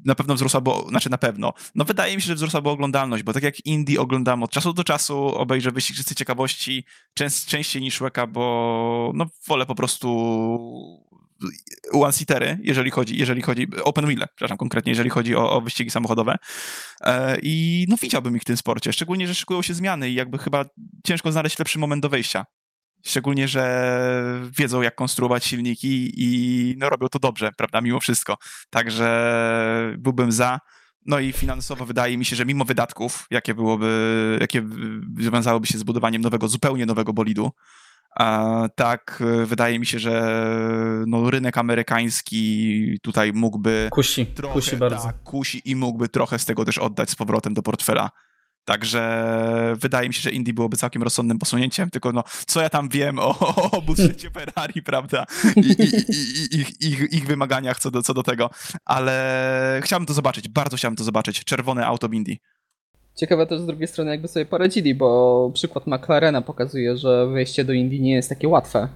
na 0.05 0.15
pewno 0.15 0.35
wzrosłaby, 0.35 0.71
znaczy 0.89 1.09
na 1.09 1.17
pewno, 1.17 1.53
no 1.75 1.85
wydaje 1.85 2.15
mi 2.15 2.21
się, 2.21 2.27
że 2.27 2.35
wzrosłaby 2.35 2.69
oglądalność, 2.69 3.23
bo 3.23 3.33
tak 3.33 3.43
jak 3.43 3.65
Indie 3.65 4.01
oglądam 4.01 4.43
od 4.43 4.51
czasu 4.51 4.73
do 4.73 4.83
czasu, 4.83 5.17
obejrzę 5.17 5.71
wyścig 5.71 5.95
czysty 5.95 6.15
ciekawości, 6.15 6.85
częst, 7.13 7.47
częściej 7.47 7.81
niż 7.81 8.01
Łeka, 8.01 8.27
bo 8.27 9.11
no 9.15 9.25
wolę 9.47 9.65
po 9.65 9.75
prostu 9.75 10.09
one-seatery, 11.91 12.59
jeżeli 12.63 12.91
chodzi, 12.91 13.17
jeżeli 13.17 13.41
chodzi, 13.41 13.67
open 13.83 14.05
wheel, 14.05 14.25
przepraszam, 14.35 14.57
konkretnie, 14.57 14.91
jeżeli 14.91 15.09
chodzi 15.09 15.35
o, 15.35 15.51
o 15.51 15.61
wyścigi 15.61 15.91
samochodowe. 15.91 16.37
E, 17.01 17.37
I 17.41 17.85
no 17.89 17.95
widziałbym 18.01 18.35
ich 18.35 18.41
w 18.41 18.45
tym 18.45 18.57
sporcie, 18.57 18.93
szczególnie, 18.93 19.27
że 19.27 19.35
szykują 19.35 19.61
się 19.61 19.73
zmiany 19.73 20.09
i 20.09 20.13
jakby 20.13 20.37
chyba 20.37 20.65
ciężko 21.05 21.31
znaleźć 21.31 21.59
lepszy 21.59 21.79
moment 21.79 22.01
do 22.01 22.09
wejścia. 22.09 22.45
Szczególnie, 23.05 23.47
że 23.47 24.41
wiedzą, 24.57 24.81
jak 24.81 24.95
konstruować 24.95 25.45
silniki 25.45 26.11
i 26.17 26.75
no, 26.77 26.89
robią 26.89 27.07
to 27.07 27.19
dobrze, 27.19 27.51
prawda, 27.57 27.81
mimo 27.81 27.99
wszystko. 27.99 28.37
Także 28.69 29.95
byłbym 29.97 30.31
za. 30.31 30.59
No 31.05 31.19
i 31.19 31.31
finansowo 31.31 31.85
wydaje 31.85 32.17
mi 32.17 32.25
się, 32.25 32.35
że 32.35 32.45
mimo 32.45 32.65
wydatków, 32.65 33.27
jakie 33.31 33.53
byłoby, 33.53 34.37
jakie 34.41 34.63
związałyby 35.19 35.67
się 35.67 35.77
z 35.77 35.83
budowaniem 35.83 36.21
nowego, 36.21 36.47
zupełnie 36.47 36.85
nowego 36.85 37.13
bolidu, 37.13 37.51
a 38.15 38.59
tak 38.75 39.23
wydaje 39.45 39.79
mi 39.79 39.85
się, 39.85 39.99
że 39.99 40.39
no, 41.07 41.29
rynek 41.29 41.57
amerykański 41.57 42.99
tutaj 43.01 43.33
mógłby. 43.33 43.87
Kusi, 43.91 44.25
trochę, 44.25 44.53
kusi 44.53 44.77
bardzo. 44.77 45.03
Tak, 45.03 45.23
kusi 45.23 45.61
i 45.65 45.75
mógłby 45.75 46.09
trochę 46.09 46.39
z 46.39 46.45
tego 46.45 46.65
też 46.65 46.77
oddać 46.77 47.09
z 47.09 47.15
powrotem 47.15 47.53
do 47.53 47.61
portfela 47.61 48.09
Także 48.65 49.75
wydaje 49.79 50.07
mi 50.07 50.13
się, 50.13 50.21
że 50.21 50.31
Indy 50.31 50.53
byłoby 50.53 50.77
całkiem 50.77 51.03
rozsądnym 51.03 51.39
posunięciem, 51.39 51.89
tylko 51.89 52.11
no, 52.11 52.23
co 52.47 52.61
ja 52.61 52.69
tam 52.69 52.89
wiem 52.89 53.19
o, 53.19 53.39
o 53.71 53.81
budżecie 53.81 54.29
Ferrari, 54.29 54.83
prawda, 54.83 55.25
i, 55.55 55.59
i, 55.59 55.85
i, 56.55 56.61
ich, 56.61 56.81
ich, 56.81 57.13
ich, 57.13 57.25
wymaganiach 57.27 57.79
co 57.79 57.91
do, 57.91 58.03
co 58.03 58.13
do 58.13 58.23
tego, 58.23 58.49
ale 58.85 59.79
chciałbym 59.83 60.05
to 60.05 60.13
zobaczyć, 60.13 60.49
bardzo 60.49 60.77
chciałbym 60.77 60.95
to 60.95 61.03
zobaczyć, 61.03 61.43
czerwone 61.43 61.85
auto 61.85 62.07
Indy. 62.07 62.37
Ciekawe 63.15 63.47
też 63.47 63.59
z 63.59 63.65
drugiej 63.65 63.87
strony, 63.87 64.11
jakby 64.11 64.27
sobie 64.27 64.45
poradzili, 64.45 64.95
bo 64.95 65.51
przykład 65.53 65.87
McLarena 65.87 66.41
pokazuje, 66.41 66.97
że 66.97 67.27
wejście 67.27 67.63
do 67.63 67.73
Indii 67.73 68.01
nie 68.01 68.13
jest 68.13 68.29
takie 68.29 68.47
łatwe. 68.47 68.87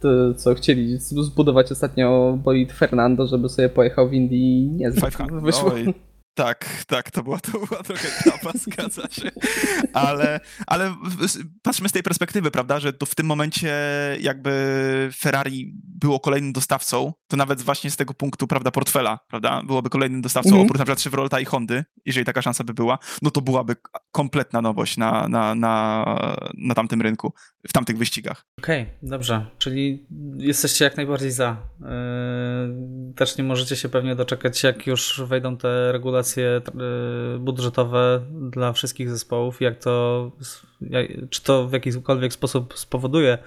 To, 0.00 0.34
co 0.34 0.54
chcieli 0.54 0.98
zbudować 0.98 1.72
ostatnio 1.72 2.38
bolid 2.44 2.72
Fernando, 2.72 3.26
żeby 3.26 3.48
sobie 3.48 3.68
pojechał 3.68 4.08
w 4.08 4.12
Indii, 4.12 4.70
nie 4.70 4.90
wyszło. 4.90 5.72
Oj. 5.72 5.94
Tak, 6.34 6.84
tak, 6.86 7.10
to 7.10 7.22
była, 7.22 7.40
to 7.40 7.52
była 7.52 7.82
trochę 7.82 8.08
trapa, 8.22 8.52
zgadza 8.64 9.02
się. 9.10 9.30
Ale, 9.92 10.40
ale 10.66 10.96
patrzmy 11.62 11.88
z 11.88 11.92
tej 11.92 12.02
perspektywy, 12.02 12.50
prawda, 12.50 12.80
że 12.80 12.92
to 12.92 13.06
w 13.06 13.14
tym 13.14 13.26
momencie 13.26 13.76
jakby 14.20 15.10
Ferrari 15.16 15.74
było 16.04 16.20
kolejnym 16.20 16.52
dostawcą, 16.52 17.12
to 17.28 17.36
nawet 17.36 17.62
właśnie 17.62 17.90
z 17.90 17.96
tego 17.96 18.14
punktu, 18.14 18.46
prawda, 18.46 18.70
portfela, 18.70 19.18
prawda, 19.28 19.62
byłoby 19.66 19.90
kolejnym 19.90 20.22
dostawcą, 20.22 20.50
mm 20.50 20.60
-hmm. 20.60 20.64
oprócz 20.64 20.78
na 20.78 20.84
przykład 20.84 21.02
Chevroleta 21.02 21.40
i 21.40 21.44
Hondy, 21.44 21.84
jeżeli 22.06 22.24
taka 22.24 22.42
szansa 22.42 22.64
by 22.64 22.74
była, 22.74 22.98
no 23.22 23.30
to 23.30 23.40
byłaby 23.40 23.76
kompletna 24.12 24.62
nowość 24.62 24.96
na, 24.96 25.28
na, 25.28 25.54
na, 25.54 26.04
na 26.54 26.74
tamtym 26.74 27.02
rynku, 27.02 27.32
w 27.68 27.72
tamtych 27.72 27.98
wyścigach. 27.98 28.46
Okej, 28.58 28.82
okay, 28.82 28.94
dobrze, 29.02 29.46
czyli 29.58 30.06
jesteście 30.36 30.84
jak 30.84 30.96
najbardziej 30.96 31.30
za. 31.30 31.56
Yy, 31.80 31.86
też 33.16 33.38
nie 33.38 33.44
możecie 33.44 33.76
się 33.76 33.88
pewnie 33.88 34.16
doczekać, 34.16 34.62
jak 34.62 34.86
już 34.86 35.22
wejdą 35.26 35.56
te 35.56 35.92
regulacje 35.92 36.14
regulacje 36.14 36.60
y, 37.36 37.38
budżetowe 37.38 38.20
dla 38.50 38.72
wszystkich 38.72 39.10
zespołów, 39.10 39.60
jak 39.60 39.78
to, 39.78 40.32
jak, 40.80 41.06
czy 41.30 41.42
to 41.42 41.68
w 41.68 41.72
jakikolwiek 41.72 42.32
sposób 42.32 42.78
spowoduje 42.78 43.38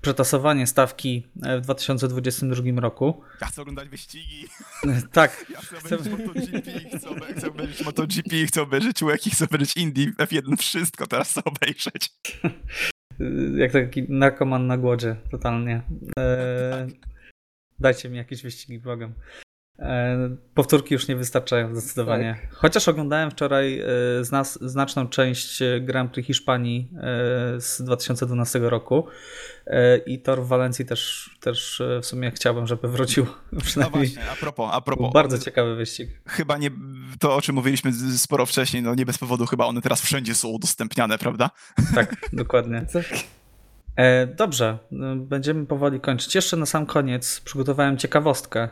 przetasowanie 0.00 0.66
stawki 0.66 1.26
w 1.36 1.60
2022 1.60 2.80
roku. 2.80 3.22
Ja 3.40 3.46
chcę 3.46 3.62
oglądać 3.62 3.88
wyścigi. 3.88 4.46
Tak. 5.12 5.46
Ja 5.50 5.60
chcę 5.60 5.96
obejrzeć 5.98 6.12
MotoGP, 6.12 6.98
chcę, 6.98 6.98
chcę 7.38 7.48
obejrzeć 7.48 7.84
MotoGP, 7.84 8.46
chcę 8.46 8.62
obejrzeć 8.62 9.02
Łeki, 9.02 9.30
chcę 9.30 9.44
obejrzeć 9.44 9.76
Indie, 9.76 10.12
F1, 10.12 10.56
wszystko 10.56 11.06
teraz 11.06 11.30
chcę 11.30 11.40
obejrzeć. 11.44 12.10
Jak 13.56 13.72
taki 13.72 14.02
narkoman 14.08 14.66
na 14.66 14.78
głodzie, 14.78 15.16
totalnie. 15.30 15.82
E... 16.18 16.86
Dajcie 17.78 18.08
mi 18.08 18.16
jakieś 18.16 18.42
wyścigi, 18.42 18.78
błagam. 18.78 19.14
E, 19.78 20.36
powtórki 20.54 20.94
już 20.94 21.08
nie 21.08 21.16
wystarczają 21.16 21.74
zdecydowanie. 21.74 22.36
Tak. 22.40 22.54
Chociaż 22.54 22.88
oglądałem 22.88 23.30
wczoraj 23.30 23.80
e, 23.80 23.84
znaczną 24.60 25.08
część 25.08 25.62
e, 25.62 25.80
Grand 25.80 26.12
Prix 26.12 26.26
Hiszpanii 26.26 26.90
z 27.58 27.82
2012 27.82 28.58
roku 28.58 29.06
i 30.06 30.20
tor 30.20 30.42
w 30.42 30.46
Walencji 30.46 30.84
też, 30.84 31.30
też 31.40 31.82
w 32.02 32.06
sumie 32.06 32.30
chciałbym, 32.30 32.66
żeby 32.66 32.88
wrócił. 32.88 33.26
No 33.76 33.90
właśnie, 33.90 34.30
a 34.30 34.36
propos, 34.36 34.70
a 34.72 34.80
propos. 34.80 35.12
Bardzo 35.12 35.38
ciekawy 35.38 35.76
wyścig. 35.76 36.10
Chyba 36.26 36.58
nie, 36.58 36.70
to 37.18 37.36
o 37.36 37.42
czym 37.42 37.54
mówiliśmy 37.54 37.92
sporo 38.16 38.46
wcześniej, 38.46 38.82
no 38.82 38.94
nie 38.94 39.06
bez 39.06 39.18
powodu 39.18 39.46
chyba 39.46 39.66
one 39.66 39.82
teraz 39.82 40.00
wszędzie 40.00 40.34
są 40.34 40.48
udostępniane, 40.48 41.18
prawda? 41.18 41.50
Tak, 41.94 42.16
dokładnie. 42.32 42.86
Dobrze, 44.36 44.78
będziemy 45.16 45.66
powoli 45.66 46.00
kończyć. 46.00 46.34
Jeszcze 46.34 46.56
na 46.56 46.66
sam 46.66 46.86
koniec 46.86 47.40
przygotowałem 47.40 47.98
ciekawostkę 47.98 48.68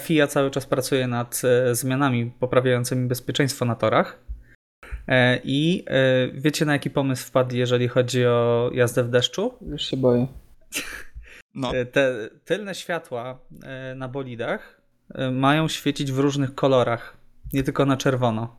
FIA 0.00 0.26
cały 0.26 0.50
czas 0.50 0.66
pracuje 0.66 1.06
nad 1.06 1.42
e, 1.44 1.74
zmianami 1.74 2.32
poprawiającymi 2.40 3.08
bezpieczeństwo 3.08 3.64
na 3.64 3.74
torach. 3.74 4.18
E, 5.08 5.40
I 5.44 5.84
e, 5.86 6.28
wiecie, 6.32 6.64
na 6.64 6.72
jaki 6.72 6.90
pomysł 6.90 7.26
wpadł, 7.26 7.56
jeżeli 7.56 7.88
chodzi 7.88 8.26
o 8.26 8.70
jazdę 8.74 9.04
w 9.04 9.08
deszczu? 9.08 9.54
Już 9.60 9.82
się 9.82 9.96
boję. 9.96 10.26
No. 11.54 11.72
Te 11.92 12.30
tylne 12.44 12.74
światła 12.74 13.38
na 13.96 14.08
bolidach 14.08 14.80
mają 15.32 15.68
świecić 15.68 16.12
w 16.12 16.18
różnych 16.18 16.54
kolorach, 16.54 17.16
nie 17.52 17.62
tylko 17.62 17.86
na 17.86 17.96
czerwono. 17.96 18.56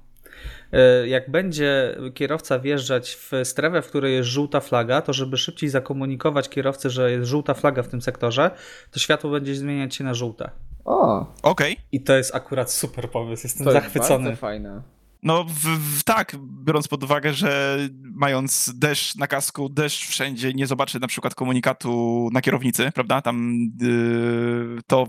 E, 0.71 1.07
jak 1.07 1.31
będzie 1.31 1.97
kierowca 2.13 2.59
wjeżdżać 2.59 3.15
w 3.15 3.31
strefę, 3.43 3.81
w 3.81 3.87
której 3.87 4.13
jest 4.13 4.29
żółta 4.29 4.59
flaga, 4.59 5.01
to 5.01 5.13
żeby 5.13 5.37
szybciej 5.37 5.69
zakomunikować 5.69 6.49
kierowcy, 6.49 6.89
że 6.89 7.11
jest 7.11 7.29
żółta 7.29 7.53
flaga 7.53 7.83
w 7.83 7.87
tym 7.87 8.01
sektorze, 8.01 8.51
to 8.91 8.99
światło 8.99 9.29
będzie 9.31 9.55
zmieniać 9.55 9.95
się 9.95 10.03
na 10.03 10.13
żółte. 10.13 10.51
O, 10.85 11.19
okej. 11.41 11.73
Okay. 11.73 11.85
I 11.91 12.01
to 12.01 12.17
jest 12.17 12.35
akurat 12.35 12.71
super 12.71 13.09
pomysł, 13.09 13.43
jestem 13.43 13.65
to 13.65 13.71
zachwycony. 13.71 14.13
Jest 14.13 14.23
bardzo 14.23 14.35
fajne. 14.35 14.81
No 15.23 15.43
w, 15.43 15.99
w, 15.99 16.03
tak, 16.03 16.35
biorąc 16.63 16.87
pod 16.87 17.03
uwagę, 17.03 17.33
że 17.33 17.77
mając 18.03 18.71
deszcz 18.75 19.15
na 19.15 19.27
kasku, 19.27 19.69
deszcz 19.69 20.07
wszędzie, 20.07 20.53
nie 20.53 20.67
zobaczy 20.67 20.99
na 20.99 21.07
przykład 21.07 21.35
komunikatu 21.35 22.29
na 22.33 22.41
kierownicy, 22.41 22.91
prawda? 22.91 23.21
Tam 23.21 23.57
yy, 23.81 24.79
to 24.87 25.07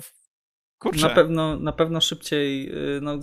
Kurczę. 0.78 1.08
Na 1.08 1.14
pewno, 1.14 1.56
na 1.56 1.72
pewno 1.72 2.00
szybciej, 2.00 2.72
y, 2.96 3.00
no, 3.00 3.18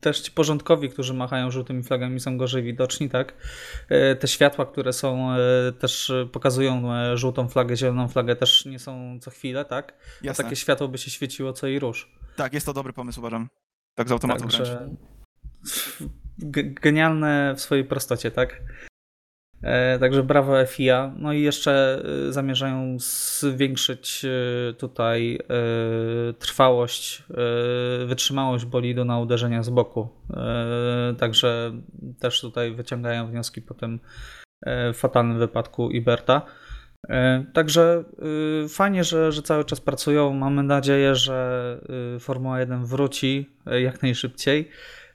też 0.00 0.20
ci 0.20 0.32
porządkowi, 0.32 0.88
którzy 0.88 1.14
machają 1.14 1.50
żółtymi 1.50 1.82
flagami 1.82 2.20
są 2.20 2.38
gorzej 2.38 2.62
widoczni, 2.62 3.10
tak? 3.10 3.34
Y, 4.12 4.16
te 4.16 4.28
światła, 4.28 4.66
które 4.66 4.92
są, 4.92 5.36
y, 5.68 5.72
też 5.72 6.12
pokazują 6.32 6.82
żółtą 7.14 7.48
flagę, 7.48 7.76
zieloną 7.76 8.08
flagę, 8.08 8.36
też 8.36 8.66
nie 8.66 8.78
są 8.78 9.18
co 9.20 9.30
chwilę, 9.30 9.64
tak? 9.64 9.94
Jasne. 10.22 10.44
takie 10.44 10.56
światło 10.56 10.88
by 10.88 10.98
się 10.98 11.10
świeciło 11.10 11.52
co 11.52 11.66
i 11.66 11.78
róż. 11.78 12.12
Tak, 12.36 12.52
jest 12.52 12.66
to 12.66 12.72
dobry 12.72 12.92
pomysł, 12.92 13.20
uważam. 13.20 13.48
Tak 13.94 14.08
z 14.08 14.12
automatu 14.12 14.48
Także... 14.48 14.88
Genialne 16.82 17.54
w 17.56 17.60
swojej 17.60 17.84
prostocie, 17.84 18.30
tak? 18.30 18.62
E, 19.62 19.98
także 19.98 20.22
brawo 20.22 20.66
FIA. 20.66 21.12
No 21.18 21.32
i 21.32 21.42
jeszcze 21.42 22.02
e, 22.28 22.32
zamierzają 22.32 22.96
zwiększyć 22.98 24.24
e, 24.24 24.72
tutaj 24.72 25.38
trwałość, 26.38 27.24
wytrzymałość 28.06 28.64
bolidu 28.64 29.04
na 29.04 29.18
uderzenia 29.18 29.62
z 29.62 29.70
boku. 29.70 30.08
Także 31.18 31.72
też 32.18 32.40
tutaj 32.40 32.74
wyciągają 32.74 33.26
wnioski 33.26 33.62
po 33.62 33.74
tym 33.74 34.00
fatalnym 34.94 35.38
wypadku 35.38 35.90
Iberta. 35.90 36.42
Także 37.52 38.04
fajnie, 38.68 39.04
że, 39.04 39.32
że 39.32 39.42
cały 39.42 39.64
czas 39.64 39.80
pracują. 39.80 40.32
Mamy 40.32 40.62
nadzieję, 40.62 41.14
że 41.14 41.78
Formuła 42.20 42.60
1 42.60 42.84
wróci 42.84 43.50
jak 43.66 44.02
najszybciej. 44.02 44.70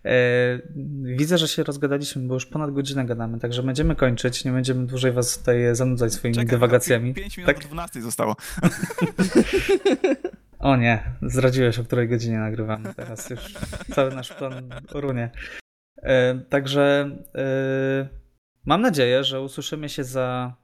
E, 0.05 0.59
widzę, 1.01 1.37
że 1.37 1.47
się 1.47 1.63
rozgadaliśmy, 1.63 2.21
bo 2.27 2.33
już 2.33 2.45
ponad 2.45 2.71
godzinę 2.71 3.05
gadamy, 3.05 3.39
także 3.39 3.63
będziemy 3.63 3.95
kończyć. 3.95 4.45
Nie 4.45 4.51
będziemy 4.51 4.85
dłużej 4.87 5.11
was 5.11 5.37
tutaj 5.37 5.75
zanudzać 5.75 6.13
swoimi 6.13 6.35
Czekaj, 6.35 6.49
dywagacjami. 6.49 7.13
5 7.13 7.37
minut 7.37 7.53
tak? 7.53 7.63
do 7.63 7.67
12 7.67 8.01
zostało. 8.01 8.35
O 10.59 10.75
nie, 10.75 11.03
zdradziłeś, 11.21 11.79
o 11.79 11.83
której 11.83 12.07
godzinie 12.07 12.39
nagrywamy 12.39 12.93
teraz. 12.93 13.29
Już 13.29 13.53
cały 13.93 14.15
nasz 14.15 14.33
plan 14.33 14.69
runie. 14.91 15.31
E, 16.03 16.39
także 16.49 17.11
e, 17.35 18.09
mam 18.65 18.81
nadzieję, 18.81 19.23
że 19.23 19.41
usłyszymy 19.41 19.89
się 19.89 20.03
za 20.03 20.55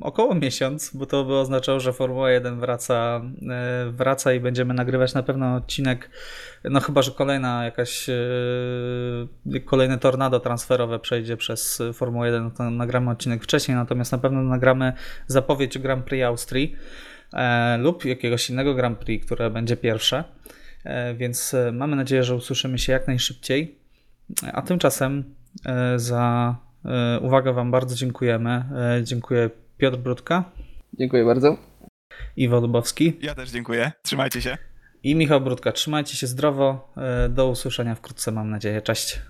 około 0.00 0.34
miesiąc, 0.34 0.90
bo 0.94 1.06
to 1.06 1.24
by 1.24 1.34
oznaczało, 1.34 1.80
że 1.80 1.92
Formuła 1.92 2.30
1 2.30 2.60
wraca, 2.60 3.22
e, 3.50 3.90
wraca 3.90 4.32
i 4.32 4.40
będziemy 4.40 4.74
nagrywać 4.74 5.14
na 5.14 5.22
pewno 5.22 5.56
odcinek, 5.56 6.10
no 6.64 6.80
chyba, 6.80 7.02
że 7.02 7.10
kolejna 7.10 7.64
jakaś 7.64 8.08
e, 8.08 8.14
kolejne 9.64 9.98
tornado 9.98 10.40
transferowe 10.40 10.98
przejdzie 10.98 11.36
przez 11.36 11.82
Formułę 11.94 12.26
1, 12.26 12.50
to 12.50 12.70
nagramy 12.70 13.10
odcinek 13.10 13.44
wcześniej, 13.44 13.76
natomiast 13.76 14.12
na 14.12 14.18
pewno 14.18 14.42
nagramy 14.42 14.92
zapowiedź 15.26 15.78
Grand 15.78 16.04
Prix 16.04 16.24
Austrii 16.24 16.76
e, 17.32 17.78
lub 17.78 18.04
jakiegoś 18.04 18.50
innego 18.50 18.74
Grand 18.74 18.98
Prix, 18.98 19.26
które 19.26 19.50
będzie 19.50 19.76
pierwsze, 19.76 20.24
więc 21.16 21.56
mamy 21.72 21.96
nadzieję, 21.96 22.24
że 22.24 22.34
usłyszymy 22.34 22.78
się 22.78 22.92
jak 22.92 23.06
najszybciej, 23.06 23.78
a 24.52 24.62
tymczasem 24.62 25.34
za 25.96 26.56
uwagę 27.20 27.52
Wam 27.52 27.70
bardzo 27.70 27.96
dziękujemy. 27.96 28.64
Dziękuję 29.02 29.50
Piotr 29.78 29.96
Brudka. 29.96 30.44
Dziękuję 30.92 31.24
bardzo. 31.24 31.56
Iwo 32.36 32.60
Lubowski. 32.60 33.16
Ja 33.22 33.34
też 33.34 33.50
dziękuję. 33.50 33.92
Trzymajcie 34.02 34.42
się. 34.42 34.58
I 35.02 35.14
Michał 35.14 35.40
Brudka. 35.40 35.72
Trzymajcie 35.72 36.16
się 36.16 36.26
zdrowo. 36.26 36.92
E, 36.96 37.28
do 37.28 37.48
usłyszenia 37.48 37.94
wkrótce, 37.94 38.32
mam 38.32 38.50
nadzieję. 38.50 38.82
Cześć. 38.82 39.20